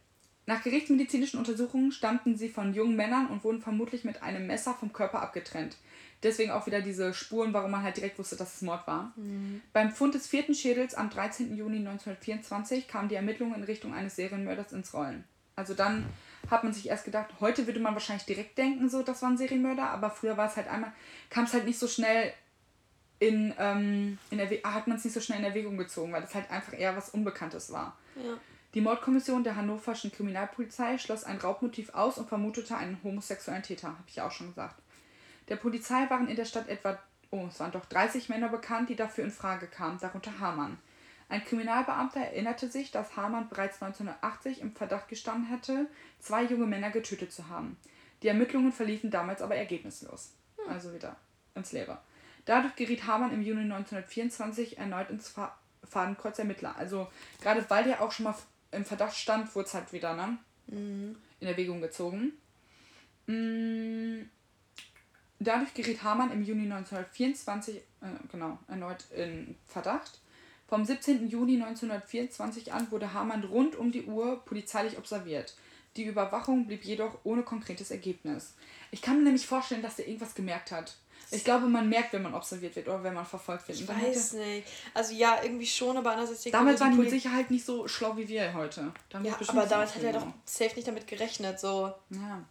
[0.51, 4.93] nach gerichtsmedizinischen Untersuchungen stammten sie von jungen Männern und wurden vermutlich mit einem Messer vom
[4.93, 5.77] Körper abgetrennt.
[6.25, 9.13] Deswegen auch wieder diese Spuren, warum man halt direkt wusste, dass es Mord war.
[9.15, 9.63] Mhm.
[9.73, 11.57] Beim Fund des vierten Schädels am 13.
[11.57, 15.23] Juni 1924 kamen die Ermittlungen in Richtung eines Serienmörders ins Rollen.
[15.55, 16.05] Also dann
[16.51, 19.39] hat man sich erst gedacht, heute würde man wahrscheinlich direkt denken, so, das war ein
[19.39, 20.93] Serienmörder, aber früher war es halt einmal,
[21.29, 22.33] kam es halt nicht so schnell
[23.21, 26.35] in, ähm, in Erwe hat man es nicht so schnell in Erwägung gezogen, weil das
[26.35, 27.97] halt einfach eher was Unbekanntes war.
[28.17, 28.37] Ja.
[28.75, 34.05] Die Mordkommission der hannoverschen Kriminalpolizei schloss ein Raubmotiv aus und vermutete einen homosexuellen Täter, habe
[34.07, 34.81] ich ja auch schon gesagt.
[35.49, 36.99] Der Polizei waren in der Stadt etwa,
[37.31, 40.79] oh, es waren doch 30 Männer bekannt, die dafür in Frage kamen, darunter Hamann.
[41.29, 45.87] Ein Kriminalbeamter erinnerte sich, dass Hamann bereits 1980 im Verdacht gestanden hätte,
[46.21, 47.77] zwei junge Männer getötet zu haben.
[48.23, 50.33] Die Ermittlungen verliefen damals aber ergebnislos.
[50.57, 50.73] Hm.
[50.73, 51.17] Also wieder
[51.57, 51.99] ins Leere.
[52.45, 55.35] Dadurch geriet Hamann im Juni 1924 erneut ins
[55.85, 56.77] Fadenkreuz Ermittler.
[56.77, 57.09] Also
[57.41, 58.35] gerade weil der auch schon mal
[58.73, 60.39] im Verdacht stand, wurde es halt wieder ne?
[60.67, 61.17] Mhm.
[61.41, 62.33] in Erwägung gezogen.
[63.27, 64.29] Mhm.
[65.39, 67.81] Dadurch geriet Hamann im Juni 1924 äh,
[68.31, 70.21] genau, erneut in Verdacht.
[70.69, 71.29] Vom 17.
[71.29, 75.57] Juni 1924 an wurde Hamann rund um die Uhr polizeilich observiert.
[75.97, 78.55] Die Überwachung blieb jedoch ohne konkretes Ergebnis.
[78.93, 80.97] Ich kann mir nämlich vorstellen, dass er irgendwas gemerkt hat.
[81.31, 83.79] Ich glaube, man merkt, wenn man observiert wird oder wenn man verfolgt wird.
[83.79, 84.67] Ich weiß nicht.
[84.95, 86.43] Also ja, irgendwie schon, aber andererseits...
[86.51, 88.93] Damals waren die mit Sicherheit nicht so schlau wie wir heute.
[89.23, 91.93] ja, aber damals hat er doch safe nicht damit gerechnet, so...
[92.11, 92.45] Ja.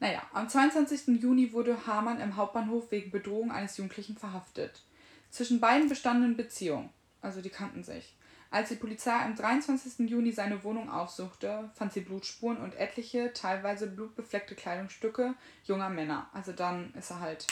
[0.00, 1.20] Naja, am 22.
[1.20, 4.82] Juni wurde Hamann im Hauptbahnhof wegen Bedrohung eines Jugendlichen verhaftet.
[5.30, 8.14] Zwischen beiden bestanden Beziehungen, also die kannten sich.
[8.52, 10.10] Als die Polizei am 23.
[10.10, 15.34] Juni seine Wohnung aufsuchte, fand sie Blutspuren und etliche, teilweise blutbefleckte Kleidungsstücke
[15.64, 16.28] junger Männer.
[16.32, 17.46] Also dann ist er halt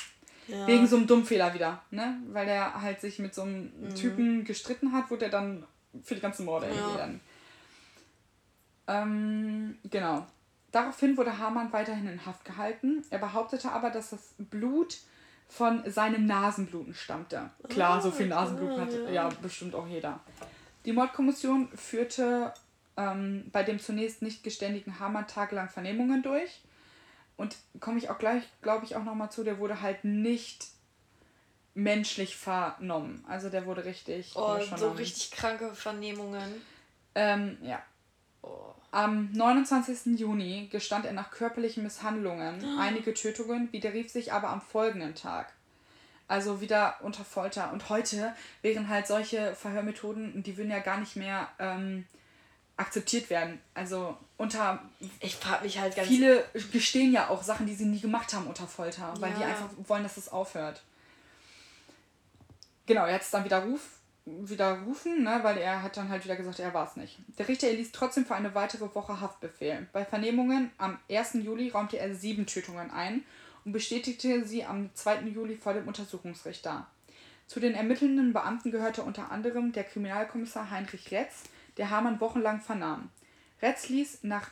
[0.48, 0.66] ja.
[0.66, 2.20] wegen so einem Dummfehler wieder, ne?
[2.32, 3.94] Weil er halt sich mit so einem mhm.
[3.94, 5.64] Typen gestritten hat, wurde er dann
[6.02, 6.96] für die ganzen Morde ja.
[6.96, 7.20] dann.
[8.88, 10.26] Ähm, genau.
[10.72, 13.04] Daraufhin wurde Hamann weiterhin in Haft gehalten.
[13.10, 14.98] Er behauptete aber, dass das Blut
[15.48, 17.50] von seinem Nasenbluten stammte.
[17.68, 20.20] Klar, so viel Nasenbluten hat ja bestimmt auch jeder.
[20.88, 22.54] Die Mordkommission führte
[22.96, 26.62] ähm, bei dem zunächst nicht geständigen Hamann tagelang Vernehmungen durch.
[27.36, 30.68] Und komme ich auch gleich, glaube ich, auch nochmal zu, der wurde halt nicht
[31.74, 33.22] menschlich vernommen.
[33.28, 34.32] Also der wurde richtig.
[34.34, 36.62] Oh, so richtig kranke Vernehmungen.
[37.14, 37.82] Ähm, ja.
[38.40, 38.72] Oh.
[38.90, 40.18] Am 29.
[40.18, 42.78] Juni gestand er nach körperlichen Misshandlungen oh.
[42.80, 45.52] einige Tötungen, widerrief sich aber am folgenden Tag.
[46.28, 47.72] Also wieder unter Folter.
[47.72, 52.06] Und heute wären halt solche Verhörmethoden, die würden ja gar nicht mehr ähm,
[52.76, 53.60] akzeptiert werden.
[53.74, 54.78] Also unter.
[55.20, 56.06] Ich frage mich halt ganz.
[56.06, 59.38] Viele gestehen ja auch Sachen, die sie nie gemacht haben unter Folter, weil ja.
[59.38, 60.82] die einfach wollen, dass es aufhört.
[62.84, 63.80] Genau, er hat es dann widerruf,
[64.24, 67.18] widerrufen, ne, weil er hat dann halt wieder gesagt, er war es nicht.
[67.38, 69.86] Der Richter erließ trotzdem für eine weitere Woche Haftbefehl.
[69.92, 71.34] Bei Vernehmungen am 1.
[71.34, 73.24] Juli räumte er sieben Tötungen ein
[73.68, 75.24] und bestätigte sie am 2.
[75.24, 76.86] Juli vor dem Untersuchungsrichter.
[77.46, 81.42] Zu den ermittelnden Beamten gehörte unter anderem der Kriminalkommissar Heinrich Retz,
[81.76, 83.10] der Hamann wochenlang vernahm.
[83.60, 84.50] Retz ließ nach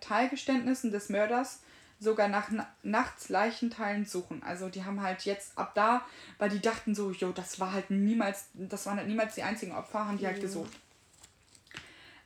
[0.00, 1.60] Teilgeständnissen des Mörders
[2.00, 2.48] sogar nach
[2.82, 4.42] nachts Leichenteilen suchen.
[4.42, 6.00] Also die haben halt jetzt ab da,
[6.38, 9.72] weil die dachten so, jo, das war halt niemals, das waren halt niemals die einzigen
[9.72, 10.42] Opfer, haben die halt mhm.
[10.42, 10.72] gesucht.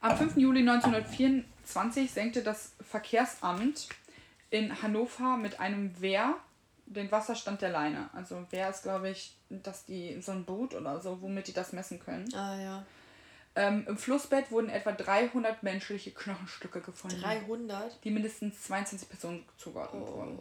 [0.00, 0.36] Am 5.
[0.36, 3.88] Juli 1924 senkte das Verkehrsamt
[4.50, 6.34] in Hannover mit einem Wehr
[6.86, 8.10] den Wasserstand der Leine.
[8.12, 11.72] Also Wehr ist, glaube ich, dass die so ein Boot oder so, womit die das
[11.72, 12.32] messen können.
[12.34, 12.86] Ah ja.
[13.56, 17.20] Ähm, Im Flussbett wurden etwa 300 menschliche Knochenstücke gefunden.
[17.20, 18.02] 300?
[18.04, 20.16] Die mindestens 22 Personen zugeordnet oh.
[20.16, 20.38] wurden.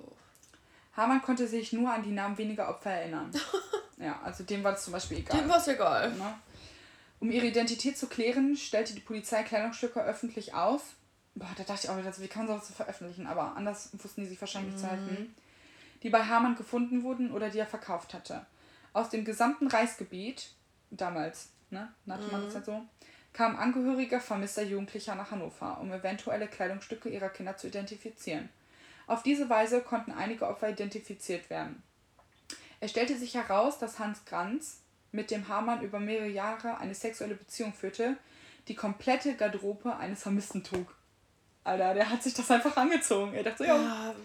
[0.96, 3.32] Hamann konnte sich nur an die Namen weniger Opfer erinnern.
[3.98, 5.40] ja, also dem war es zum Beispiel egal.
[5.40, 6.12] Dem war es egal.
[6.12, 6.36] Ne?
[7.20, 10.82] Um ihre Identität zu klären, stellte die Polizei Kleidungsstücke öffentlich aus.
[11.36, 13.28] Boah, da dachte ich auch, wie kann sowas veröffentlichen?
[13.28, 14.78] Aber anders wussten die sich wahrscheinlich mhm.
[14.78, 15.36] zu halten.
[16.04, 18.46] Die bei Hamann gefunden wurden oder die er verkauft hatte.
[18.94, 20.52] Aus dem gesamten Reichsgebiet,
[20.92, 22.32] damals, ne, nannte mhm.
[22.32, 22.82] man das halt so,
[23.34, 28.50] kamen Angehörige vermisster Jugendlicher nach Hannover, um eventuelle Kleidungsstücke ihrer Kinder zu identifizieren.
[29.08, 31.82] Auf diese Weise konnten einige Opfer identifiziert werden.
[32.80, 37.36] Es stellte sich heraus, dass Hans Granz mit dem Hamann über mehrere Jahre eine sexuelle
[37.36, 38.18] Beziehung führte,
[38.68, 40.96] die komplette Garderobe eines Vermissten trug.
[41.64, 43.34] Alter, der hat sich das einfach angezogen.
[43.34, 43.76] Er dachte, ja.
[43.76, 44.16] ja.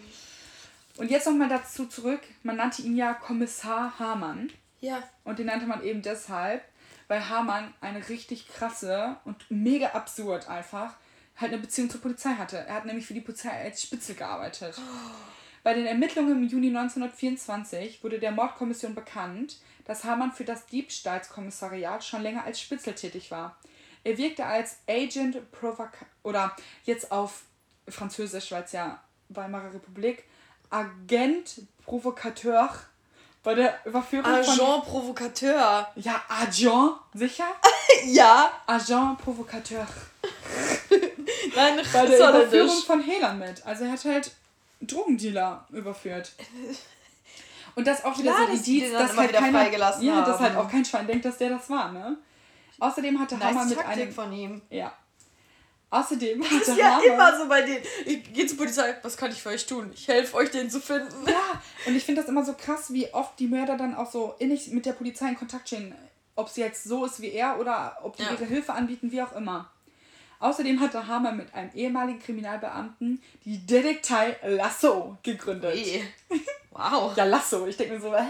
[0.97, 2.21] Und jetzt nochmal dazu zurück.
[2.43, 4.51] Man nannte ihn ja Kommissar Hamann.
[4.81, 5.03] Ja.
[5.23, 6.63] Und den nannte man eben deshalb,
[7.07, 10.93] weil Hamann eine richtig krasse und mega absurd einfach
[11.37, 12.57] halt eine Beziehung zur Polizei hatte.
[12.57, 14.79] Er hat nämlich für die Polizei als Spitzel gearbeitet.
[15.63, 22.03] Bei den Ermittlungen im Juni 1924 wurde der Mordkommission bekannt, dass Hamann für das Diebstahlskommissariat
[22.03, 23.57] schon länger als Spitzel tätig war.
[24.05, 27.41] Er wirkte als Agent Provocateur oder jetzt auf
[27.89, 30.23] Französisch, weil es ja Weimarer Republik,
[30.69, 32.69] Agent Provocateur
[33.43, 34.81] bei der Überführung Agent von...
[34.83, 35.87] Provocateur.
[35.95, 37.45] Ja, Agent, sicher?
[38.05, 38.51] ja.
[38.67, 39.87] Agent Provocateur.
[41.55, 43.65] Nein, Bei der Überführung von Helan mit.
[43.65, 44.31] Also er hat halt
[44.81, 46.31] Drogendealer überführt.
[47.75, 50.69] Und das auch wieder Klar, so Indiz, dass, dass halt keiner, ja, dass halt auch
[50.69, 52.17] kein Schwein denkt, dass der das war, ne?
[52.79, 54.61] Außerdem hatte nice Hammer mit Taktik einem von ihm.
[54.69, 54.93] Ja.
[55.89, 57.83] Außerdem das ist ja Hammer, immer so bei denen.
[58.05, 59.91] Ich gehe zur Polizei, was kann ich für euch tun?
[59.93, 61.25] Ich helfe euch, den zu finden.
[61.27, 64.35] Ja, und ich finde das immer so krass, wie oft die Mörder dann auch so
[64.39, 65.95] innig mit der Polizei in Kontakt stehen.
[66.35, 68.31] Ob sie jetzt so ist wie er oder ob die ja.
[68.31, 69.71] ihre Hilfe anbieten, wie auch immer.
[70.39, 75.75] Außerdem hatte Hammer mit einem ehemaligen Kriminalbeamten die Detektei Lasso gegründet.
[75.75, 76.03] Hey.
[76.71, 77.15] Wow.
[77.15, 77.65] ja, Lasso.
[77.67, 78.25] Ich denke mir so, hä?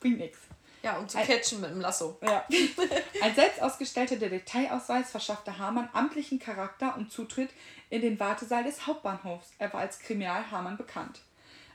[0.00, 0.38] Bringt nichts.
[0.86, 2.16] Ja, um zu catchen mit dem Lasso.
[2.22, 2.46] Ja.
[3.22, 7.50] Ein selbst ausgestellter Detailausweis verschaffte Hamann amtlichen Charakter und Zutritt
[7.90, 9.48] in den Wartesaal des Hauptbahnhofs.
[9.58, 11.22] Er war als Kriminal Hamann bekannt.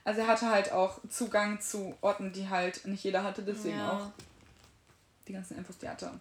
[0.06, 3.92] Also er hatte halt auch Zugang zu Orten, die halt nicht jeder hatte, deswegen ja.
[3.92, 4.12] auch
[5.28, 6.12] die ganzen Infos, die er hatte.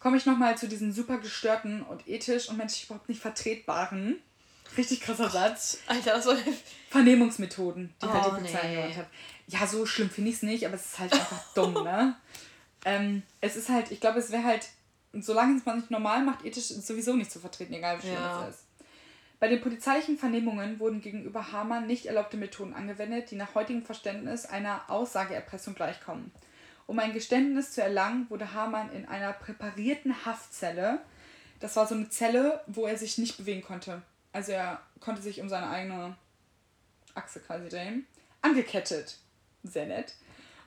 [0.00, 4.22] Komme ich nochmal zu diesen super gestörten und ethisch und menschlich überhaupt nicht vertretbaren
[4.76, 5.78] Richtig krasser Satz.
[5.86, 6.38] Alter, soll
[6.88, 8.94] Vernehmungsmethoden, die oh, halt die Polizei nee.
[8.94, 9.06] hat.
[9.52, 12.16] Ja, so schlimm finde ich es nicht, aber es ist halt einfach dumm, ne?
[12.84, 14.68] Ähm, es ist halt, ich glaube, es wäre halt,
[15.12, 18.48] solange es man nicht normal macht, ethisch sowieso nicht zu vertreten, egal wie schlimm ja.
[18.48, 18.64] es ist.
[19.38, 24.46] Bei den polizeilichen Vernehmungen wurden gegenüber Hamann nicht erlaubte Methoden angewendet, die nach heutigem Verständnis
[24.46, 26.32] einer Aussageerpressung gleichkommen.
[26.86, 31.00] Um ein Geständnis zu erlangen, wurde Hamann in einer präparierten Haftzelle,
[31.60, 34.02] das war so eine Zelle, wo er sich nicht bewegen konnte,
[34.32, 36.16] also er konnte sich um seine eigene
[37.14, 38.06] Achse quasi drehen,
[38.40, 39.18] angekettet.
[39.62, 40.14] Sehr nett.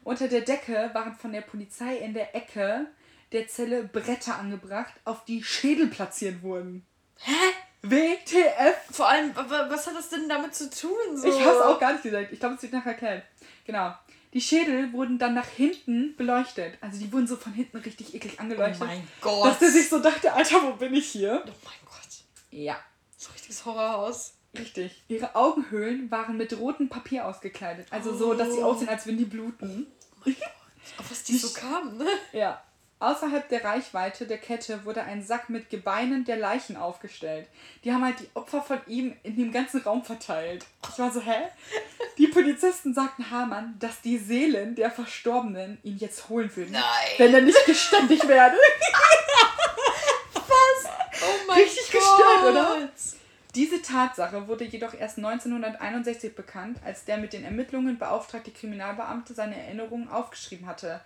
[0.04, 2.88] Unter der Decke waren von der Polizei in der Ecke
[3.32, 6.86] der Zelle Bretter angebracht, auf die Schädel platziert wurden.
[7.18, 7.34] Hä?
[7.82, 8.76] WTF.
[8.92, 10.92] Vor allem, was hat das denn damit zu tun?
[11.16, 11.28] So?
[11.28, 12.32] Ich habe es auch gar nicht gesagt.
[12.32, 13.24] Ich glaube, es wird nachher erklärt.
[13.66, 13.94] Genau.
[14.34, 16.78] Die Schädel wurden dann nach hinten beleuchtet.
[16.82, 18.82] Also die wurden so von hinten richtig eklig angeleuchtet.
[18.82, 19.46] Oh mein Gott.
[19.46, 21.44] Dass der sich so dachte, Alter, wo bin ich hier?
[21.46, 22.10] Oh mein Gott.
[22.52, 22.78] Ja.
[23.18, 24.35] So ein richtiges Horrorhaus.
[24.58, 25.04] Richtig.
[25.08, 27.88] Ihre Augenhöhlen waren mit rotem Papier ausgekleidet.
[27.92, 28.18] Also oh.
[28.18, 28.72] so, dass sie oh.
[28.72, 29.88] aussehen, als würden die bluten.
[30.12, 30.52] Oh mein Gott.
[30.98, 32.08] Auf was die so kamen, ne?
[32.32, 32.62] Ja.
[33.00, 37.48] Außerhalb der Reichweite der Kette wurde ein Sack mit Gebeinen der Leichen aufgestellt.
[37.84, 40.66] Die haben halt die Opfer von ihm in dem ganzen Raum verteilt.
[40.90, 41.50] Ich war so, hä?
[42.18, 46.72] Die Polizisten sagten Hamann, dass die Seelen der Verstorbenen ihn jetzt holen würden.
[46.72, 46.84] Nein.
[47.18, 48.56] Wenn er nicht geständig werde.
[50.34, 50.46] Was?
[51.22, 52.02] Oh mein Richtig Gott.
[52.02, 52.90] gestört, oder?
[53.56, 59.56] Diese Tatsache wurde jedoch erst 1961 bekannt, als der mit den Ermittlungen beauftragte Kriminalbeamte seine
[59.56, 61.00] Erinnerungen aufgeschrieben hatte.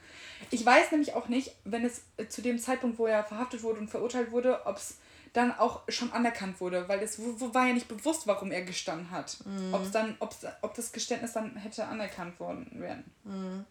[0.50, 3.80] Ich weiß nämlich auch nicht, wenn es äh, zu dem Zeitpunkt, wo er verhaftet wurde
[3.80, 4.98] und verurteilt wurde, ob es
[5.34, 9.38] dann auch schon anerkannt wurde, weil es war ja nicht bewusst, warum er gestanden hat.
[9.46, 9.74] Mhm.
[9.74, 13.04] Ob's dann, ob's, ob das Geständnis dann hätte anerkannt worden werden.
[13.26, 13.66] Mhm.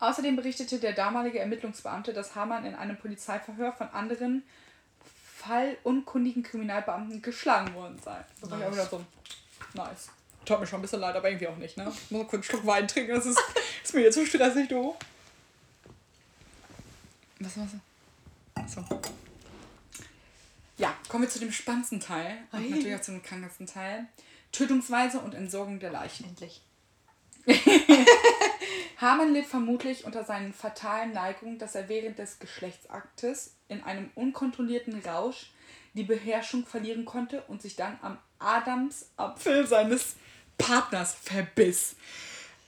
[0.00, 4.42] Außerdem berichtete der damalige Ermittlungsbeamte, dass Hamann in einem Polizeiverhör von anderen
[5.42, 8.24] fallunkundigen Kriminalbeamten geschlagen worden sei.
[8.40, 9.04] Da war ich auch wieder so,
[9.74, 10.08] nice.
[10.44, 11.92] Tut mir schon ein bisschen leid, aber irgendwie auch nicht, ne?
[11.92, 13.40] Ich muss kurz einen Schluck Wein trinken, das ist,
[13.84, 14.96] ist mir jetzt zu stressig, du.
[17.38, 17.70] Was war's?
[18.54, 18.84] Achso.
[20.78, 22.38] Ja, kommen wir zu dem spannendsten Teil.
[22.50, 22.68] Und Ei.
[22.68, 24.06] natürlich auch zum krankesten Teil.
[24.50, 26.26] Tötungsweise und Entsorgung der Leichen.
[26.26, 26.62] Endlich.
[29.00, 35.00] Hamann litt vermutlich unter seinen fatalen Neigungen, dass er während des Geschlechtsaktes in einem unkontrollierten
[35.04, 35.50] Rausch
[35.94, 40.16] die Beherrschung verlieren konnte und sich dann am Adamsapfel seines
[40.56, 41.96] Partners verbiss.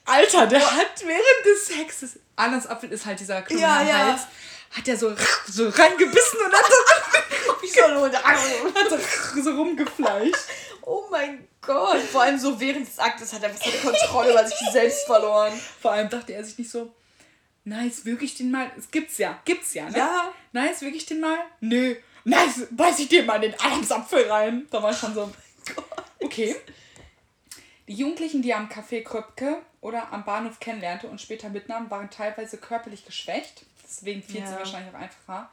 [0.05, 2.19] Alter, der hat während des Sexes.
[2.37, 3.99] Adamsapfel ist halt dieser Knochen ja, ja.
[3.99, 4.23] Hals.
[4.71, 5.15] Hat er so,
[5.47, 7.75] so reingebissen und hat so,
[8.75, 10.35] hat so, so rumgefleischt.
[10.87, 12.03] Oh mein Gott.
[12.13, 15.59] Vor allem so während des Aktes hat er was seine Kontrolle über sich selbst verloren.
[15.81, 16.93] Vor allem dachte er sich nicht so,
[17.65, 18.71] nice, wirklich den mal.
[18.77, 19.99] Es gibt's ja, gibt's ja, ne?
[19.99, 20.33] Ja.
[20.53, 21.39] Nice, wirklich den mal?
[21.61, 21.97] Nö.
[22.25, 24.67] Nice, beiß ich dir mal in den Adamsapfel rein.
[24.71, 25.31] Da war ich schon so,
[25.77, 25.83] oh
[26.21, 26.57] okay.
[27.87, 32.11] Die Jugendlichen, die er am Café Kröpke oder am Bahnhof kennenlernte und später mitnahm, waren
[32.11, 33.67] teilweise körperlich geschwächt.
[33.85, 34.47] Deswegen fiel ja.
[34.47, 35.51] sie wahrscheinlich auch einfacher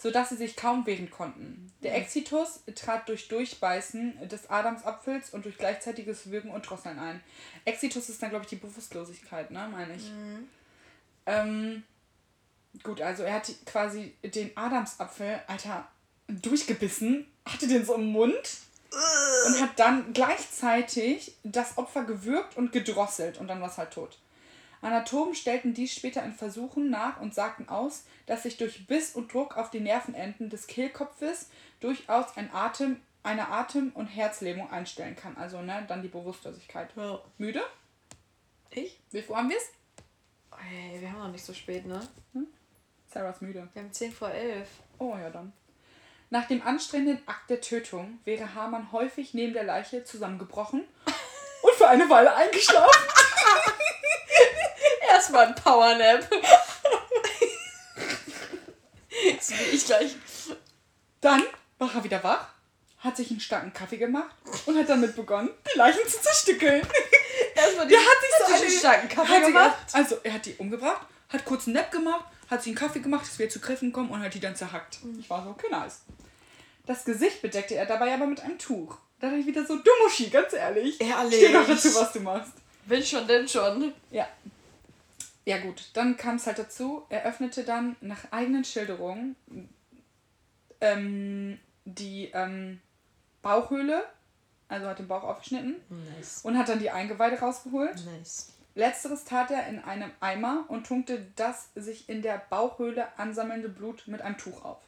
[0.00, 1.70] sodass sie sich kaum wehren konnten.
[1.82, 7.20] Der Exitus trat durch Durchbeißen des Adamsapfels und durch gleichzeitiges Würgen und Drosseln ein.
[7.66, 10.10] Exitus ist dann, glaube ich, die Bewusstlosigkeit, ne, meine ich.
[10.10, 10.48] Mhm.
[11.30, 11.84] Ähm,
[12.82, 15.86] gut, also er hat quasi den Adamsapfel, Alter,
[16.26, 18.58] durchgebissen, hatte den so im Mund
[19.46, 24.18] und hat dann gleichzeitig das Opfer gewürgt und gedrosselt und dann war es halt tot.
[24.82, 29.32] Anatomen stellten dies später in Versuchen nach und sagten aus, dass sich durch Biss und
[29.32, 31.50] Druck auf die Nervenenden des Kehlkopfes
[31.80, 35.36] durchaus ein Atem, eine Atem- und Herzlähmung einstellen kann.
[35.36, 36.90] Also ne, dann die Bewusstlosigkeit.
[36.96, 37.20] Ja.
[37.36, 37.62] Müde?
[38.70, 38.98] Ich?
[39.10, 39.70] Wie viel haben wir es?
[40.62, 42.00] Hey, wir haben noch nicht so spät, ne?
[42.32, 42.46] Hm?
[43.12, 43.68] Sarah ist müde.
[43.72, 44.68] Wir haben 10 vor 11.
[44.98, 45.52] Oh ja, dann.
[46.28, 50.84] Nach dem anstrengenden Akt der Tötung wäre Hamann häufig neben der Leiche zusammengebrochen
[51.62, 52.90] und für eine Weile eingeschlafen.
[55.10, 56.30] Erstmal ein Powernap.
[59.36, 60.14] das will ich gleich.
[61.20, 61.42] Dann
[61.78, 62.48] war er wieder wach,
[62.98, 64.34] hat sich einen starken Kaffee gemacht
[64.66, 66.86] und hat damit begonnen, die Leichen zu zerstückeln.
[67.54, 69.76] Erstmal die, der hat sich so einen starken Kaffee gemacht.
[69.92, 73.00] Er, also, er hat die umgebracht, hat kurz einen Nap gemacht, hat sich einen Kaffee
[73.00, 74.98] gemacht, dass wir zu Griffen kommen und hat die dann zerhackt.
[75.18, 76.00] Ich war so, okay, nice.
[76.86, 78.96] Das Gesicht bedeckte er dabei aber mit einem Tuch.
[79.20, 81.00] Da dachte ich wieder so, du Muschi, ganz ehrlich.
[81.00, 81.34] Ehrlich.
[81.34, 82.52] Steh doch dazu, was du machst.
[82.86, 83.92] Will schon, denn schon.
[84.10, 84.26] Ja,
[85.44, 89.36] ja gut, dann kam es halt dazu, er öffnete dann nach eigenen Schilderungen
[90.80, 92.80] ähm, die ähm,
[93.42, 94.04] Bauchhöhle,
[94.70, 95.76] also hat den Bauch aufgeschnitten
[96.16, 96.40] nice.
[96.42, 98.04] und hat dann die Eingeweide rausgeholt.
[98.18, 98.52] Nice.
[98.74, 104.04] Letzteres tat er in einem Eimer und tunkte das sich in der Bauchhöhle ansammelnde Blut
[104.06, 104.78] mit einem Tuch auf.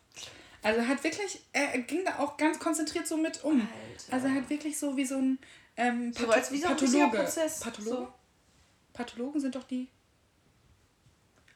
[0.63, 3.61] Also er hat wirklich, er ging da auch ganz konzentriert so mit um.
[3.61, 4.13] Alter.
[4.13, 5.39] Also er hat wirklich so wie so ein
[5.77, 7.11] ähm, Path so als wie so ein.
[7.11, 7.61] Prozess.
[7.61, 7.97] Pathologe?
[7.97, 8.13] So.
[8.93, 9.89] Pathologen sind doch die,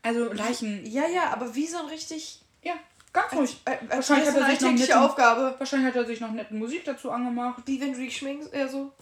[0.07, 0.87] also Leichen.
[0.87, 2.41] Ja, ja, aber wie so ein richtig.
[2.63, 2.75] Ja,
[3.17, 3.61] ganz ruhig.
[3.65, 5.55] Äh, äh, wahrscheinlich hat er sich noch netten, Aufgabe.
[5.59, 7.63] Wahrscheinlich hat er sich noch nette Musik dazu angemacht.
[7.67, 8.93] Wie wenn du dich schminkst, eher so.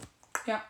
[0.46, 0.62] Ja.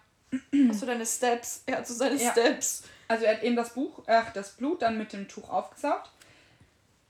[0.68, 1.62] Hast du deine Steps?
[1.66, 2.32] Er hat so seine ja.
[2.32, 2.84] Steps.
[3.06, 6.10] Also er hat eben das Buch, ach, das Blut dann mit dem Tuch aufgesaugt.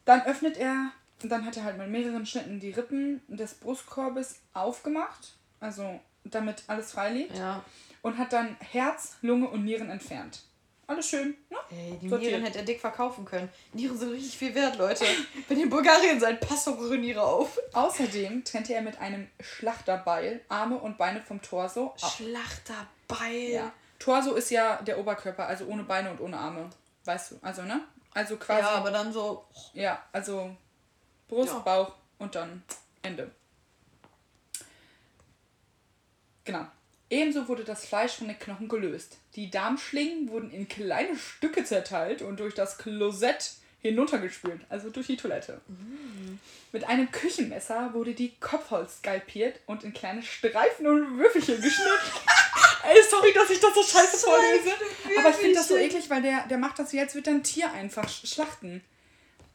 [0.04, 0.90] Dann öffnet er,
[1.22, 5.34] und dann hat er halt mit mehreren Schnitten die Rippen des Brustkorbes aufgemacht.
[5.60, 7.38] Also damit alles frei liegt.
[7.38, 7.64] Ja.
[8.02, 10.42] Und hat dann Herz, Lunge und Nieren entfernt.
[10.86, 11.34] Alles schön.
[11.50, 11.56] Ne?
[11.70, 12.32] Ey, die Sortiert.
[12.32, 13.48] Nieren hätte er dick verkaufen können.
[13.72, 15.04] Nieren sind richtig viel wert, Leute.
[15.48, 17.58] Wenn ihr in Bulgarien seid, passt doch eure Niere auf.
[17.72, 21.94] Außerdem trennte er mit einem Schlachterbeil Arme und Beine vom Torso.
[21.96, 23.50] Schlachterbeil?
[23.50, 23.72] Ja.
[23.98, 26.68] Torso ist ja der Oberkörper, also ohne Beine und ohne Arme.
[27.04, 27.80] Weißt du, also, ne?
[28.12, 28.60] Also quasi.
[28.60, 29.44] Ja, aber dann so.
[29.72, 30.54] Ja, also
[31.28, 31.58] Brust, ja.
[31.60, 32.62] Bauch und dann
[33.02, 33.30] Ende.
[36.44, 36.66] Genau.
[37.10, 39.18] Ebenso wurde das Fleisch von den Knochen gelöst.
[39.36, 45.16] Die Darmschlingen wurden in kleine Stücke zerteilt und durch das Klosett hinuntergespült, also durch die
[45.16, 45.60] Toilette.
[45.66, 46.38] Mm.
[46.72, 51.90] Mit einem Küchenmesser wurde die Kopfhaut skalpiert und in kleine Streifen und Würfelchen geschnitten.
[52.82, 54.70] Ey, sorry, dass ich das so scheiße vorlese.
[55.18, 57.42] Aber ich finde das so eklig, weil der, der macht das als würde er ein
[57.42, 58.82] Tier einfach schlachten.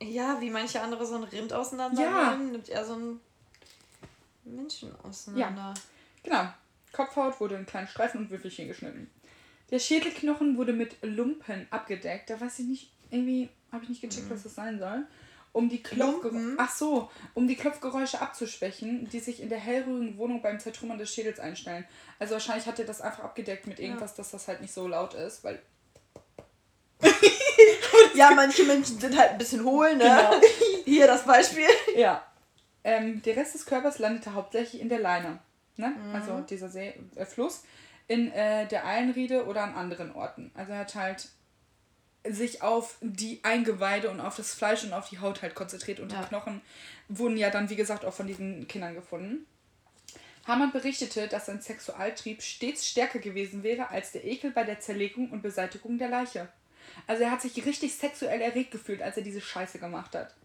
[0.02, 2.52] Ja, wie manche andere so ein Rind auseinandernehmen, ja.
[2.52, 3.20] nimmt er so ein
[4.46, 5.74] Menschen auseinander.
[6.24, 6.32] Ja.
[6.42, 6.54] Genau.
[6.92, 9.10] Kopfhaut wurde in kleinen Streifen und Würfelchen geschnitten.
[9.72, 12.30] Der Schädelknochen wurde mit Lumpen abgedeckt.
[12.30, 14.34] Da weiß ich nicht, irgendwie habe ich nicht gecheckt, mhm.
[14.34, 15.06] was das sein soll.
[15.52, 20.44] Um die Klopfgeräusche, ach so, um die Klopfgeräusche abzuschwächen, die sich in der hellrührigen Wohnung
[20.44, 21.86] beim Zertrümmern des Schädels einstellen.
[22.20, 24.18] Also wahrscheinlich hat er das einfach abgedeckt mit irgendwas, ja.
[24.18, 25.60] dass das halt nicht so laut ist, weil
[28.14, 30.04] ja, manche Menschen sind halt ein bisschen hohl, ne?
[30.04, 30.42] Genau.
[30.86, 31.68] Hier das Beispiel.
[31.96, 32.24] Ja.
[32.84, 35.40] Ähm, der Rest des Körpers landete hauptsächlich in der Leine
[35.80, 35.90] ne?
[35.90, 36.16] Mhm.
[36.16, 37.64] also dieser See, äh, Fluss,
[38.10, 40.52] in äh, der Eilenriede oder an anderen Orten.
[40.56, 41.30] Also er hat halt
[42.28, 46.12] sich auf die Eingeweide und auf das Fleisch und auf die Haut halt konzentriert und
[46.12, 46.20] ja.
[46.20, 46.62] die Knochen
[47.08, 49.46] wurden ja dann, wie gesagt, auch von diesen Kindern gefunden.
[50.46, 55.30] Hamann berichtete, dass sein Sexualtrieb stets stärker gewesen wäre als der Ekel bei der Zerlegung
[55.30, 56.50] und Beseitigung der Leiche.
[57.06, 60.36] Also er hat sich richtig sexuell erregt gefühlt, als er diese Scheiße gemacht hat.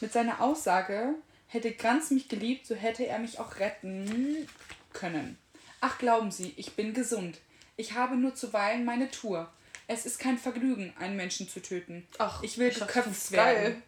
[0.00, 1.14] Mit seiner Aussage,
[1.46, 4.46] hätte Granz mich geliebt, so hätte er mich auch retten
[4.92, 5.38] können.
[5.80, 7.38] Ach, glauben Sie, ich bin gesund.
[7.76, 9.50] Ich habe nur zuweilen meine Tour.
[9.88, 12.06] Es ist kein Vergnügen, einen Menschen zu töten.
[12.18, 13.54] Ach, ich will geköpft werden.
[13.64, 13.82] Geil.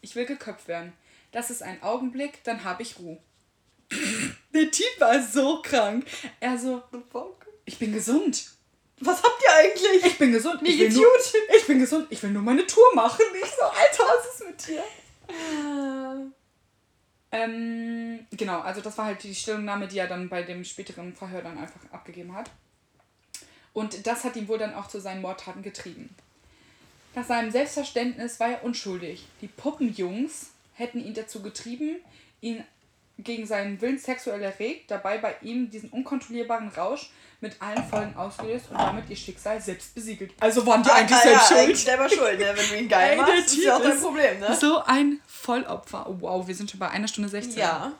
[0.00, 0.92] Ich will geköpft werden.
[1.32, 3.18] Das ist ein Augenblick, dann habe ich Ruhe.
[4.54, 6.06] Der Typ war so krank.
[6.38, 6.82] Er so,
[7.64, 8.50] ich bin gesund.
[9.00, 10.04] Was habt ihr eigentlich?
[10.04, 10.60] Ich bin gesund.
[10.62, 11.06] Mir geht's gut.
[11.56, 12.06] Ich bin gesund.
[12.10, 13.24] Ich will nur meine Tour machen.
[13.42, 14.84] Ich so, Alter, was ist mit dir?
[17.30, 17.44] Äh.
[17.44, 21.42] Ähm, genau, also das war halt die Stellungnahme, die er dann bei dem späteren Verhör
[21.42, 22.50] dann einfach abgegeben hat.
[23.72, 26.14] Und das hat ihn wohl dann auch zu seinen Mordtaten getrieben.
[27.14, 29.26] Nach seinem Selbstverständnis war er unschuldig.
[29.40, 31.96] Die Puppenjungs hätten ihn dazu getrieben,
[32.40, 32.64] ihn
[33.22, 37.10] gegen seinen Willen sexuell erregt, dabei bei ihm diesen unkontrollierbaren Rausch
[37.40, 40.32] mit allen Folgen ausgelöst und damit ihr Schicksal selbst besiegelt.
[40.40, 41.60] Also waren die ah, eigentlich ah, selbst ja, schuld.
[41.60, 42.52] Eigentlich selber schuld, ne?
[42.54, 44.56] Wenn du ihn geil machst, ist ja auch dein Problem, ne?
[44.60, 46.06] So ein Vollopfer.
[46.08, 47.58] Oh, wow, wir sind schon bei einer Stunde 16.
[47.58, 47.92] Ja.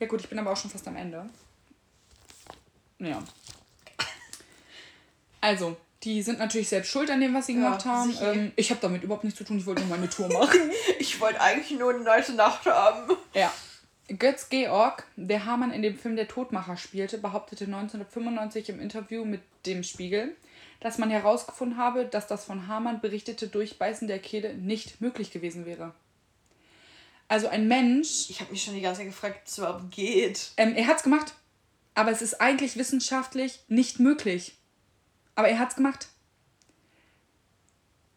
[0.00, 1.28] Ja gut, ich bin aber auch schon fast am Ende.
[2.98, 3.22] Ja.
[5.40, 8.16] Also, die sind natürlich selbst schuld an dem, was sie ja, gemacht haben.
[8.22, 9.58] Ähm, ich habe damit überhaupt nichts zu tun.
[9.58, 10.70] Ich wollte nur meine Tour machen.
[10.98, 13.16] ich wollte eigentlich nur eine nice Nacht haben.
[13.34, 13.52] Ja.
[14.18, 19.40] Götz Georg, der Hamann in dem Film Der Todmacher spielte, behauptete 1995 im Interview mit
[19.66, 20.36] dem Spiegel,
[20.80, 25.66] dass man herausgefunden habe, dass das von Hamann berichtete Durchbeißen der Kehle nicht möglich gewesen
[25.66, 25.94] wäre.
[27.28, 28.28] Also ein Mensch.
[28.28, 30.50] Ich habe mich schon die ganze Zeit gefragt, ob es überhaupt geht.
[30.56, 31.34] Ähm, er hat's gemacht.
[31.94, 34.56] Aber es ist eigentlich wissenschaftlich nicht möglich.
[35.36, 36.08] Aber er hat's gemacht.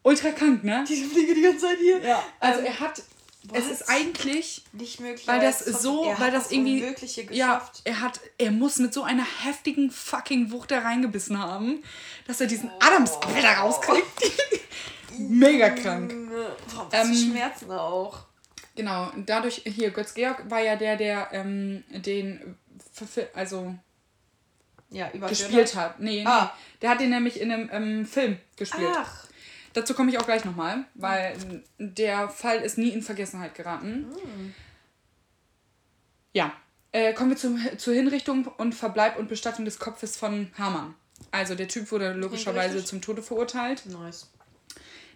[0.02, 0.84] Ultra krank, ne?
[0.88, 2.02] Diese Fliege die ganze Zeit hier.
[2.02, 2.22] Ja.
[2.40, 3.02] Also ähm, er hat
[3.46, 3.58] Was?
[3.58, 7.32] es ist eigentlich nicht möglich, weil das so, weil das, das irgendwie geschafft.
[7.32, 11.82] ja, er hat er muss mit so einer heftigen fucking Wucht da reingebissen haben,
[12.26, 12.78] dass er diesen oh.
[12.80, 14.06] Adamsapfel da rauskriegt.
[15.18, 16.14] Mega krank.
[16.74, 18.24] Boah, was ähm, Schmerzen auch.
[18.76, 22.56] Genau, dadurch, hier, Götz Georg war ja der, der ähm, den,
[23.34, 23.74] also
[24.90, 26.00] ja, gespielt hat.
[26.00, 26.44] Nee, ah.
[26.44, 28.90] nee, der hat den nämlich in einem ähm, Film gespielt.
[28.96, 29.26] Ach.
[29.74, 34.06] Dazu komme ich auch gleich nochmal, weil der Fall ist nie in Vergessenheit geraten.
[34.08, 34.54] Mhm.
[36.32, 36.52] Ja,
[36.92, 40.94] äh, kommen wir zum, zur Hinrichtung und Verbleib und Bestattung des Kopfes von Hamann.
[41.32, 43.84] Also der Typ wurde logischerweise zum Tode verurteilt.
[43.86, 44.30] Nice.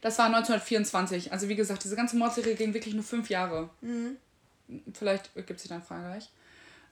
[0.01, 1.33] Das war 1924.
[1.33, 3.71] Also wie gesagt, diese ganze Mordserie ging wirklich nur fünf Jahre.
[3.81, 4.17] Mhm.
[4.93, 6.31] Vielleicht gibt es dann Frage gleich.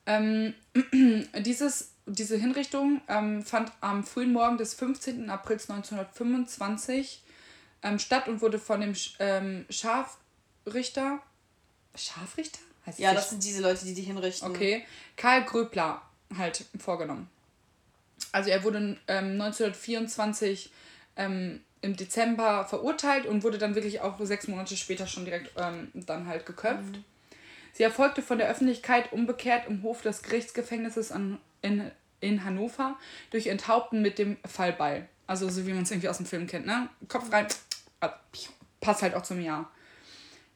[0.07, 0.55] Ähm,
[1.41, 5.31] dieses, diese Hinrichtung ähm, fand am frühen Morgen des 15.
[5.31, 7.23] April 1925
[7.82, 11.20] ähm, statt und wurde von dem ähm, Scharfrichter.
[11.94, 12.61] Scharfrichter?
[12.86, 14.51] Heißt ja, das sind diese Leute, die die hinrichten.
[14.51, 14.85] Okay.
[15.16, 16.03] Karl Gröbler
[16.36, 17.28] halt vorgenommen.
[18.32, 20.70] Also er wurde ähm, 1924
[21.16, 25.90] ähm, im Dezember verurteilt und wurde dann wirklich auch sechs Monate später schon direkt ähm,
[25.94, 26.97] dann halt geköpft.
[26.97, 27.05] Mhm.
[27.73, 31.90] Sie erfolgte von der Öffentlichkeit umgekehrt im Hof des Gerichtsgefängnisses an, in,
[32.20, 32.97] in Hannover
[33.31, 35.09] durch Enthaupten mit dem Fallbeil.
[35.27, 36.89] Also so wie man es irgendwie aus dem Film kennt, ne?
[37.09, 37.47] Kopf rein,
[38.81, 39.70] passt halt auch zum Jahr.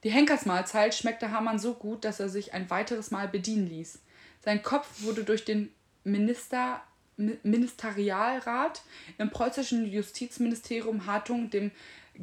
[0.05, 3.99] Die Henkersmahlzeit schmeckte Hamann so gut, dass er sich ein weiteres Mal bedienen ließ.
[4.43, 5.71] Sein Kopf wurde durch den
[6.05, 6.83] Minister,
[7.17, 8.83] Ministerialrat
[9.19, 11.71] im preußischen Justizministerium Hartung dem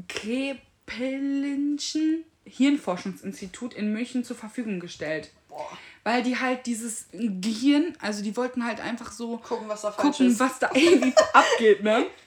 [0.07, 5.31] Krepelinschen Hirnforschungsinstitut in München zur Verfügung gestellt.
[5.49, 5.77] Boah.
[6.03, 10.39] Weil die halt dieses Gehirn, also die wollten halt einfach so gucken, was da, gucken,
[10.39, 12.07] was da irgendwie abgeht, ne?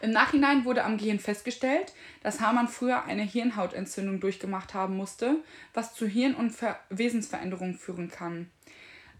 [0.00, 1.92] Im Nachhinein wurde am Gehirn festgestellt,
[2.22, 5.36] dass Hamann früher eine Hirnhautentzündung durchgemacht haben musste,
[5.74, 8.50] was zu Hirn- und Ver Wesensveränderungen führen kann.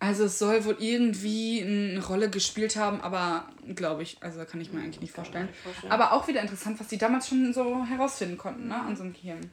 [0.00, 4.72] Also es soll wohl irgendwie eine Rolle gespielt haben, aber glaube ich, also kann ich
[4.72, 5.46] mir eigentlich nicht vorstellen.
[5.46, 5.92] nicht vorstellen.
[5.92, 9.12] Aber auch wieder interessant, was die damals schon so herausfinden konnten, ne, an so einem
[9.12, 9.50] Gehirn.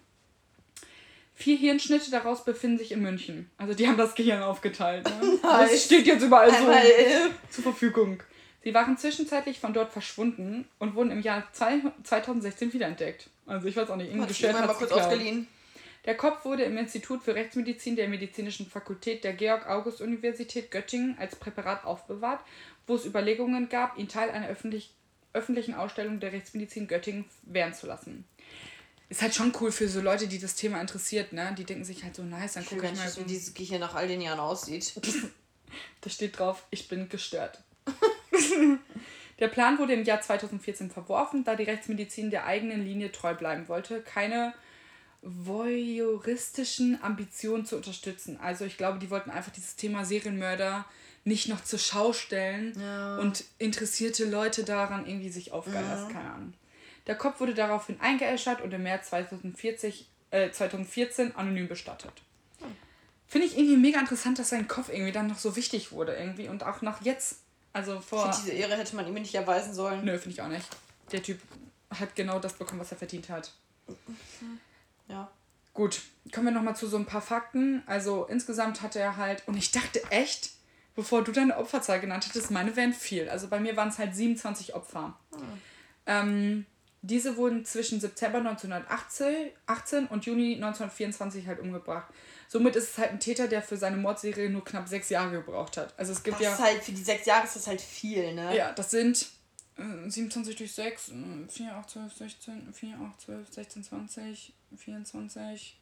[1.33, 3.49] Vier Hirnschnitte daraus befinden sich in München.
[3.57, 5.05] Also die haben das Gehirn aufgeteilt.
[5.05, 5.39] Ne?
[5.41, 6.71] Das steht jetzt überall so
[7.49, 8.21] zur Verfügung.
[8.65, 13.29] Sie waren zwischenzeitlich von dort verschwunden und wurden im Jahr 2016 wiederentdeckt.
[13.45, 15.47] Also ich weiß auch nicht, irgendwie bestellt hat mal kurz ausgeliehen.
[16.05, 21.85] Der Kopf wurde im Institut für Rechtsmedizin der Medizinischen Fakultät der Georg-August-Universität Göttingen als Präparat
[21.85, 22.43] aufbewahrt,
[22.87, 24.89] wo es Überlegungen gab, ihn Teil einer öffentlich,
[25.33, 28.25] öffentlichen Ausstellung der Rechtsmedizin Göttingen werden zu lassen.
[29.09, 31.53] Ist halt schon cool für so Leute, die das Thema interessiert, ne?
[31.55, 33.15] Die denken sich halt so, nice, dann gucke ich mal.
[33.17, 34.95] wie dieses Gehirn nach all den Jahren aussieht.
[36.01, 37.61] da steht drauf, ich bin gestört.
[39.39, 43.67] der Plan wurde im Jahr 2014 verworfen, da die Rechtsmedizin der eigenen Linie treu bleiben
[43.67, 44.53] wollte, keine
[45.21, 48.39] voyeuristischen Ambitionen zu unterstützen.
[48.39, 50.85] Also ich glaube, die wollten einfach dieses Thema Serienmörder
[51.23, 53.17] nicht noch zur Schau stellen ja.
[53.17, 56.13] und interessierte Leute daran irgendwie sich aufgeilen lassen, ja.
[56.13, 56.53] keine Ahnung.
[57.07, 62.13] Der Kopf wurde daraufhin eingeäschert und im März 2040, äh, 2014 anonym bestattet.
[63.27, 66.47] Finde ich irgendwie mega interessant, dass sein Kopf irgendwie dann noch so wichtig wurde irgendwie
[66.47, 67.39] und auch noch jetzt
[67.75, 68.29] also vor.
[68.29, 70.05] Ich finde, diese Ehre hätte man ihm nicht erweisen sollen.
[70.05, 70.65] Nö, finde ich auch nicht.
[71.11, 71.41] Der Typ
[71.89, 73.51] hat genau das bekommen, was er verdient hat.
[75.09, 75.29] Ja.
[75.73, 76.01] Gut,
[76.33, 77.83] kommen wir nochmal zu so ein paar Fakten.
[77.85, 80.51] Also insgesamt hatte er halt, und ich dachte echt,
[80.95, 83.27] bevor du deine Opferzahl genannt hattest, meine wären viel.
[83.27, 85.19] Also bei mir waren es halt 27 Opfer.
[85.33, 85.41] Hm.
[86.05, 86.65] Ähm,
[87.01, 92.07] diese wurden zwischen September 1918 und Juni 1924 halt umgebracht.
[92.47, 95.77] Somit ist es halt ein Täter, der für seine Mordserie nur knapp sechs Jahre gebraucht
[95.77, 95.93] hat.
[95.97, 96.53] Also es gibt das ja.
[96.53, 98.55] Ist halt, für die sechs Jahre ist das halt viel, ne?
[98.55, 99.27] Ja, das sind
[99.77, 101.11] äh, 27 durch 6,
[101.49, 105.79] 4, 8, 12, 16, 4, 8, 12, 16, 20, 24,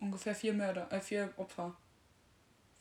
[0.00, 1.76] ungefähr vier Mörder, äh, vier Opfer.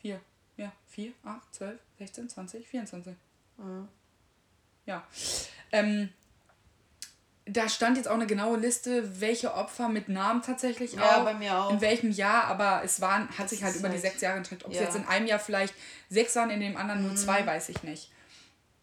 [0.01, 0.21] Vier.
[0.57, 3.15] Ja, 4, 8, 12, 16, 20, 24.
[3.57, 3.87] Mhm.
[4.85, 5.07] Ja.
[5.71, 6.09] Ähm,
[7.47, 11.35] da stand jetzt auch eine genaue Liste, welche Opfer mit Namen tatsächlich ja, auch, bei
[11.35, 11.71] mir auch.
[11.71, 14.37] in welchem Jahr, aber es waren, hat das sich halt über halt, die sechs Jahre
[14.37, 14.65] entwickelt.
[14.65, 14.79] Ob ja.
[14.79, 15.73] es jetzt in einem Jahr vielleicht
[16.09, 17.07] sechs waren, in dem anderen mhm.
[17.07, 18.11] nur zwei, weiß ich nicht.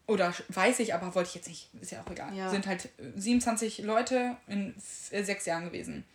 [0.07, 2.33] Oder weiß ich, aber wollte ich jetzt nicht, ist ja auch egal.
[2.33, 2.49] Ja.
[2.49, 4.73] Sind halt 27 Leute in
[5.11, 6.05] äh, sechs Jahren gewesen.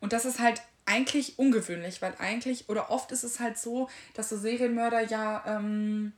[0.00, 4.28] Und das ist halt eigentlich ungewöhnlich, weil eigentlich, oder oft ist es halt so, dass
[4.28, 6.12] so Serienmörder ja ähm,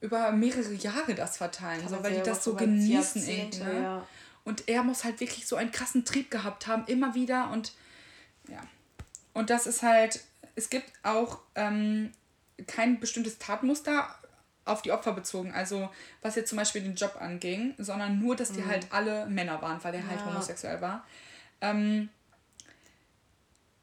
[0.00, 3.64] über mehrere Jahre das verteilen, so, weil die das so genießen irgendwie.
[3.64, 3.82] Ne?
[3.82, 4.06] Ja.
[4.44, 7.50] Und er muss halt wirklich so einen krassen Trieb gehabt haben, immer wieder.
[7.50, 7.72] Und
[8.48, 8.60] ja.
[9.32, 10.20] Und das ist halt,
[10.56, 12.12] es gibt auch ähm,
[12.66, 14.14] kein bestimmtes Tatmuster
[14.64, 15.52] auf die Opfer bezogen.
[15.52, 15.90] Also
[16.22, 18.68] was jetzt zum Beispiel den Job anging, sondern nur, dass die mhm.
[18.68, 20.24] halt alle Männer waren, weil er halt ja.
[20.24, 21.04] halt homosexuell war.
[21.60, 22.08] Ähm,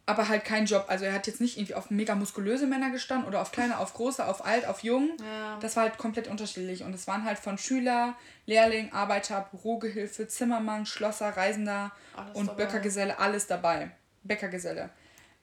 [0.08, 0.86] aber halt kein Job.
[0.88, 3.94] Also er hat jetzt nicht irgendwie auf mega muskulöse Männer gestanden oder auf kleine, auf
[3.94, 5.12] große, auf alt, auf jung.
[5.20, 5.60] Ja.
[5.60, 6.84] Das war halt komplett unterschiedlich.
[6.84, 8.16] Und es waren halt von Schüler,
[8.46, 12.64] Lehrling, Arbeiter, Bürogehilfe, Zimmermann, Schlosser, Reisender alles und dabei.
[12.64, 13.92] Bäckergeselle, alles dabei.
[14.24, 14.90] Bäckergeselle.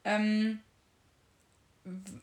[0.02, 0.60] Ähm,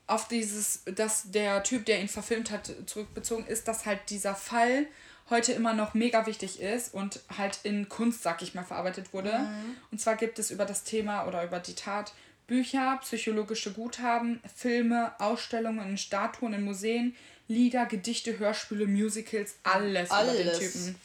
[0.08, 4.88] auf dieses, dass der Typ, der ihn verfilmt hat, zurückbezogen ist, dass halt dieser Fall
[5.30, 9.38] heute immer noch mega wichtig ist und halt in Kunst, sag ich mal, verarbeitet wurde.
[9.38, 9.78] Mhm.
[9.92, 12.14] Und zwar gibt es über das Thema oder über die Tat
[12.52, 17.16] Bücher, psychologische Guthaben, Filme, Ausstellungen in Statuen in Museen,
[17.48, 20.34] Lieder, Gedichte, Hörspiele, Musicals, alles, alles.
[20.34, 20.96] über den Typen.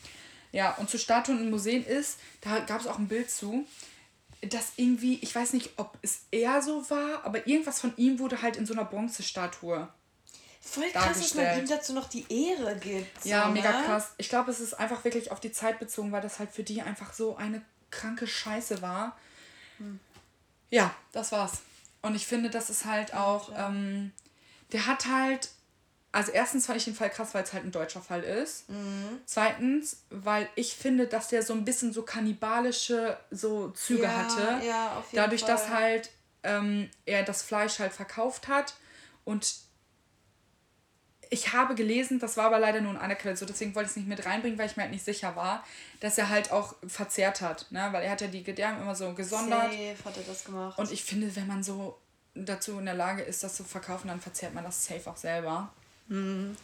[0.50, 3.64] Ja, und zu Statuen in Museen ist, da gab es auch ein Bild zu,
[4.40, 8.42] dass irgendwie, ich weiß nicht, ob es eher so war, aber irgendwas von ihm wurde
[8.42, 9.86] halt in so einer Bronzestatue.
[10.60, 13.22] Voll krass, dass man ihm dazu noch die Ehre gibt.
[13.22, 13.86] So, ja, mega ne?
[13.86, 14.14] krass.
[14.18, 16.82] Ich glaube, es ist einfach wirklich auf die Zeit bezogen, weil das halt für die
[16.82, 17.62] einfach so eine
[17.92, 19.16] kranke Scheiße war.
[19.78, 20.00] Hm.
[20.70, 21.62] Ja, das war's.
[22.02, 24.12] Und ich finde, das ist halt auch, ähm,
[24.72, 25.50] der hat halt,
[26.12, 28.68] also erstens fand ich den Fall krass, weil es halt ein deutscher Fall ist.
[28.68, 29.20] Mhm.
[29.26, 34.66] Zweitens, weil ich finde, dass der so ein bisschen so kannibalische so Züge ja, hatte.
[34.66, 35.50] Ja, auf jeden Dadurch, Fall.
[35.50, 36.10] dass halt
[36.42, 38.74] ähm, er das Fleisch halt verkauft hat
[39.24, 39.65] und
[41.30, 43.90] ich habe gelesen, das war aber leider nur in einer Quelle so, deswegen wollte ich
[43.92, 45.64] es nicht mit reinbringen, weil ich mir halt nicht sicher war,
[46.00, 47.88] dass er halt auch verzehrt hat, ne?
[47.92, 49.72] weil er hat ja die Gedärme immer so gesondert.
[49.72, 50.78] Safe hat er das gemacht.
[50.78, 51.98] Und ich finde, wenn man so
[52.34, 55.72] dazu in der Lage ist, das zu verkaufen, dann verzehrt man das safe auch selber.
[56.08, 56.56] Mhm.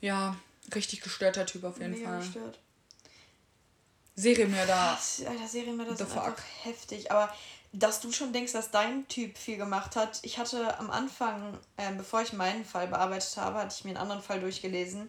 [0.00, 0.36] Ja,
[0.74, 2.18] richtig gestörter Typ auf jeden Mega Fall.
[2.18, 2.58] Gestört.
[4.14, 4.98] Serienmörder.
[5.28, 6.26] Alter, Serienmörder fuck.
[6.26, 7.10] einfach heftig.
[7.10, 7.34] Aber
[7.72, 10.20] dass du schon denkst, dass dein Typ viel gemacht hat.
[10.22, 13.98] Ich hatte am Anfang, äh, bevor ich meinen Fall bearbeitet habe, hatte ich mir einen
[13.98, 15.08] anderen Fall durchgelesen.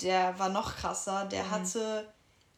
[0.00, 1.24] Der war noch krasser.
[1.26, 1.50] Der mhm.
[1.50, 2.08] hatte,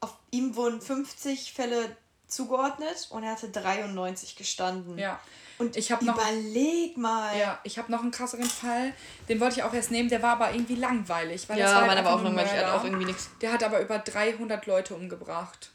[0.01, 1.97] auf ihm wurden 50 Fälle
[2.27, 4.99] zugeordnet und er hatte 93 gestanden.
[4.99, 5.19] Ja.
[5.59, 7.37] Und ich habe noch überleg mal.
[7.39, 8.95] Ja, ich habe noch einen krasseren Fall.
[9.29, 10.09] Den wollte ich auch erst nehmen.
[10.09, 12.53] Der war aber irgendwie langweilig, weil ja, das war halt aber auch langweilig.
[12.53, 13.31] Der hat auch irgendwie nichts.
[13.41, 15.71] Der hat aber über 300 Leute umgebracht.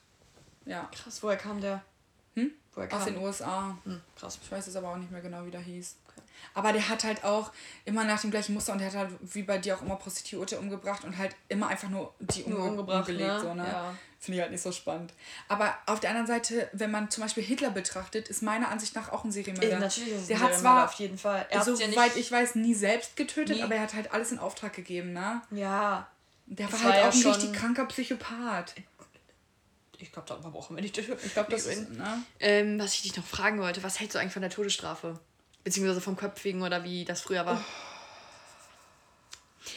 [0.65, 0.89] Ja.
[0.91, 1.83] Krass, woher kam der?
[2.35, 2.51] Hm?
[2.73, 2.99] Woher kam?
[2.99, 3.77] Aus den USA.
[3.83, 4.39] Hm, krass.
[4.41, 5.95] Ich weiß es aber auch nicht mehr genau, wie der hieß.
[6.53, 7.51] Aber der hat halt auch
[7.85, 10.59] immer nach dem gleichen Muster und der hat halt wie bei dir auch immer Prostituierte
[10.59, 13.27] umgebracht und halt immer einfach nur die nur umgebracht, umgelegt.
[13.27, 13.39] Ne?
[13.41, 13.65] So, ne?
[13.67, 13.95] Ja.
[14.19, 15.13] Finde ich halt nicht so spannend.
[15.47, 19.11] Aber auf der anderen Seite, wenn man zum Beispiel Hitler betrachtet, ist meiner Ansicht nach
[19.11, 19.79] auch ein Serienmörder.
[19.79, 21.45] Natürlich ist der hat zwar auf jeden Fall.
[21.49, 23.63] Er soweit ja ich weiß, nie selbst getötet, nie.
[23.63, 25.41] aber er hat halt alles in Auftrag gegeben, ne?
[25.51, 26.07] Ja.
[26.47, 28.75] Der war halt war auch ja ein richtig kranker Psychopath.
[29.99, 30.97] Ich glaube, da brauchen wir nicht.
[31.25, 31.91] Ich glaube, das ist.
[31.91, 32.23] Ne?
[32.39, 35.19] Ähm, was ich dich noch fragen wollte, was hältst du eigentlich von der Todesstrafe?
[35.63, 37.59] Beziehungsweise vom Köpfigen oder wie das früher war?
[37.59, 37.95] Oh.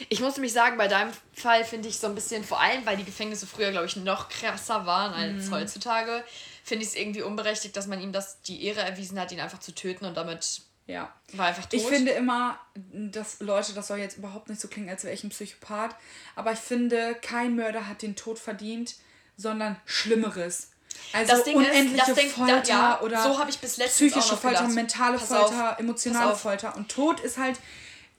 [0.07, 2.97] Ich muss nämlich sagen, bei deinem Fall finde ich so ein bisschen, vor allem weil
[2.97, 5.51] die Gefängnisse früher, glaube ich, noch krasser waren als mhm.
[5.51, 6.23] heutzutage,
[6.63, 9.59] finde ich es irgendwie unberechtigt, dass man ihm das die Ehre erwiesen hat, ihn einfach
[9.59, 11.13] zu töten und damit ja.
[11.33, 11.73] war einfach tot.
[11.73, 15.23] Ich finde immer, dass Leute, das soll jetzt überhaupt nicht so klingen, als wäre ich
[15.23, 15.95] ein Psychopath,
[16.35, 18.95] aber ich finde, kein Mörder hat den Tod verdient,
[19.39, 20.69] sondern Schlimmeres.
[21.13, 24.67] Also das Ding unendliche ist, das Folter da, ja, oder so ich bis psychische Folter,
[24.67, 26.75] mentale Pass Folter, auf, emotionale Folter.
[26.75, 27.59] Und Tod ist halt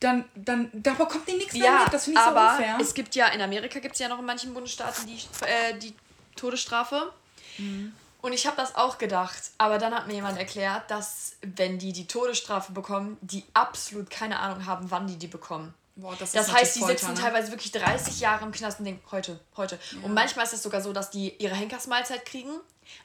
[0.01, 1.93] dann, dann da bekommt die nichts ja, mit.
[1.93, 2.79] Das finde ich aber so unfair.
[2.81, 5.95] Es gibt ja, in Amerika gibt es ja noch in manchen Bundesstaaten die, äh, die
[6.37, 7.13] Todesstrafe.
[7.59, 7.93] Mhm.
[8.23, 11.93] Und ich habe das auch gedacht, aber dann hat mir jemand erklärt, dass wenn die
[11.93, 15.75] die Todesstrafe bekommen, die absolut keine Ahnung haben, wann die die bekommen.
[15.97, 17.21] Boah, das, das heißt, die sitzen ne?
[17.21, 19.79] teilweise wirklich 30 Jahre im Knast und denken, heute, heute.
[19.93, 19.99] Ja.
[20.03, 22.51] Und manchmal ist es sogar so, dass die ihre Henkersmahlzeit kriegen,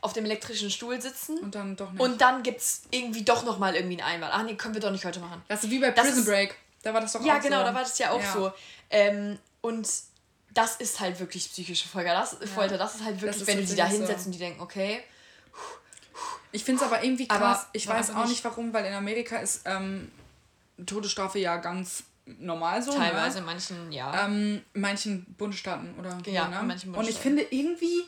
[0.01, 1.37] auf dem elektrischen Stuhl sitzen.
[1.39, 2.01] Und dann doch nicht.
[2.01, 4.33] Und dann gibt es irgendwie doch nochmal irgendwie einen Einwand.
[4.33, 5.41] Ach nee, können wir doch nicht heute machen.
[5.47, 6.55] Das ist wie bei Prison ist, Break.
[6.83, 7.63] Da war das doch ja, auch genau, so.
[7.63, 8.33] Ja, genau, da war das ja auch ja.
[8.33, 8.51] so.
[8.89, 9.87] Ähm, und
[10.53, 12.13] das ist halt wirklich psychische Folter.
[12.13, 12.37] Das.
[12.53, 12.77] Folter.
[12.77, 14.25] das ist halt wirklich, ist wenn du die da hinsetzt so.
[14.27, 15.03] und die denken, okay.
[16.51, 17.41] Ich finde es aber irgendwie krass.
[17.41, 20.11] Aber ich weiß auch nicht warum, weil in Amerika ist ähm,
[20.85, 22.91] Todesstrafe ja ganz normal so.
[22.91, 22.97] Ne?
[22.97, 23.39] Teilweise, ne?
[23.39, 24.25] in manchen, ja.
[24.25, 26.59] Ähm, manchen Bundesstaaten oder ja, ne?
[26.61, 26.95] in manchen Bundesstaaten.
[26.95, 28.03] Und ich finde irgendwie,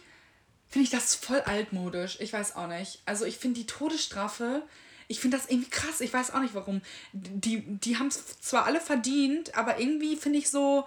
[0.68, 2.18] finde ich das voll altmodisch.
[2.20, 3.02] Ich weiß auch nicht.
[3.06, 4.64] Also ich finde die Todesstrafe
[5.08, 6.02] ich finde das irgendwie krass.
[6.02, 6.82] Ich weiß auch nicht warum.
[7.14, 10.86] Die, die haben es zwar alle verdient, aber irgendwie finde ich so,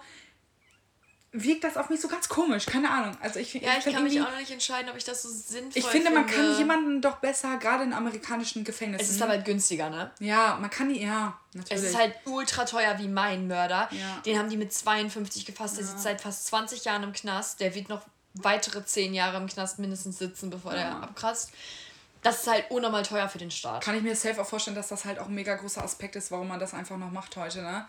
[1.33, 2.65] wirkt das auf mich so ganz komisch.
[2.65, 3.15] Keine Ahnung.
[3.21, 5.29] Also ich, ja, ich, ich kann mich auch noch nicht entscheiden, ob ich das so
[5.29, 9.05] sinnvoll Ich finde, man kann jemanden doch besser, gerade in amerikanischen Gefängnissen.
[9.05, 10.11] Es ist aber halt günstiger, ne?
[10.19, 11.83] Ja, man kann die, ja, natürlich.
[11.83, 13.87] Es ist halt ultra teuer wie mein Mörder.
[13.91, 14.21] Ja.
[14.25, 15.77] Den haben die mit 52 gefasst.
[15.77, 15.91] Der ja.
[15.91, 17.61] sitzt seit fast 20 Jahren im Knast.
[17.61, 18.01] Der wird noch
[18.33, 20.79] weitere 10 Jahre im Knast mindestens sitzen, bevor ja.
[20.79, 21.51] der abkratzt
[22.21, 23.83] das ist halt unnormal teuer für den Staat.
[23.83, 26.31] Kann ich mir safe auch vorstellen, dass das halt auch ein mega großer Aspekt ist,
[26.31, 27.87] warum man das einfach noch macht heute, ne?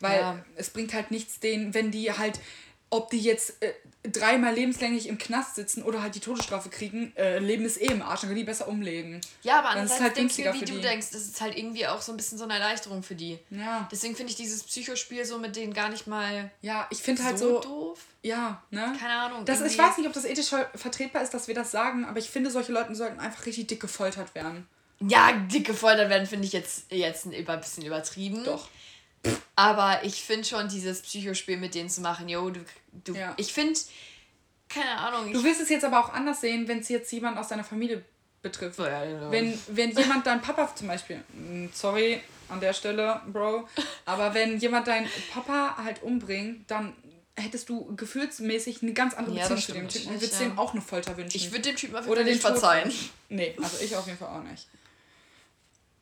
[0.00, 2.40] Weil es bringt halt nichts denen, wenn die halt,
[2.90, 7.38] ob die jetzt äh, dreimal lebenslänglich im Knast sitzen oder halt die Todesstrafe kriegen, äh,
[7.38, 9.20] Leben ist eh im Arsch, dann können die besser umlegen.
[9.42, 10.80] Ja, aber andererseits halt denkst du, wie du die.
[10.80, 13.38] denkst, das ist halt irgendwie auch so ein bisschen so eine Erleichterung für die.
[13.50, 13.88] Ja.
[13.90, 16.50] Deswegen finde ich dieses Psychospiel so mit denen gar nicht mal.
[16.62, 17.60] Ja, ich finde halt so.
[17.60, 17.98] doof.
[18.22, 18.94] Ja, ne?
[18.98, 19.44] Keine Ahnung.
[19.44, 22.30] Das, ich weiß nicht, ob das ethisch vertretbar ist, dass wir das sagen, aber ich
[22.30, 24.66] finde, solche Leute sollten einfach richtig dick gefoltert werden.
[25.00, 28.42] Ja, dick gefoltert werden finde ich jetzt, jetzt ein bisschen übertrieben.
[28.44, 28.68] Doch.
[29.56, 32.60] Aber ich finde schon, dieses Psychospiel mit denen zu machen, yo, du,
[33.04, 33.34] du ja.
[33.36, 33.78] ich finde,
[34.68, 35.32] keine Ahnung.
[35.32, 38.04] Du willst es jetzt aber auch anders sehen, wenn es jetzt jemand aus deiner Familie
[38.42, 38.78] betrifft.
[38.78, 39.30] Ja, genau.
[39.30, 43.68] wenn, wenn jemand dein Papa zum Beispiel, mm, sorry an der Stelle, Bro,
[44.06, 46.94] aber wenn jemand deinen Papa halt umbringt, dann
[47.34, 50.48] hättest du gefühlsmäßig eine ganz andere Beziehung ja, zu dem Typen und würdest ja.
[50.48, 51.36] dem auch eine Folter wünschen.
[51.36, 52.92] Ich würde dem Typen auf jeden Fall nicht verzeihen.
[53.28, 54.66] Nee, also ich auf jeden Fall auch nicht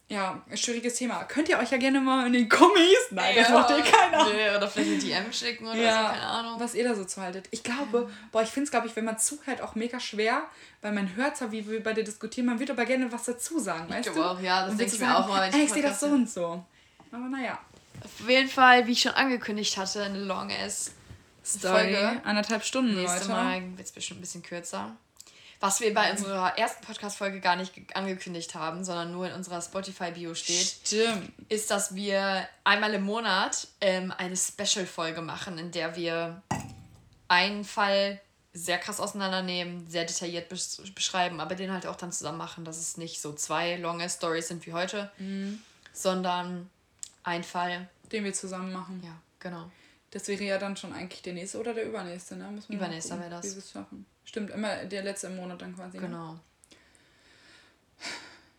[0.08, 1.24] ja, schwieriges Thema.
[1.24, 2.96] Könnt ihr euch ja gerne mal in den Kommis.
[3.10, 4.24] Nein, ja, das macht ihr keiner.
[4.24, 6.60] Nee, oder vielleicht eine DM schicken oder ja, so, keine Ahnung.
[6.60, 7.48] Was ihr da so zu haltet.
[7.50, 10.44] Ich glaube, boah, ich finde es, glaube ich, wenn man zuhört, auch mega schwer,
[10.80, 13.58] weil man hört zwar, wie wir bei der diskutieren, man würde aber gerne was dazu
[13.58, 14.22] sagen, weißt ich du?
[14.22, 15.50] auch, ja, das denke ich mir auch mal.
[15.52, 16.64] Ey, ich sehe das so und so.
[17.10, 17.58] Aber naja.
[18.04, 20.92] Auf jeden Fall, wie ich schon angekündigt hatte, eine long ass
[21.44, 21.94] Story.
[21.94, 22.20] Folge.
[22.24, 23.30] Anderthalb Stunden, Nächste Leute.
[23.30, 24.96] Mal wird es bestimmt ein bisschen kürzer.
[25.60, 30.34] Was wir bei unserer ersten Podcast-Folge gar nicht angekündigt haben, sondern nur in unserer Spotify-Bio
[30.34, 31.32] steht, Stimmt.
[31.48, 36.42] ist, dass wir einmal im Monat ähm, eine Special-Folge machen, in der wir
[37.28, 38.20] einen Fall
[38.52, 42.78] sehr krass auseinandernehmen, sehr detailliert besch beschreiben, aber den halt auch dann zusammen machen, dass
[42.78, 45.10] es nicht so zwei lange Stories sind wie heute,
[45.92, 46.70] sondern
[47.22, 47.88] ein Fall.
[48.12, 49.02] Den wir zusammen machen.
[49.04, 49.70] Ja, genau.
[50.10, 52.48] Das wäre ja dann schon eigentlich der nächste oder der übernächste, ne?
[52.50, 53.44] Müssen wir Übernächster wäre das.
[53.44, 54.06] Wie wir es schaffen.
[54.26, 55.96] Stimmt, immer der letzte im Monat dann quasi.
[55.96, 56.02] Ne?
[56.02, 56.38] Genau.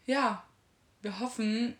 [0.08, 0.44] Ja,
[1.02, 1.78] wir hoffen,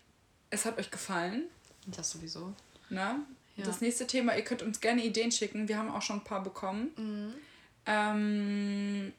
[0.50, 1.44] es hat euch gefallen.
[1.86, 2.54] Das sowieso.
[2.90, 3.20] Ne?
[3.56, 3.64] Ja.
[3.64, 5.66] Das nächste Thema, ihr könnt uns gerne Ideen schicken.
[5.66, 6.90] Wir haben auch schon ein paar bekommen.
[6.96, 7.34] Mhm.
[7.86, 9.12] Ähm,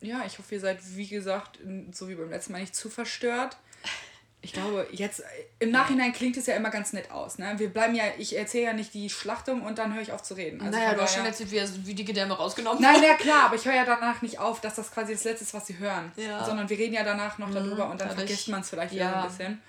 [0.00, 1.60] ja, ich hoffe, ihr seid, wie gesagt,
[1.92, 3.56] so wie beim letzten Mal nicht zu verstört.
[4.42, 5.22] Ich glaube, jetzt
[5.58, 7.36] im Nachhinein klingt es ja immer ganz nett aus.
[7.36, 7.52] Ne?
[7.58, 10.32] Wir bleiben ja, ich erzähle ja nicht die Schlachtung und dann höre ich auf zu
[10.32, 10.62] reden.
[10.62, 13.56] Also naja, du hast schon erzählt, wie, wie die Gedärme rausgenommen Nein, ja klar, aber
[13.56, 16.10] ich höre ja danach nicht auf, dass das quasi das Letzte ist, was sie hören.
[16.16, 16.40] Ja.
[16.40, 19.10] Mhm, Sondern wir reden ja danach noch darüber und dann vergisst man es vielleicht wieder
[19.10, 19.22] Ja.
[19.24, 19.62] ein bisschen.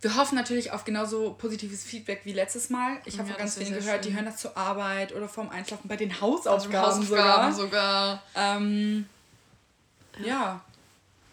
[0.00, 2.98] Wir hoffen natürlich auf genauso positives Feedback wie letztes Mal.
[3.04, 4.16] Ich habe Ja, ganz sehr gehört, die schön.
[4.16, 8.22] hören das zur Arbeit oder vorm Einschlafen bei den Also Hausaufgaben, Hausaufgaben sogar.
[8.34, 8.56] sogar.
[8.56, 9.06] Ähm,
[10.24, 10.60] ja.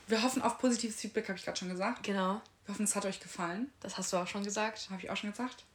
[0.10, 2.04] Wir hoffen auf positives Feedback, habe ich gerade schon gesagt.
[2.04, 2.42] Genau.
[2.66, 3.72] Wir hoffen, es hat euch gefallen.
[3.80, 4.88] Das hast du auch schon gesagt.
[4.90, 5.66] Habe ich auch schon gesagt.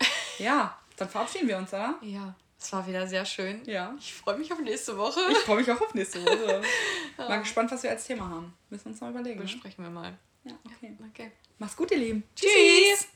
[0.38, 1.98] ja, dann verabschieden wir uns, oder?
[2.02, 2.34] Ja.
[2.60, 3.60] Es war wieder sehr schön.
[3.64, 3.92] Ja.
[3.98, 5.20] Ich freue mich auf nächste Woche.
[5.32, 6.62] Ich freue mich auch auf nächste Woche.
[7.18, 8.54] Mal gespannt, was wir als Thema haben.
[8.70, 9.38] Müssen wir uns mal überlegen.
[9.38, 9.42] Ne?
[9.42, 10.16] Besprechen wir mal.
[10.44, 10.96] Ja, okay.
[11.10, 11.32] Okay.
[11.58, 12.22] Mach's gut, ihr Lieben.
[12.36, 13.08] Tschüss.